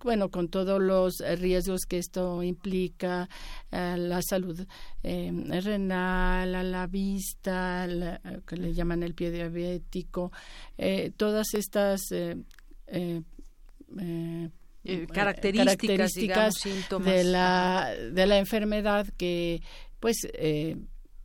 [0.04, 3.30] bueno, con todos los riesgos que esto implica,
[3.72, 4.66] eh, la salud
[5.04, 5.32] eh,
[5.64, 7.88] renal, a la vista,
[8.46, 10.32] que le llaman el pie diabético,
[10.78, 12.36] eh, todas estas eh,
[15.14, 17.08] características, síntomas.
[17.08, 19.62] de la de la enfermedad que
[20.00, 20.78] pues eh,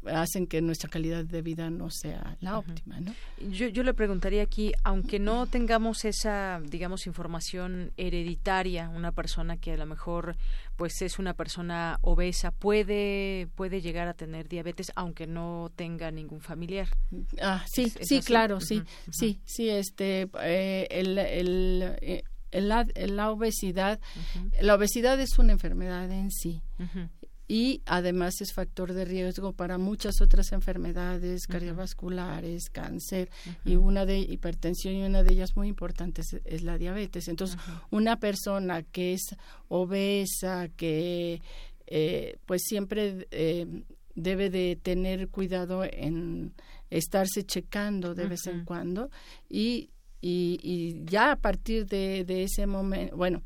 [0.06, 3.14] hacen que nuestra calidad de vida no sea la óptima, ¿no?
[3.50, 9.72] Yo, yo le preguntaría aquí, aunque no tengamos esa, digamos, información hereditaria, una persona que
[9.72, 10.36] a lo mejor,
[10.76, 16.40] pues, es una persona obesa, puede puede llegar a tener diabetes, aunque no tenga ningún
[16.40, 16.88] familiar.
[17.40, 24.00] Ah, sí, sí, claro, sí, sí, sí, este, eh, el, el eh, la, la, obesidad,
[24.60, 26.62] la obesidad es una enfermedad en sí
[27.46, 33.30] y además es factor de riesgo para muchas otras enfermedades cardiovasculares, cáncer
[33.64, 37.28] y una de hipertensión y una de ellas muy importante es, la diabetes.
[37.28, 37.58] Entonces,
[37.90, 39.36] una persona que es
[39.68, 41.42] obesa, que
[41.86, 43.66] eh, pues siempre eh,
[44.14, 46.54] debe de tener cuidado en
[46.88, 49.10] estarse checando de vez en cuando
[49.48, 49.90] y,
[50.20, 53.42] y, y ya a partir de, de ese momento, bueno,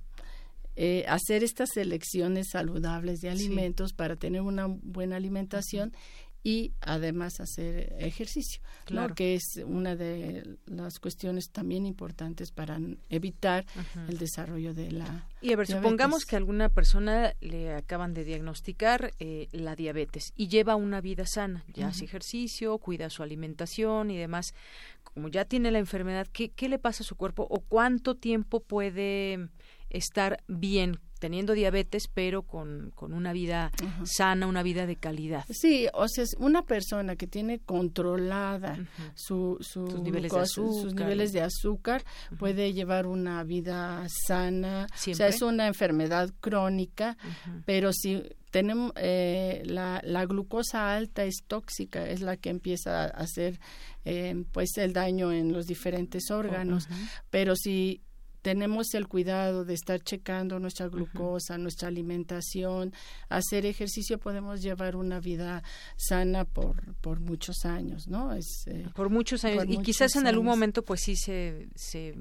[0.80, 5.92] eh, hacer estas selecciones saludables de alimentos para tener una buena alimentación
[6.44, 9.16] y además hacer ejercicio, claro.
[9.16, 12.78] que es una de las cuestiones también importantes para
[13.09, 13.66] evitar
[14.09, 19.10] el desarrollo de la y a ver supongamos que alguna persona le acaban de diagnosticar
[19.18, 24.16] eh, la diabetes y lleva una vida sana ya hace ejercicio cuida su alimentación y
[24.16, 24.55] demás.
[25.02, 28.60] Como ya tiene la enfermedad qué qué le pasa a su cuerpo o cuánto tiempo
[28.60, 29.48] puede
[29.90, 33.70] estar bien teniendo diabetes, pero con, con una vida
[34.05, 35.44] sana, una vida de calidad.
[35.51, 38.78] Sí, o sea, una persona que tiene controlada
[39.15, 42.05] su, sus, niveles azúcar, sus niveles de azúcar
[42.39, 44.86] puede llevar una vida sana.
[44.94, 47.16] O sea, es una enfermedad crónica,
[47.65, 53.06] pero si tenemos eh, la, la, glucosa alta es tóxica, es la que empieza a
[53.09, 53.60] hacer
[54.05, 56.89] eh, pues el daño en los diferentes órganos.
[57.31, 58.02] Pero si
[58.48, 62.94] tenemos el cuidado de estar checando nuestra glucosa, nuestra alimentación,
[63.28, 65.62] hacer ejercicio, podemos llevar una vida
[65.96, 68.32] sana por, por muchos años, ¿no?
[68.32, 69.66] Es, eh, por muchos años.
[69.68, 72.14] y quizás en algún momento, pues sí se, se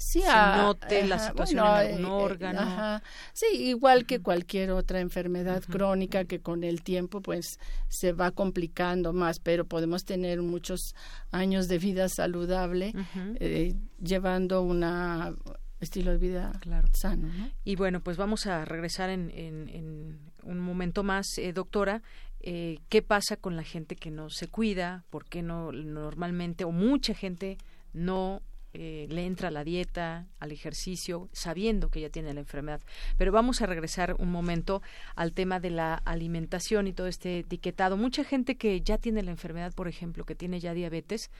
[0.00, 3.00] sí, note la situación en algún eh, eh, órgano.
[3.32, 7.58] Sí, igual que cualquier otra enfermedad crónica que con el tiempo pues
[7.88, 10.94] se va complicando más, pero podemos tener muchos
[11.30, 12.92] años de vida saludable
[13.40, 15.34] eh, llevando una
[15.80, 16.52] estilo de vida
[16.92, 17.28] sano.
[17.64, 22.02] Y bueno, pues vamos a regresar en, en, un momento más, doctora.
[22.40, 25.04] ¿Qué pasa con la gente que no se cuida?
[25.10, 27.58] ¿Por qué no normalmente o mucha gente
[27.92, 32.80] no eh, le entra a la dieta, al ejercicio, sabiendo que ya tiene la enfermedad.
[33.18, 34.80] Pero vamos a regresar un momento
[35.16, 37.96] al tema de la alimentación y todo este etiquetado.
[37.96, 41.30] Mucha gente que ya tiene la enfermedad, por ejemplo, que tiene ya diabetes,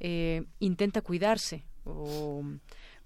[0.00, 2.44] eh, intenta cuidarse o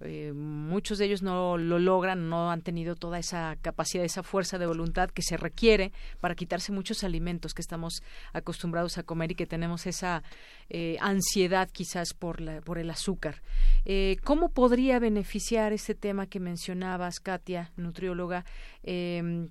[0.03, 4.59] eh, muchos de ellos no lo logran, no han tenido toda esa capacidad, esa fuerza
[4.59, 8.03] de voluntad que se requiere para quitarse muchos alimentos que estamos
[8.33, 10.23] acostumbrados a comer y que tenemos esa
[10.71, 13.43] eh, ansiedad quizás por, la, por el azúcar.
[13.85, 18.45] Eh, ¿Cómo podría beneficiar este tema que mencionabas, Katia, nutrióloga?
[18.83, 19.49] Em,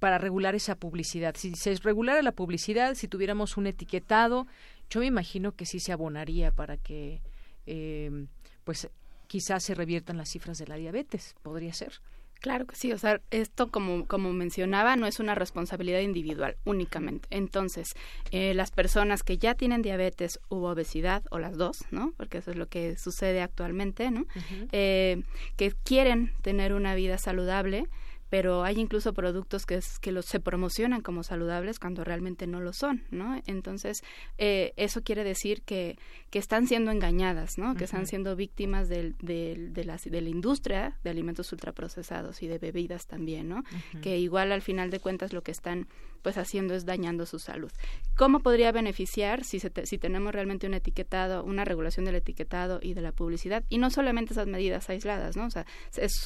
[0.00, 1.34] para regular esa publicidad.
[1.36, 4.46] Si se regulara la publicidad, si tuviéramos un etiquetado,
[4.88, 7.20] yo me imagino que sí se abonaría para que
[7.66, 8.28] em,
[8.64, 8.88] pues
[9.30, 11.36] quizás se reviertan las cifras de la diabetes.
[11.42, 12.00] ¿Podría ser?
[12.40, 17.28] Claro que sí, o sea, esto como, como mencionaba no es una responsabilidad individual únicamente.
[17.30, 17.94] Entonces,
[18.32, 22.12] eh, las personas que ya tienen diabetes u obesidad, o las dos, ¿no?
[22.16, 24.26] Porque eso es lo que sucede actualmente, ¿no?
[24.72, 25.22] eh,
[25.56, 27.86] que quieren tener una vida saludable,
[28.30, 32.72] pero hay incluso productos que, que los, se promocionan como saludables cuando realmente no lo
[32.72, 33.40] son, ¿no?
[33.46, 34.02] Entonces,
[34.38, 35.98] eh, eso quiere decir que,
[36.30, 37.74] que están siendo engañadas, ¿no?
[37.74, 42.46] Que están siendo víctimas del, del, de, la, de la industria de alimentos ultraprocesados y
[42.46, 43.64] de bebidas también, ¿no?
[44.00, 45.88] Que igual al final de cuentas lo que están
[46.22, 47.70] pues haciendo es dañando su salud.
[48.16, 52.94] ¿Cómo podría beneficiar si, se si tenemos realmente un etiquetado, una regulación del etiquetado y
[52.94, 53.64] de la publicidad?
[53.68, 55.46] Y no solamente esas medidas aisladas, ¿no?
[55.46, 55.66] O sea,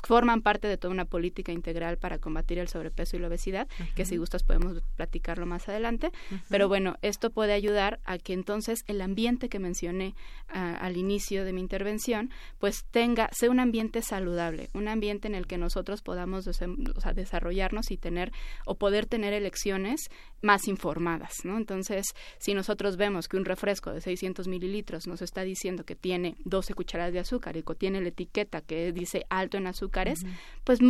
[0.04, 4.04] forman parte de toda una política integral para combatir el sobrepeso y la obesidad, que
[4.04, 6.10] si gustas podemos platicarlo más adelante.
[6.48, 10.14] Pero bueno, esto puede ayudar a que entonces el ambiente que mencioné
[10.48, 15.46] al inicio de mi intervención, pues tenga, sea un ambiente saludable, un ambiente en el
[15.46, 16.44] que nosotros podamos
[17.14, 18.32] desarrollarnos y tener
[18.66, 19.83] o poder tener elecciones
[20.42, 21.56] más informadas, ¿no?
[21.56, 22.06] Entonces,
[22.38, 26.74] si nosotros vemos que un refresco de 600 mililitros nos está diciendo que tiene 12
[26.74, 30.20] cucharadas de azúcar y que tiene la etiqueta que dice alto en azúcares,
[30.64, 30.80] pues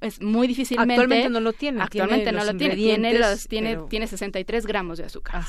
[0.00, 4.06] es muy difícilmente actualmente no lo tiene actualmente no lo tiene tiene los tiene tiene
[4.06, 5.44] 63 gramos de azúcar.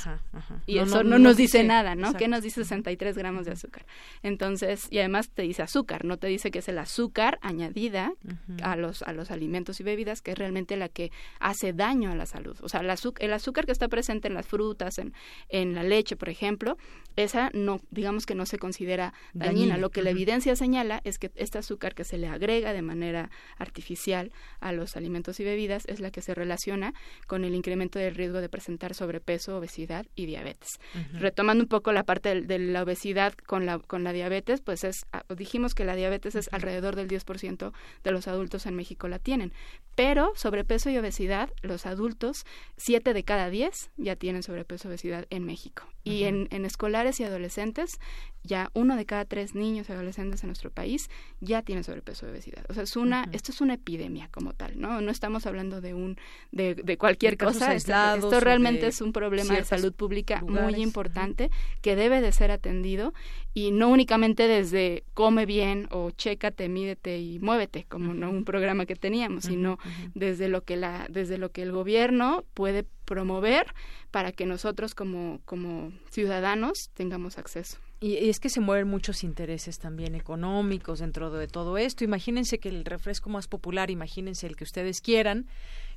[0.66, 3.86] Y eso no, nos dice nada no qué nos dice 63 gramos de azúcar
[4.22, 8.14] entonces y además te dice azúcar no te dice que es el azúcar añadida
[8.62, 12.16] a los a los alimentos y bebidas que es realmente la que hace daño a
[12.16, 12.58] la salud.
[12.62, 15.14] O sea el azúcar, el azúcar que está presente en las frutas en,
[15.50, 16.78] en la leche por ejemplo
[17.16, 21.32] esa no digamos que no se considera dañina, lo que la evidencia señala es que
[21.36, 26.00] este azúcar que se le agrega de manera artificial a los alimentos y bebidas es
[26.00, 26.94] la que se relaciona
[27.28, 30.80] con el incremento del riesgo de presentar sobrepeso, obesidad y diabetes.
[31.14, 35.06] Retomando un poco la parte de, la obesidad con la, con la diabetes, pues es,
[35.12, 37.72] ah, dijimos que la diabetes es alrededor del 10%
[38.04, 39.54] de los adultos en México la tienen,
[39.96, 42.46] pero sobrepeso y obesidad, los adultos,
[42.78, 45.88] 7 de cada 10 ya tienen sobrepeso y obesidad en México.
[46.04, 47.98] Y en, en escolares y adolescentes,
[48.44, 52.32] ya uno de cada tres niños y adolescentes en nuestro país ya tiene sobrepeso y
[52.32, 52.66] obesidad.
[52.70, 55.02] O sea, es una, esto es una epidemia como tal, ¿no?
[55.02, 56.18] No estamos hablando de un,
[56.52, 57.74] de, de cualquier cosa.
[57.74, 61.50] Esto, realmente es un problema de salud pública muy importante
[61.82, 63.14] que debe de ser atendido
[63.54, 68.86] y no únicamente desde come bien o chécate, mídete y muévete, como no un programa
[68.86, 69.78] que teníamos, sino
[70.14, 73.74] desde lo que la, desde lo que el gobierno puede promover
[74.12, 77.78] para que nosotros como, como ciudadanos tengamos acceso.
[78.00, 82.04] Y, es que se mueven muchos intereses también económicos dentro de todo esto.
[82.04, 85.48] Imagínense que el refresco más popular, imagínense el que ustedes quieran,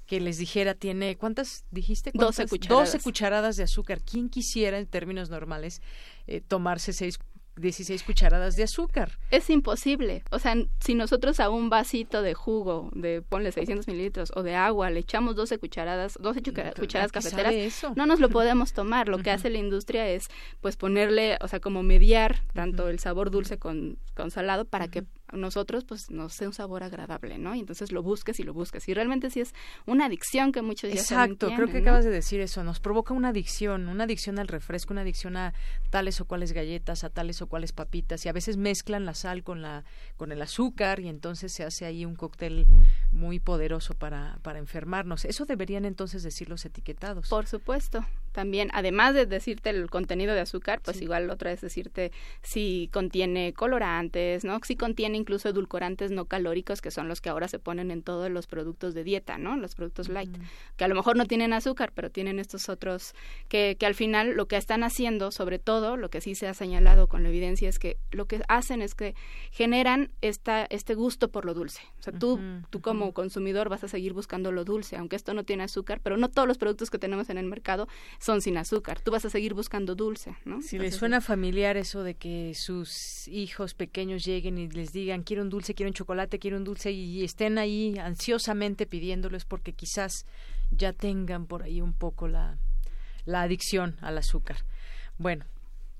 [0.06, 2.12] que les dijera tiene, ¿cuántas dijiste?
[2.14, 2.92] 12 cucharadas.
[2.92, 4.02] 12 cucharadas de azúcar.
[4.02, 5.82] ¿Quién quisiera en términos normales
[6.28, 7.18] eh, tomarse seis
[7.56, 9.12] 16 cucharadas de azúcar.
[9.30, 10.22] Es imposible.
[10.30, 14.54] O sea, si nosotros a un vasito de jugo, de ponle 600 mililitros, o de
[14.54, 16.42] agua, le echamos 12 cucharadas, 12
[16.78, 17.54] cucharadas cafeteras,
[17.96, 19.08] no nos lo podemos tomar.
[19.08, 20.28] Lo que hace la industria es,
[20.60, 25.04] pues, ponerle, o sea, como mediar tanto el sabor dulce con, con salado para que
[25.32, 27.54] nosotros pues nos sea un sabor agradable, ¿no?
[27.54, 28.88] Y entonces lo busques y lo busques.
[28.88, 29.54] Y realmente sí es
[29.86, 33.28] una adicción que muchos ya Exacto, creo que acabas de decir eso, nos provoca una
[33.28, 35.54] adicción, una adicción al refresco, una adicción a
[35.90, 39.42] tales o cuales galletas, a tales o cuales papitas y a veces mezclan la sal
[39.42, 39.84] con la
[40.16, 42.66] con el azúcar y entonces se hace ahí un cóctel
[43.12, 45.24] muy poderoso para para enfermarnos.
[45.24, 47.28] Eso deberían entonces decir los etiquetados.
[47.28, 48.04] Por supuesto
[48.36, 53.54] también, además de decirte el contenido de azúcar, pues igual otra vez decirte si contiene
[53.54, 54.60] colorantes, ¿no?
[54.62, 58.30] Si contiene incluso edulcorantes no calóricos, que son los que ahora se ponen en todos
[58.30, 59.56] los productos de dieta, ¿no?
[59.56, 60.36] Los productos light,
[60.76, 63.14] que a lo mejor no tienen azúcar, pero tienen estos otros
[63.48, 66.52] que, que al final lo que están haciendo, sobre todo, lo que sí se ha
[66.52, 69.14] señalado con la evidencia es que lo que hacen es que
[69.50, 71.80] generan esta, este gusto por lo dulce.
[72.00, 72.38] O sea, tú,
[72.68, 76.18] tú como consumidor vas a seguir buscando lo dulce, aunque esto no tiene azúcar, pero
[76.18, 77.88] no todos los productos que tenemos en el mercado
[78.26, 79.00] son sin azúcar.
[79.00, 80.60] Tú vas a seguir buscando dulce, ¿no?
[80.60, 85.42] Si les suena familiar eso de que sus hijos pequeños lleguen y les digan quiero
[85.42, 89.72] un dulce, quiero un chocolate, quiero un dulce y estén ahí ansiosamente pidiéndolo es porque
[89.72, 90.26] quizás
[90.72, 92.58] ya tengan por ahí un poco la,
[93.24, 94.56] la adicción al azúcar.
[95.18, 95.44] Bueno,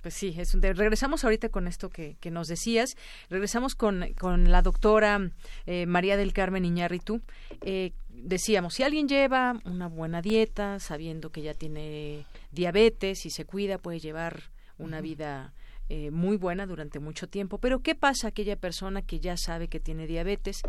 [0.07, 2.97] pues sí, es un regresamos ahorita con esto que, que nos decías.
[3.29, 5.33] Regresamos con, con la doctora
[5.67, 7.23] eh, María del Carmen Iñárritu.
[7.63, 13.47] Eh, decíamos, si alguien lleva una buena dieta, sabiendo que ya tiene diabetes y se
[13.47, 14.45] cuida, puede llevar
[14.79, 15.53] una vida
[15.89, 17.59] eh, muy buena durante mucho tiempo.
[17.59, 20.61] Pero ¿qué pasa aquella persona que ya sabe que tiene diabetes,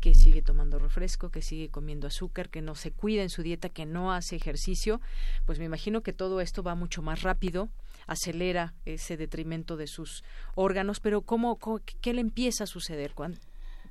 [0.00, 3.68] que sigue tomando refresco, que sigue comiendo azúcar, que no se cuida en su dieta,
[3.68, 5.02] que no hace ejercicio?
[5.44, 7.68] Pues me imagino que todo esto va mucho más rápido
[8.08, 10.24] acelera ese detrimento de sus
[10.56, 11.58] órganos, pero ¿cómo,
[12.00, 13.14] qué le empieza a suceder?
[13.14, 13.38] Cuando,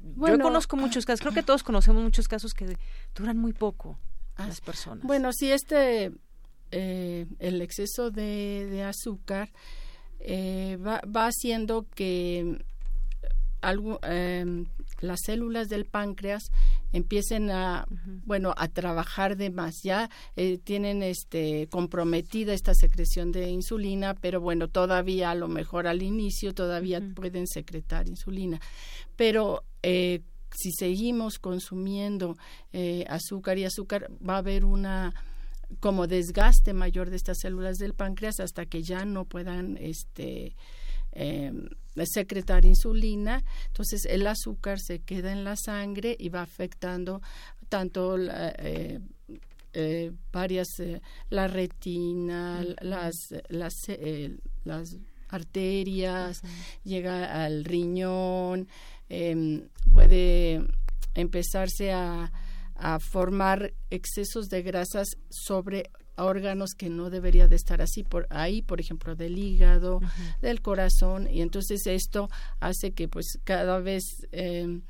[0.01, 2.77] yo conozco muchos casos, creo que todos conocemos muchos casos que
[3.15, 3.97] duran muy poco
[4.35, 5.05] ah, las personas.
[5.05, 6.11] Bueno, si este,
[6.71, 9.49] eh, el exceso de, azúcar
[10.19, 12.65] eh, va, va, haciendo que
[13.67, 14.65] algo, em,
[15.01, 16.51] las células del páncreas
[16.93, 17.85] empiecen a
[18.25, 24.39] bueno a trabajar de más ya eh, tienen este comprometida esta secreción de insulina pero
[24.39, 28.61] bueno todavía a lo mejor al inicio todavía pueden secretar insulina.
[29.17, 30.21] Pero eh,
[30.55, 32.37] si seguimos consumiendo
[32.71, 35.13] eh, azúcar y azúcar va a haber una
[35.81, 40.55] como desgaste mayor de estas células del páncreas hasta que ya no puedan este
[41.17, 41.51] eh,
[42.05, 47.21] secretar insulina, entonces el azúcar se queda en la sangre y va afectando
[47.69, 48.99] tanto eh,
[49.73, 53.15] eh, varias, eh, la retina, las,
[53.49, 53.73] las,
[54.63, 54.97] las
[55.29, 56.41] arterias,
[56.83, 58.67] llega al riñón,
[59.09, 60.65] em, puede
[61.15, 62.31] empezarse a,
[62.75, 68.61] a formar excesos de grasas sobre órganos que no debería de estar así por ahí,
[68.61, 69.99] por ejemplo, del hígado,
[70.41, 72.29] del corazón, y entonces esto
[72.59, 74.81] hace que pues cada vez eh,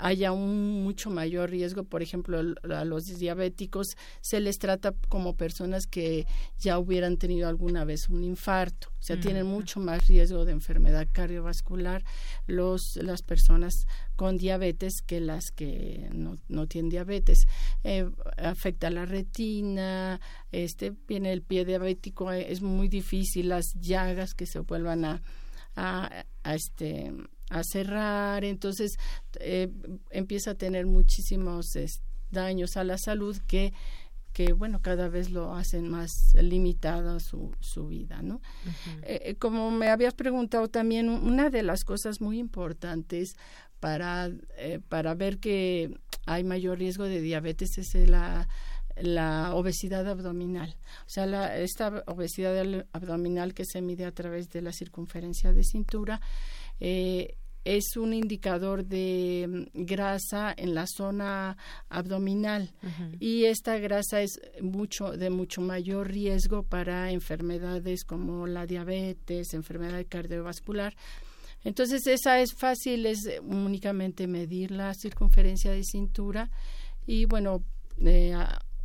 [0.00, 1.84] haya un mucho mayor riesgo.
[1.84, 6.26] Por ejemplo, a los diabéticos se les trata como personas que
[6.58, 11.06] ya hubieran tenido alguna vez un infarto, o sea, tienen mucho más riesgo de enfermedad
[11.10, 12.04] cardiovascular
[12.46, 13.86] los las personas
[14.16, 17.46] con diabetes que las que no, no tienen diabetes.
[17.84, 20.20] Eh, afecta la retina,
[20.52, 25.22] este viene el pie diabético, eh, es muy difícil las llagas que se vuelvan a,
[25.76, 27.12] a, a este
[27.50, 28.98] a cerrar, entonces
[29.40, 29.70] eh,
[30.10, 31.66] empieza a tener muchísimos
[32.30, 33.72] daños a la salud que
[34.32, 38.40] que bueno cada vez lo hacen más limitada su, su vida no
[39.02, 43.34] eh, eh, como me habías preguntado también una de las cosas muy importantes
[43.80, 44.30] para
[44.88, 48.46] para ver que hay mayor riesgo de diabetes es la
[49.02, 50.76] la obesidad abdominal.
[51.06, 55.64] O sea, la, esta obesidad abdominal que se mide a través de la circunferencia de
[55.64, 56.20] cintura
[56.80, 61.56] eh, es un indicador de mm, grasa en la zona
[61.88, 62.72] abdominal
[63.18, 70.04] y esta grasa es mucho de mucho mayor riesgo para enfermedades como la diabetes, enfermedad
[70.08, 70.96] cardiovascular.
[71.62, 76.50] Entonces esa es fácil, es únicamente medir la circunferencia de cintura
[77.06, 77.62] y bueno,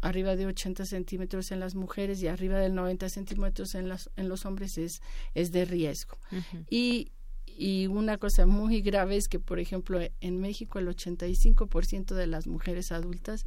[0.01, 4.27] arriba de 80 centímetros en las mujeres y arriba de 90 centímetros en, las, en
[4.27, 5.01] los hombres es,
[5.33, 6.17] es de riesgo.
[6.69, 7.11] Y
[7.57, 12.47] y una cosa muy grave es que, por ejemplo, en México el 85% de las
[12.47, 13.43] mujeres adultas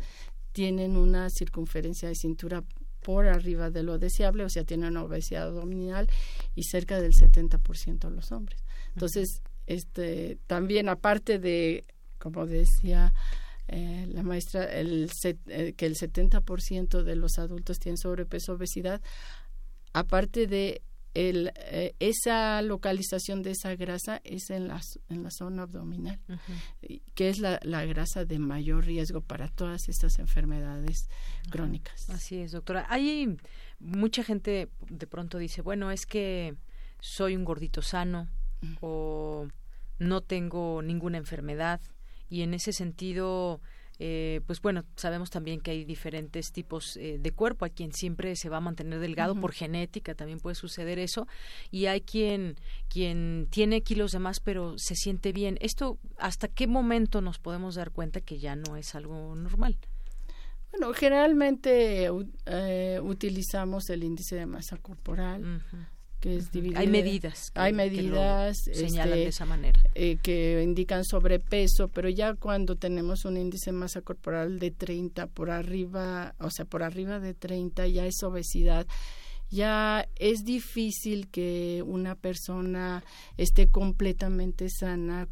[0.52, 2.64] tienen una circunferencia de cintura
[3.02, 6.08] por arriba de lo deseable, o sea, tienen obesidad abdominal
[6.54, 8.64] y cerca del 70% de los hombres.
[8.94, 11.84] Entonces, este, también aparte de,
[12.18, 13.12] como decía
[13.68, 15.10] eh, la maestra, el,
[15.46, 19.00] eh, que el 70% de los adultos tienen sobrepeso, obesidad,
[19.92, 20.82] aparte de
[21.14, 26.20] el, eh, esa localización de esa grasa es en la, en la zona abdominal,
[27.14, 31.08] que es la, la, grasa de mayor riesgo para todas estas enfermedades
[31.50, 32.08] crónicas.
[32.10, 32.86] Así es, doctora.
[32.88, 33.36] Hay
[33.80, 36.56] mucha gente de pronto dice, bueno, es que
[37.00, 38.28] soy un gordito sano
[38.80, 39.46] o
[39.98, 41.80] no tengo ninguna enfermedad
[42.28, 43.60] y en ese sentido
[43.98, 47.64] eh, pues bueno, sabemos también que hay diferentes tipos eh, de cuerpo.
[47.64, 51.26] Hay quien siempre se va a mantener delgado por genética, también puede suceder eso.
[51.70, 52.56] Y hay quien,
[52.88, 55.58] quien tiene kilos de más, pero se siente bien.
[55.60, 59.76] ¿Esto hasta qué momento nos podemos dar cuenta que ya no es algo normal?
[60.70, 62.08] Bueno, generalmente
[62.46, 65.62] eh, utilizamos el índice de masa corporal
[66.20, 67.50] que es Hay medidas.
[67.54, 69.80] hay medidas señalan de este, esa manera.
[69.94, 75.26] Eh, que indican sobrepeso, pero ya cuando tenemos un índice de masa corporal de 30
[75.28, 78.86] por arriba, o sea, por arriba de 30 ya es obesidad.
[79.50, 83.02] Ya es difícil que una persona
[83.38, 85.26] esté completamente sana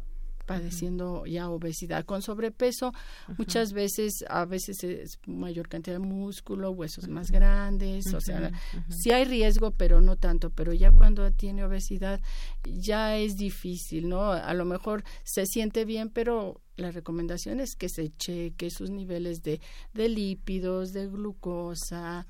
[0.47, 2.93] padeciendo ya obesidad con sobrepeso
[3.37, 8.51] muchas veces a veces es mayor cantidad de músculo huesos más grandes o sea
[8.89, 12.19] sí hay riesgo pero no tanto pero ya cuando tiene obesidad
[12.63, 17.89] ya es difícil no a lo mejor se siente bien pero la recomendación es que
[17.89, 19.59] se cheque sus niveles de,
[19.95, 22.27] de lípidos, de glucosa,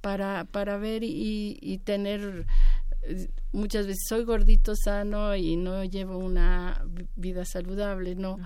[0.00, 2.44] para, para ver y, y tener
[3.52, 6.84] muchas veces soy gordito sano y no llevo una
[7.16, 8.38] vida saludable, no.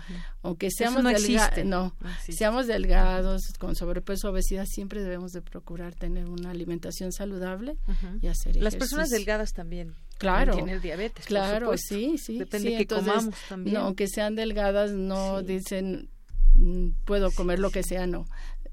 [0.43, 1.95] Aunque seamos delgados, no,
[2.29, 7.77] seamos delgados con sobrepeso, obesidad, siempre debemos de procurar tener una alimentación saludable
[8.21, 8.63] y hacer ejercicio.
[8.63, 13.75] Las personas delgadas también claro tienen diabetes claro sí sí depende sí, que comamos también.
[13.75, 16.11] no, aunque sean delgadas no dicen
[16.57, 18.27] mm, puedo comer lo que sea no.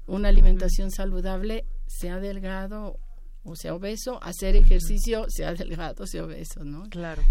[0.08, 2.98] Una alimentación saludable sea delgado
[3.46, 6.88] o sea obeso, hacer ejercicio, sea delgado, sea obeso, ¿no?
[6.90, 7.22] Claro.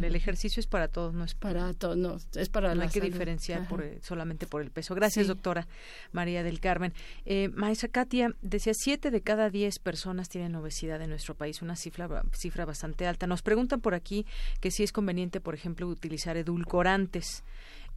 [0.00, 3.00] El ejercicio es para todos, no es para todos, no, es para no hay que
[3.00, 4.94] diferenciar por, solamente por el peso.
[4.94, 5.66] Gracias, doctora
[6.12, 6.92] María del Carmen.
[7.24, 11.76] Eh, maestra Katia, decía, siete de cada diez personas tienen obesidad en nuestro país, una
[11.76, 13.26] cifra, cifra bastante alta.
[13.26, 14.26] Nos preguntan por aquí
[14.60, 17.42] que si es conveniente, por ejemplo, utilizar edulcorantes.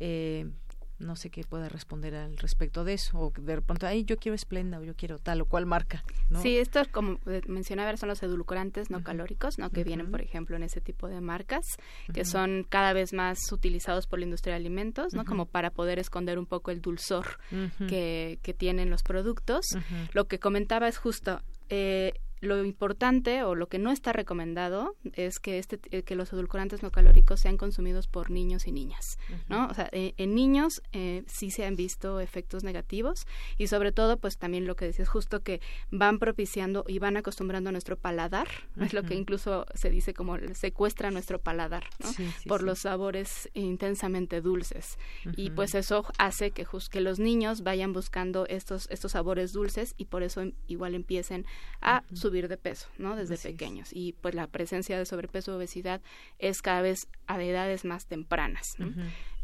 [0.03, 0.49] Eh,
[1.01, 4.35] no sé qué pueda responder al respecto de eso o de pronto ay yo quiero
[4.35, 6.41] esplenda o yo quiero tal o cual marca ¿no?
[6.41, 10.63] sí esto como mencionaba son los edulcorantes no calóricos no que vienen por ejemplo en
[10.63, 11.65] ese tipo de marcas
[12.13, 15.99] que son cada vez más utilizados por la industria de alimentos no como para poder
[15.99, 17.37] esconder un poco el dulzor
[17.87, 19.65] que, que tienen los productos.
[20.13, 25.39] Lo que comentaba es justo eh, lo importante o lo que no está recomendado es
[25.39, 29.67] que este eh, que los edulcorantes no calóricos sean consumidos por niños y niñas no
[29.67, 33.27] o sea eh, en niños eh, sí se han visto efectos negativos
[33.57, 35.61] y sobre todo pues también lo que decías justo que
[35.91, 38.47] van propiciando y van acostumbrando a nuestro paladar
[38.79, 42.09] es lo que incluso se dice como secuestra nuestro paladar ¿no?
[42.47, 44.97] por los sabores intensamente dulces.
[45.35, 50.05] Y pues eso hace que que los niños vayan buscando estos estos sabores dulces y
[50.05, 51.45] por eso igual empiecen
[51.81, 53.15] a subir de peso, ¿no?
[53.15, 53.89] Desde pequeños.
[53.91, 56.01] Y pues la presencia de sobrepeso o obesidad
[56.39, 58.75] es cada vez a edades más tempranas.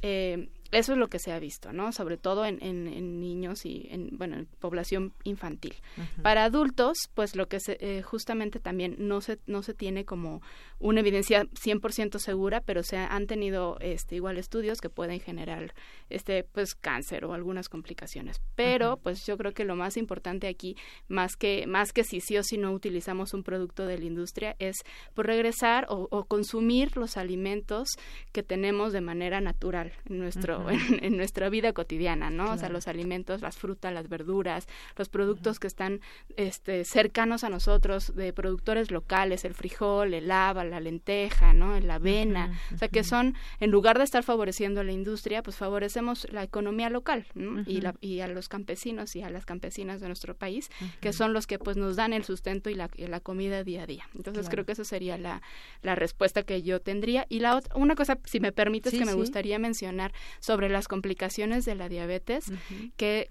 [0.02, 1.94] eh, eso es lo que se ha visto, ¿no?
[1.94, 5.76] Sobre todo en, en, niños y en, bueno, en población infantil.
[6.22, 10.42] Para adultos, pues lo que se, eh, justamente también no se, no se tiene como
[10.80, 15.74] una evidencia 100% segura, pero se han tenido este, igual estudios que pueden generar
[16.10, 18.42] este, pues cáncer o algunas complicaciones.
[18.56, 20.76] Pero, pues yo creo que lo más importante aquí,
[21.08, 24.56] más que, más que si sí o si no utilizamos un producto de la industria,
[24.60, 24.78] es
[25.14, 27.90] por pues, regresar o, o consumir los alimentos
[28.32, 32.52] que tenemos de manera natural en nuestro en, nuestra vida cotidiana, ¿no?
[32.52, 36.02] O sea, los alimentos, las frutas, las verduras, los productos que están
[36.36, 41.80] este, cercanos a nosotros, de productores locales, el frijol, el haba, la lenteja, ¿no?
[41.80, 45.58] La avena, o sea, que son, en lugar de estar favoreciendo a la industria, pues
[45.58, 47.26] favorecemos la economía local
[47.66, 50.70] y, la, y a los campesinos y a las campesinas de nuestro país,
[51.02, 53.88] que son los que pues nos dan el sustento y la, la comida día a
[53.88, 54.08] día.
[54.16, 55.42] Entonces creo que esa sería la,
[55.82, 57.26] la respuesta que yo tendría.
[57.30, 61.66] Y la otra, una cosa, si me permites, que me gustaría mencionar sobre las complicaciones
[61.66, 62.52] de la diabetes,
[62.96, 63.30] que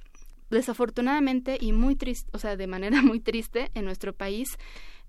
[0.51, 4.59] desafortunadamente y muy triste, o sea, de manera muy triste en nuestro país,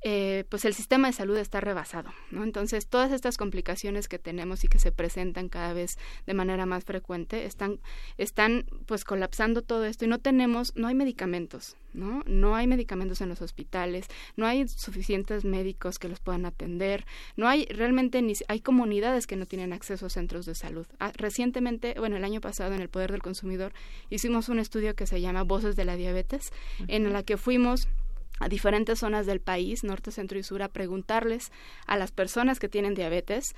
[0.01, 2.43] eh, pues el sistema de salud está rebasado, ¿no?
[2.43, 6.85] Entonces, todas estas complicaciones que tenemos y que se presentan cada vez de manera más
[6.85, 7.79] frecuente están,
[8.17, 12.23] están pues colapsando todo esto y no tenemos, no hay medicamentos, ¿no?
[12.27, 17.05] No hay medicamentos en los hospitales, no hay suficientes médicos que los puedan atender,
[17.35, 20.85] no hay realmente ni hay comunidades que no tienen acceso a centros de salud.
[20.99, 23.73] Ah, recientemente, bueno, el año pasado en el Poder del Consumidor
[24.09, 26.51] hicimos un estudio que se llama Voces de la Diabetes,
[26.87, 27.87] en la que fuimos
[28.39, 31.51] a diferentes zonas del país, norte, centro y sur, a preguntarles
[31.85, 33.55] a las personas que tienen diabetes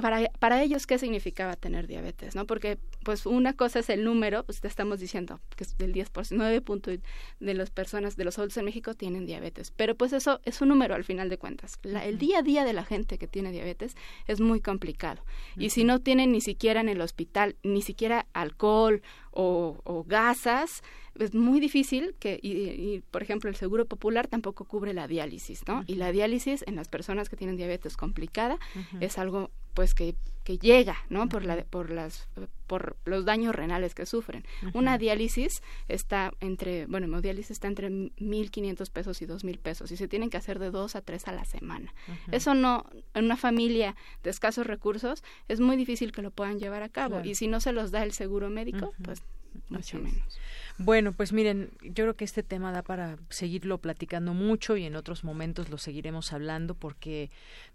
[0.00, 2.46] para, para ellos qué significaba tener diabetes, ¿no?
[2.46, 6.28] Porque pues una cosa es el número, pues te estamos diciendo que es del 10%,
[6.32, 6.98] 9 puntos
[7.40, 10.68] de las personas, de los adultos en México tienen diabetes, pero pues eso es un
[10.68, 11.78] número al final de cuentas.
[11.82, 13.96] el día a día de la gente que tiene diabetes
[14.26, 15.24] es muy complicado
[15.56, 19.02] y si no tienen ni siquiera en el hospital, ni siquiera alcohol
[19.32, 20.82] o, o gasas,
[21.18, 25.84] es muy difícil que, y, por ejemplo, el Seguro Popular tampoco cubre la diálisis, ¿no?
[25.86, 28.58] Y la diálisis en las personas que tienen diabetes complicada
[29.00, 30.14] es algo pues que,
[30.44, 31.28] que llega, ¿no?
[31.28, 32.28] Por la por las
[32.66, 34.44] por los daños renales que sufren.
[34.74, 40.06] Una diálisis está entre, bueno, hemodiálisis está entre 1.500 pesos y 2.000 pesos y se
[40.06, 41.92] tienen que hacer de dos a tres a la semana.
[42.30, 46.84] Eso no, en una familia de escasos recursos, es muy difícil que lo puedan llevar
[46.84, 49.20] a cabo y si no se los da el seguro médico, pues
[49.68, 50.38] mucho menos.
[50.78, 54.96] Bueno, pues miren, yo creo que este tema da para seguirlo platicando mucho y en
[54.96, 57.30] otros momentos lo seguiremos hablando porque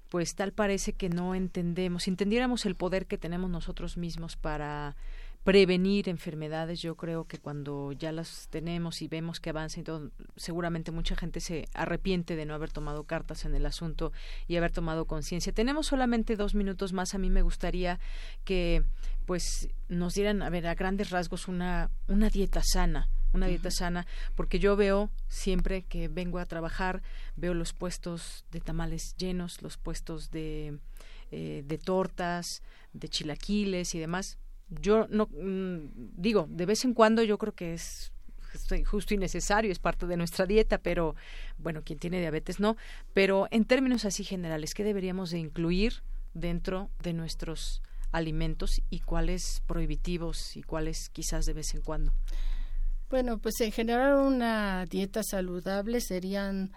[0.10, 4.95] pues tal parece que no entendemos, si entendiéramos el poder que tenemos nosotros mismos para
[5.45, 10.09] prevenir enfermedades, yo creo que cuando ya las tenemos y vemos que avanza y todo,
[10.35, 14.11] seguramente mucha gente se arrepiente de no haber tomado cartas en el asunto
[14.47, 15.53] y haber tomado conciencia.
[15.53, 17.13] Tenemos solamente dos minutos más.
[17.13, 17.99] A mí me gustaría
[18.43, 18.84] que
[19.27, 24.07] pues nos dieran, a ver, a grandes rasgos una, una dieta sana, una dieta sana,
[24.34, 27.03] porque yo veo siempre que vengo a trabajar,
[27.35, 30.80] veo los puestos de tamales llenos, los puestos de,
[31.30, 32.63] eh, de tortas,
[32.93, 34.39] de chilaquiles y demás.
[34.69, 38.11] Yo no mm, digo, de vez en cuando yo creo que es
[38.85, 41.15] justo y necesario, es parte de nuestra dieta, pero
[41.57, 42.77] bueno, quien tiene diabetes no,
[43.13, 47.81] pero en términos así generales, ¿qué deberíamos de incluir dentro de nuestros
[48.11, 52.13] alimentos y cuáles prohibitivos y cuáles quizás de vez en cuando?
[53.09, 56.71] Bueno, pues en general una dieta saludable serían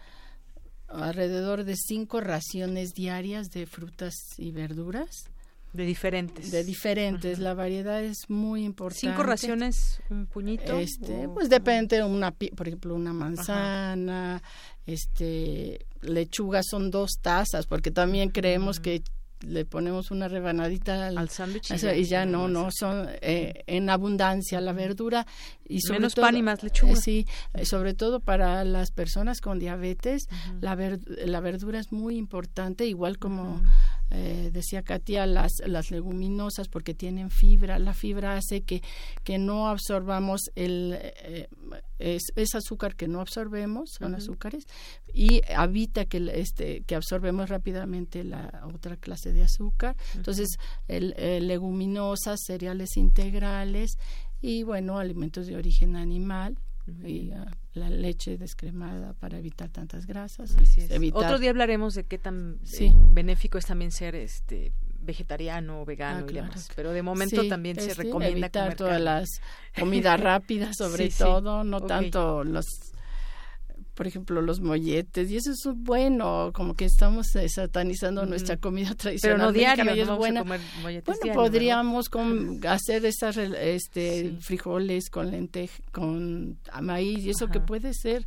[0.88, 5.30] alrededor de cinco raciones diarias de frutas y verduras.
[5.72, 6.50] De diferentes.
[6.50, 7.38] De diferentes.
[7.38, 9.06] La variedad es muy importante.
[9.06, 10.00] ¿Cinco raciones?
[10.08, 10.78] ¿Un puñito?
[10.78, 14.42] Este, pues depende, una, por ejemplo, una manzana,
[14.86, 19.02] este, lechuga son dos tazas, porque también creemos que
[19.40, 24.72] le ponemos una rebanadita al, sándwich y, ya no no son eh, en abundancia la
[24.72, 25.26] verdura
[25.68, 26.92] y sobre menos pan y más lechuga.
[26.92, 30.28] eh, sí eh, sobre todo para las personas con diabetes
[30.60, 30.76] la
[31.06, 33.60] la verdura es muy importante igual como
[34.10, 37.78] eh, decía Katia, las, las leguminosas porque tienen fibra.
[37.78, 38.82] La fibra hace que,
[39.22, 40.96] que no absorbamos el...
[40.98, 41.48] Eh,
[41.98, 44.66] es, azúcar que no absorbemos, son azúcares,
[45.12, 49.96] y evita que, este, que absorbemos rápidamente la otra clase de azúcar.
[50.14, 50.48] Entonces,
[50.86, 51.14] el,
[51.46, 53.98] leguminosas, cereales integrales
[54.40, 56.56] y, bueno, alimentos de origen animal
[57.04, 60.56] y ah, la leche descremada para evitar tantas grasas.
[61.12, 66.30] Otro día hablaremos de qué tan eh, benéfico es también ser este vegetariano, vegano ah,
[66.30, 66.70] y demás.
[66.74, 69.28] Pero de momento también se este, recomienda evitar todas las
[69.78, 72.66] comidas rápidas, sobre todo, no tanto los
[73.98, 79.38] por ejemplo, los molletes, y eso es bueno, como que estamos satanizando nuestra comida tradicional.
[79.38, 80.44] Pero no diario, es buena.
[80.44, 81.02] bueno,
[81.34, 82.08] podríamos
[82.68, 88.24] hacer esas este, frijoles con lenteja, con maíz, y eso que puede ser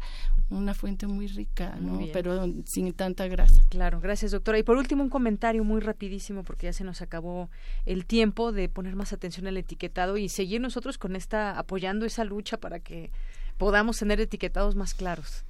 [0.50, 2.02] una fuente muy rica, ¿no?
[2.12, 3.64] Pero sin tanta grasa.
[3.70, 4.60] Claro, gracias, doctora.
[4.60, 7.50] Y por último, un comentario muy rapidísimo, porque ya se nos acabó
[7.86, 12.26] el tiempo de poner más atención al etiquetado y seguir nosotros con esta, apoyando esa
[12.26, 13.10] lucha para que
[13.58, 15.46] podamos tener etiquetados más claros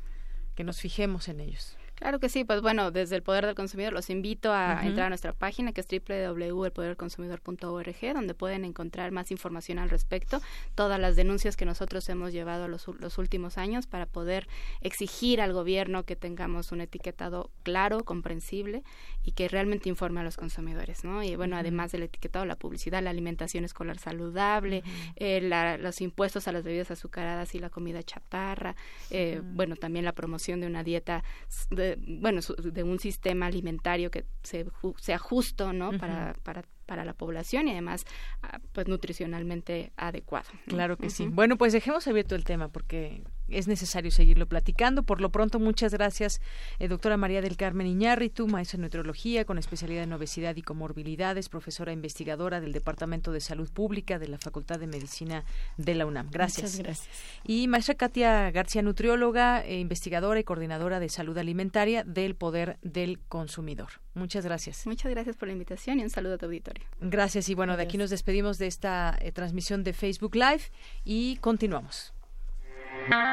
[0.55, 1.77] que nos fijemos en ellos.
[2.01, 5.09] Claro que sí, pues bueno, desde el Poder del Consumidor los invito a entrar a
[5.09, 10.41] nuestra página que es www.elpoderdelconsumidor.org donde pueden encontrar más información al respecto,
[10.73, 14.47] todas las denuncias que nosotros hemos llevado los, los últimos años para poder
[14.81, 18.81] exigir al gobierno que tengamos un etiquetado claro, comprensible
[19.23, 21.21] y que realmente informe a los consumidores, ¿no?
[21.21, 24.81] Y bueno, además del etiquetado, la publicidad, la alimentación escolar saludable,
[25.17, 28.75] eh, los impuestos a las bebidas azucaradas y la comida chaparra,
[29.11, 31.23] eh, bueno, también la promoción de una dieta
[31.69, 34.65] de, bueno, de un sistema alimentario que se,
[34.97, 35.91] sea justo, ¿no?
[35.97, 38.03] para, para para la población y además
[38.43, 40.49] ah, pues nutricionalmente adecuado.
[40.67, 41.29] Claro que sí.
[41.31, 45.03] Bueno, pues dejemos abierto el tema porque es necesario seguirlo platicando.
[45.03, 46.41] Por lo pronto, muchas gracias,
[46.79, 51.47] eh, doctora María del Carmen Iñárritu, maestra en nutrología con especialidad en obesidad y comorbilidades,
[51.47, 55.45] profesora investigadora del Departamento de Salud Pública de la Facultad de Medicina
[55.77, 56.29] de la UNAM.
[56.29, 56.71] Gracias.
[56.71, 57.09] Muchas gracias.
[57.45, 63.19] Y maestra Katia García, nutrióloga, eh, investigadora y coordinadora de salud alimentaria del Poder del
[63.29, 64.01] Consumidor.
[64.13, 64.85] Muchas gracias.
[64.85, 66.83] Muchas gracias por la invitación y un saludo a tu auditorio.
[66.99, 70.63] Gracias y bueno, de aquí nos despedimos de esta eh, transmisión de Facebook Live
[71.05, 72.13] y continuamos.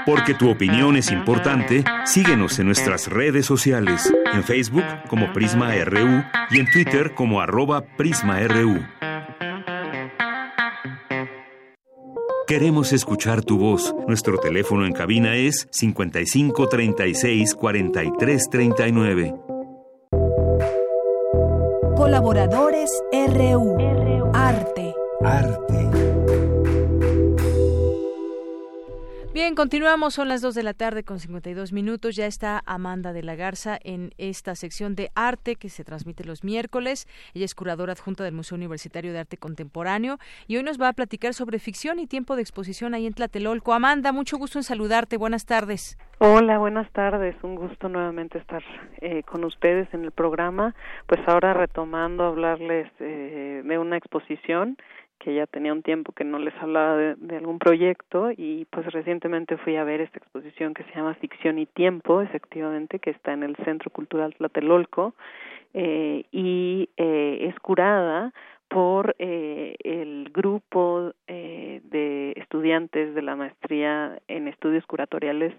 [0.06, 6.24] Porque tu opinión es importante, síguenos en nuestras redes sociales, en Facebook como Prisma RU
[6.50, 8.80] y en Twitter como arroba PrismaRU.
[12.46, 13.94] Queremos escuchar tu voz.
[14.06, 19.57] Nuestro teléfono en cabina es 55 36 43 39.
[21.98, 23.76] Colaboradores RU.
[24.32, 24.94] Arte.
[25.20, 25.77] Arte.
[29.38, 32.16] Bien, continuamos, son las 2 de la tarde con 52 minutos.
[32.16, 36.42] Ya está Amanda de la Garza en esta sección de arte que se transmite los
[36.42, 37.06] miércoles.
[37.34, 40.92] Ella es curadora adjunta del Museo Universitario de Arte Contemporáneo y hoy nos va a
[40.92, 43.74] platicar sobre ficción y tiempo de exposición ahí en Tlatelolco.
[43.74, 45.16] Amanda, mucho gusto en saludarte.
[45.16, 45.96] Buenas tardes.
[46.18, 47.36] Hola, buenas tardes.
[47.44, 48.64] Un gusto nuevamente estar
[49.00, 50.74] eh, con ustedes en el programa.
[51.06, 54.76] Pues ahora retomando hablarles eh, de una exposición
[55.18, 59.56] que ya tenía un tiempo que no les hablaba de, algún proyecto y pues recientemente
[59.58, 63.42] fui a ver esta exposición que se llama Ficción y Tiempo, efectivamente, que está en
[63.42, 65.14] el Centro Cultural Tlatelolco
[65.74, 68.32] eh, y eh, es curada
[68.68, 75.54] por eh, el grupo eh, de estudiantes de la maestría en estudios curatoriales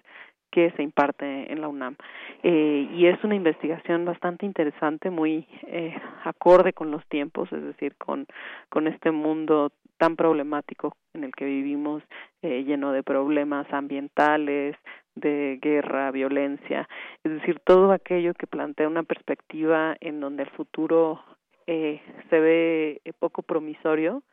[0.51, 1.95] que se imparte en la UNAM.
[2.43, 7.95] Eh, y es una investigación bastante interesante, muy eh, acorde con los tiempos, es decir,
[7.97, 8.26] con,
[8.69, 12.01] con este mundo tan problemático en el que vivimos,
[12.41, 14.76] eh, lleno de problemas ambientales,
[15.15, 16.88] de guerra, violencia,
[17.23, 21.21] es decir, todo aquello que plantea una perspectiva en donde el futuro
[21.67, 24.23] eh, se ve poco promisorio,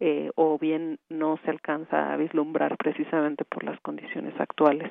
[0.00, 4.90] eh, o bien no se alcanza a vislumbrar precisamente por las condiciones actuales.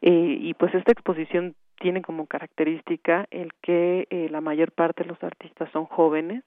[0.00, 5.10] Eh, y pues esta exposición tiene como característica el que eh, la mayor parte de
[5.10, 6.44] los artistas son jóvenes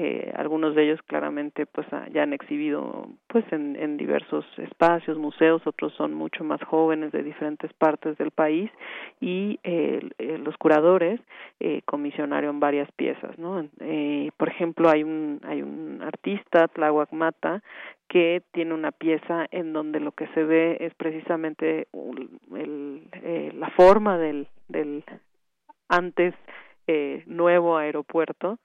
[0.00, 5.18] eh, algunos de ellos claramente pues ah, ya han exhibido pues en, en diversos espacios
[5.18, 8.70] museos otros son mucho más jóvenes de diferentes partes del país
[9.20, 11.20] y eh, los curadores
[11.58, 17.64] eh, comisionaron varias piezas no eh, por ejemplo hay un hay un artista Tláhuac Mata
[18.08, 21.88] que tiene una pieza en donde lo que se ve es precisamente
[22.54, 25.04] el, eh, la forma del del
[25.88, 26.34] antes
[26.86, 28.60] eh, nuevo aeropuerto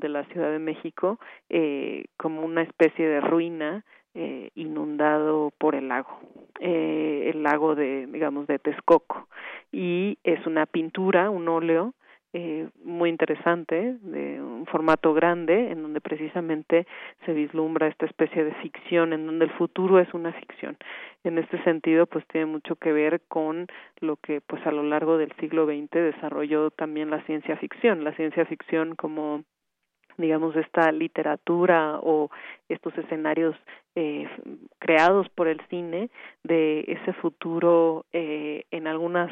[0.00, 1.18] de la Ciudad de México
[1.48, 3.84] eh, como una especie de ruina
[4.14, 6.18] eh, inundado por el lago,
[6.60, 9.28] eh, el lago de, digamos, de Texcoco.
[9.70, 11.94] Y es una pintura, un óleo,
[12.32, 16.86] eh, muy interesante, de un formato grande, en donde precisamente
[17.24, 20.76] se vislumbra esta especie de ficción, en donde el futuro es una ficción.
[21.24, 23.66] En este sentido, pues tiene mucho que ver con
[24.00, 28.12] lo que, pues a lo largo del siglo XX desarrolló también la ciencia ficción, la
[28.14, 29.44] ciencia ficción como
[30.18, 32.30] digamos esta literatura o
[32.68, 33.56] estos escenarios
[33.94, 34.28] eh,
[34.78, 36.10] creados por el cine
[36.44, 39.30] de ese futuro eh, en algunas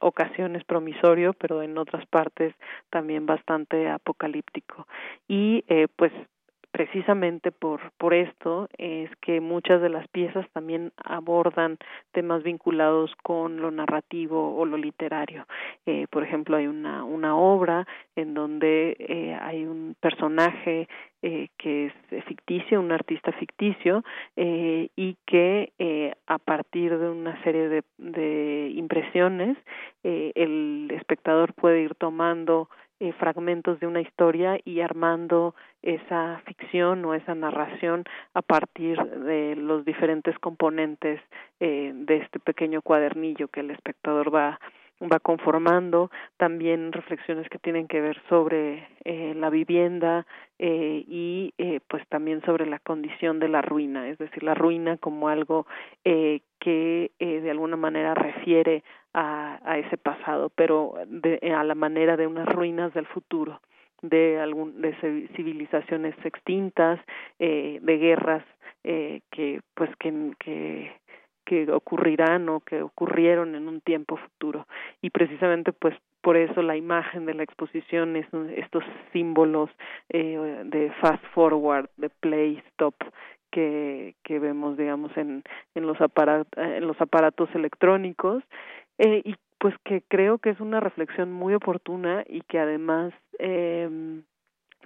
[0.00, 2.54] ocasiones promisorio, pero en otras partes
[2.90, 4.86] también bastante apocalíptico.
[5.28, 6.12] Y eh, pues
[6.72, 11.78] precisamente por, por esto es que muchas de las piezas también abordan
[12.12, 15.46] temas vinculados con lo narrativo o lo literario.
[15.86, 17.86] Eh, por ejemplo, hay una, una obra
[18.16, 20.88] en donde eh, hay un personaje
[21.22, 24.02] eh, que es ficticio, un artista ficticio,
[24.36, 29.56] eh, y que eh, a partir de una serie de, de impresiones,
[30.02, 32.68] eh, el espectador puede ir tomando
[33.02, 39.56] eh, fragmentos de una historia y armando esa ficción o esa narración a partir de
[39.56, 41.20] los diferentes componentes
[41.58, 44.60] eh, de este pequeño cuadernillo que el espectador va
[45.08, 50.26] va conformando también reflexiones que tienen que ver sobre eh, la vivienda
[50.58, 54.96] eh, y eh, pues también sobre la condición de la ruina es decir la ruina
[54.98, 55.66] como algo
[56.04, 58.84] eh, que eh, de alguna manera refiere
[59.14, 63.60] a, a ese pasado pero de, a la manera de unas ruinas del futuro
[64.02, 67.00] de algún de civilizaciones extintas
[67.38, 68.44] eh, de guerras
[68.84, 70.92] eh, que pues que, que
[71.44, 74.66] que ocurrirán o que ocurrieron en un tiempo futuro.
[75.00, 79.70] Y precisamente pues por eso la imagen de la exposición es estos símbolos
[80.08, 82.94] eh, de fast forward de play stop
[83.50, 85.42] que, que vemos digamos en,
[85.74, 88.42] en los aparatos en los aparatos electrónicos.
[88.98, 93.88] Eh, y pues que creo que es una reflexión muy oportuna y que además eh,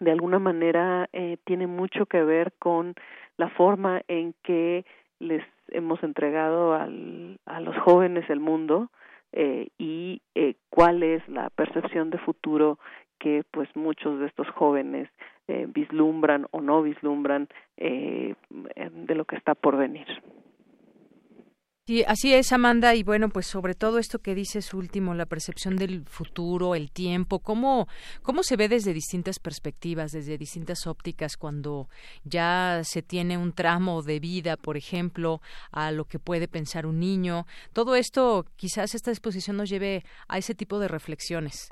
[0.01, 2.95] de alguna manera eh, tiene mucho que ver con
[3.39, 4.85] la forma en que
[5.19, 8.91] les hemos entregado al, a los jóvenes el mundo
[9.33, 12.79] eh, y eh, cuál es la percepción de futuro
[13.19, 15.09] que pues muchos de estos jóvenes
[15.49, 20.07] eh, vislumbran o no vislumbran eh, de lo que está por venir.
[21.89, 25.77] Sí, así es, Amanda, y bueno, pues sobre todo esto que dices último, la percepción
[25.77, 27.87] del futuro, el tiempo, cómo,
[28.23, 31.89] cómo se ve desde distintas perspectivas, desde distintas ópticas, cuando
[32.25, 35.41] ya se tiene un tramo de vida, por ejemplo,
[35.71, 37.47] a lo que puede pensar un niño.
[37.73, 41.69] Todo esto, quizás esta exposición nos lleve a ese tipo de reflexiones.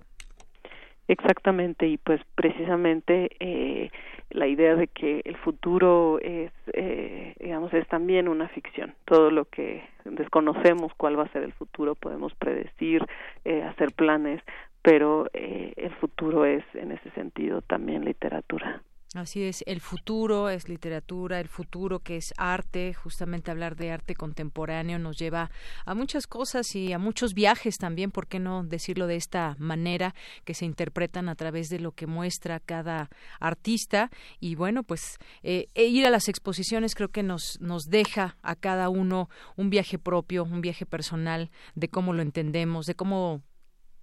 [1.07, 3.91] Exactamente, y pues precisamente eh,
[4.31, 8.95] la idea de que el futuro es, eh, digamos, es también una ficción.
[9.05, 13.05] Todo lo que desconocemos cuál va a ser el futuro, podemos predecir,
[13.45, 14.43] eh, hacer planes,
[14.83, 18.83] pero eh, el futuro es, en ese sentido, también literatura.
[19.15, 24.17] Así es, el futuro es literatura, el futuro que es arte, justamente hablar de arte
[24.17, 25.53] contemporáneo nos lleva
[25.85, 30.17] a muchas cosas y a muchos viajes también, ¿por qué no decirlo de esta manera,
[30.45, 33.09] que se interpretan a través de lo que muestra cada
[33.39, 34.11] artista?
[34.41, 38.89] Y bueno, pues eh, ir a las exposiciones creo que nos, nos deja a cada
[38.89, 43.43] uno un viaje propio, un viaje personal de cómo lo entendemos, de cómo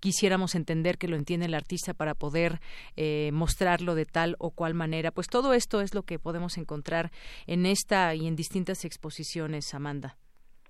[0.02, 2.60] quisiéramos entender que lo entiende el artista para poder
[2.98, 5.12] eh, mostrarlo de tal o cual manera.
[5.12, 7.12] Pues todo esto es lo que podemos encontrar
[7.48, 10.18] en esta y en distintas exposiciones, Amanda.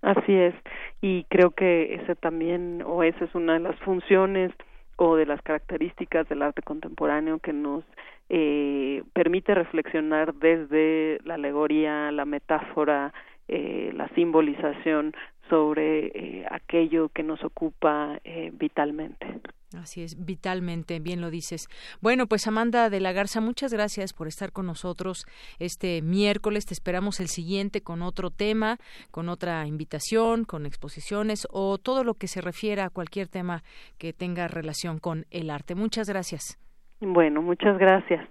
[0.03, 0.56] Así es,
[1.02, 4.52] y creo que ese también, o esa es una de las funciones
[4.98, 7.84] o de las características del arte contemporáneo que nos
[8.30, 13.14] eh, permite reflexionar desde la alegoría, la metáfora,
[13.48, 15.14] eh, la simbolización
[15.49, 19.41] sobre eh, aquello que nos ocupa eh, vitalmente.
[19.77, 21.68] Así es, vitalmente, bien lo dices.
[22.01, 25.26] Bueno, pues Amanda de la Garza, muchas gracias por estar con nosotros
[25.59, 26.65] este miércoles.
[26.65, 28.77] Te esperamos el siguiente con otro tema,
[29.11, 33.63] con otra invitación, con exposiciones o todo lo que se refiera a cualquier tema
[33.97, 35.73] que tenga relación con el arte.
[35.73, 36.59] Muchas gracias.
[36.99, 38.27] Bueno, muchas gracias.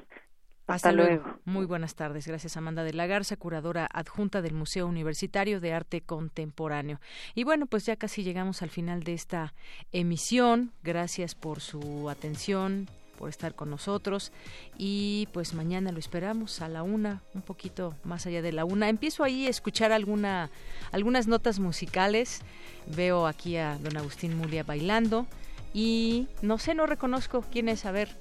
[0.74, 1.24] Hasta, luego.
[1.44, 2.26] Muy buenas tardes.
[2.26, 7.00] Gracias, Amanda de la Garza, curadora adjunta del Museo Universitario de Arte Contemporáneo.
[7.34, 9.54] Y bueno, pues ya casi llegamos al final de esta
[9.92, 10.72] emisión.
[10.82, 12.88] Gracias por su atención,
[13.20, 14.32] por estar con nosotros
[14.78, 18.88] y pues mañana lo esperamos a la una, un poquito más allá de la una.
[18.88, 20.50] Empiezo ahí a escuchar alguna,
[20.90, 22.40] algunas notas musicales.
[22.86, 25.26] Veo aquí a don Agustín Mulia bailando
[25.74, 27.84] y no sé, no reconozco quién es.
[27.84, 28.16] A ver,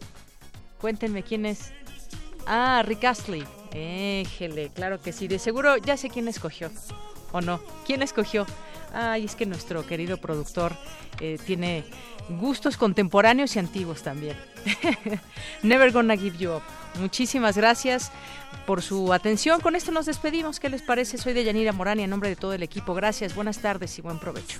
[0.82, 1.72] cuéntenme quién es.
[2.45, 3.45] Ah, Rick Astley.
[3.72, 5.28] Éjele, claro que sí.
[5.28, 6.72] De seguro ya sé quién escogió.
[7.32, 7.60] ¿O no?
[7.86, 8.45] ¿Quién escogió
[8.94, 10.74] Ay, es que nuestro querido productor
[11.20, 11.84] eh, tiene
[12.40, 14.38] gustos contemporáneos y antiguos también.
[15.64, 16.64] Never Gonna Give You Up.
[16.99, 18.11] Muchísimas gracias
[18.66, 19.61] por su atención.
[19.61, 20.60] Con esto nos despedimos.
[20.60, 21.18] ¿Qué les parece?
[21.18, 22.94] Soy de Yanira Morán y en nombre de todo el equipo.
[22.94, 24.60] Gracias, buenas tardes y buen provecho.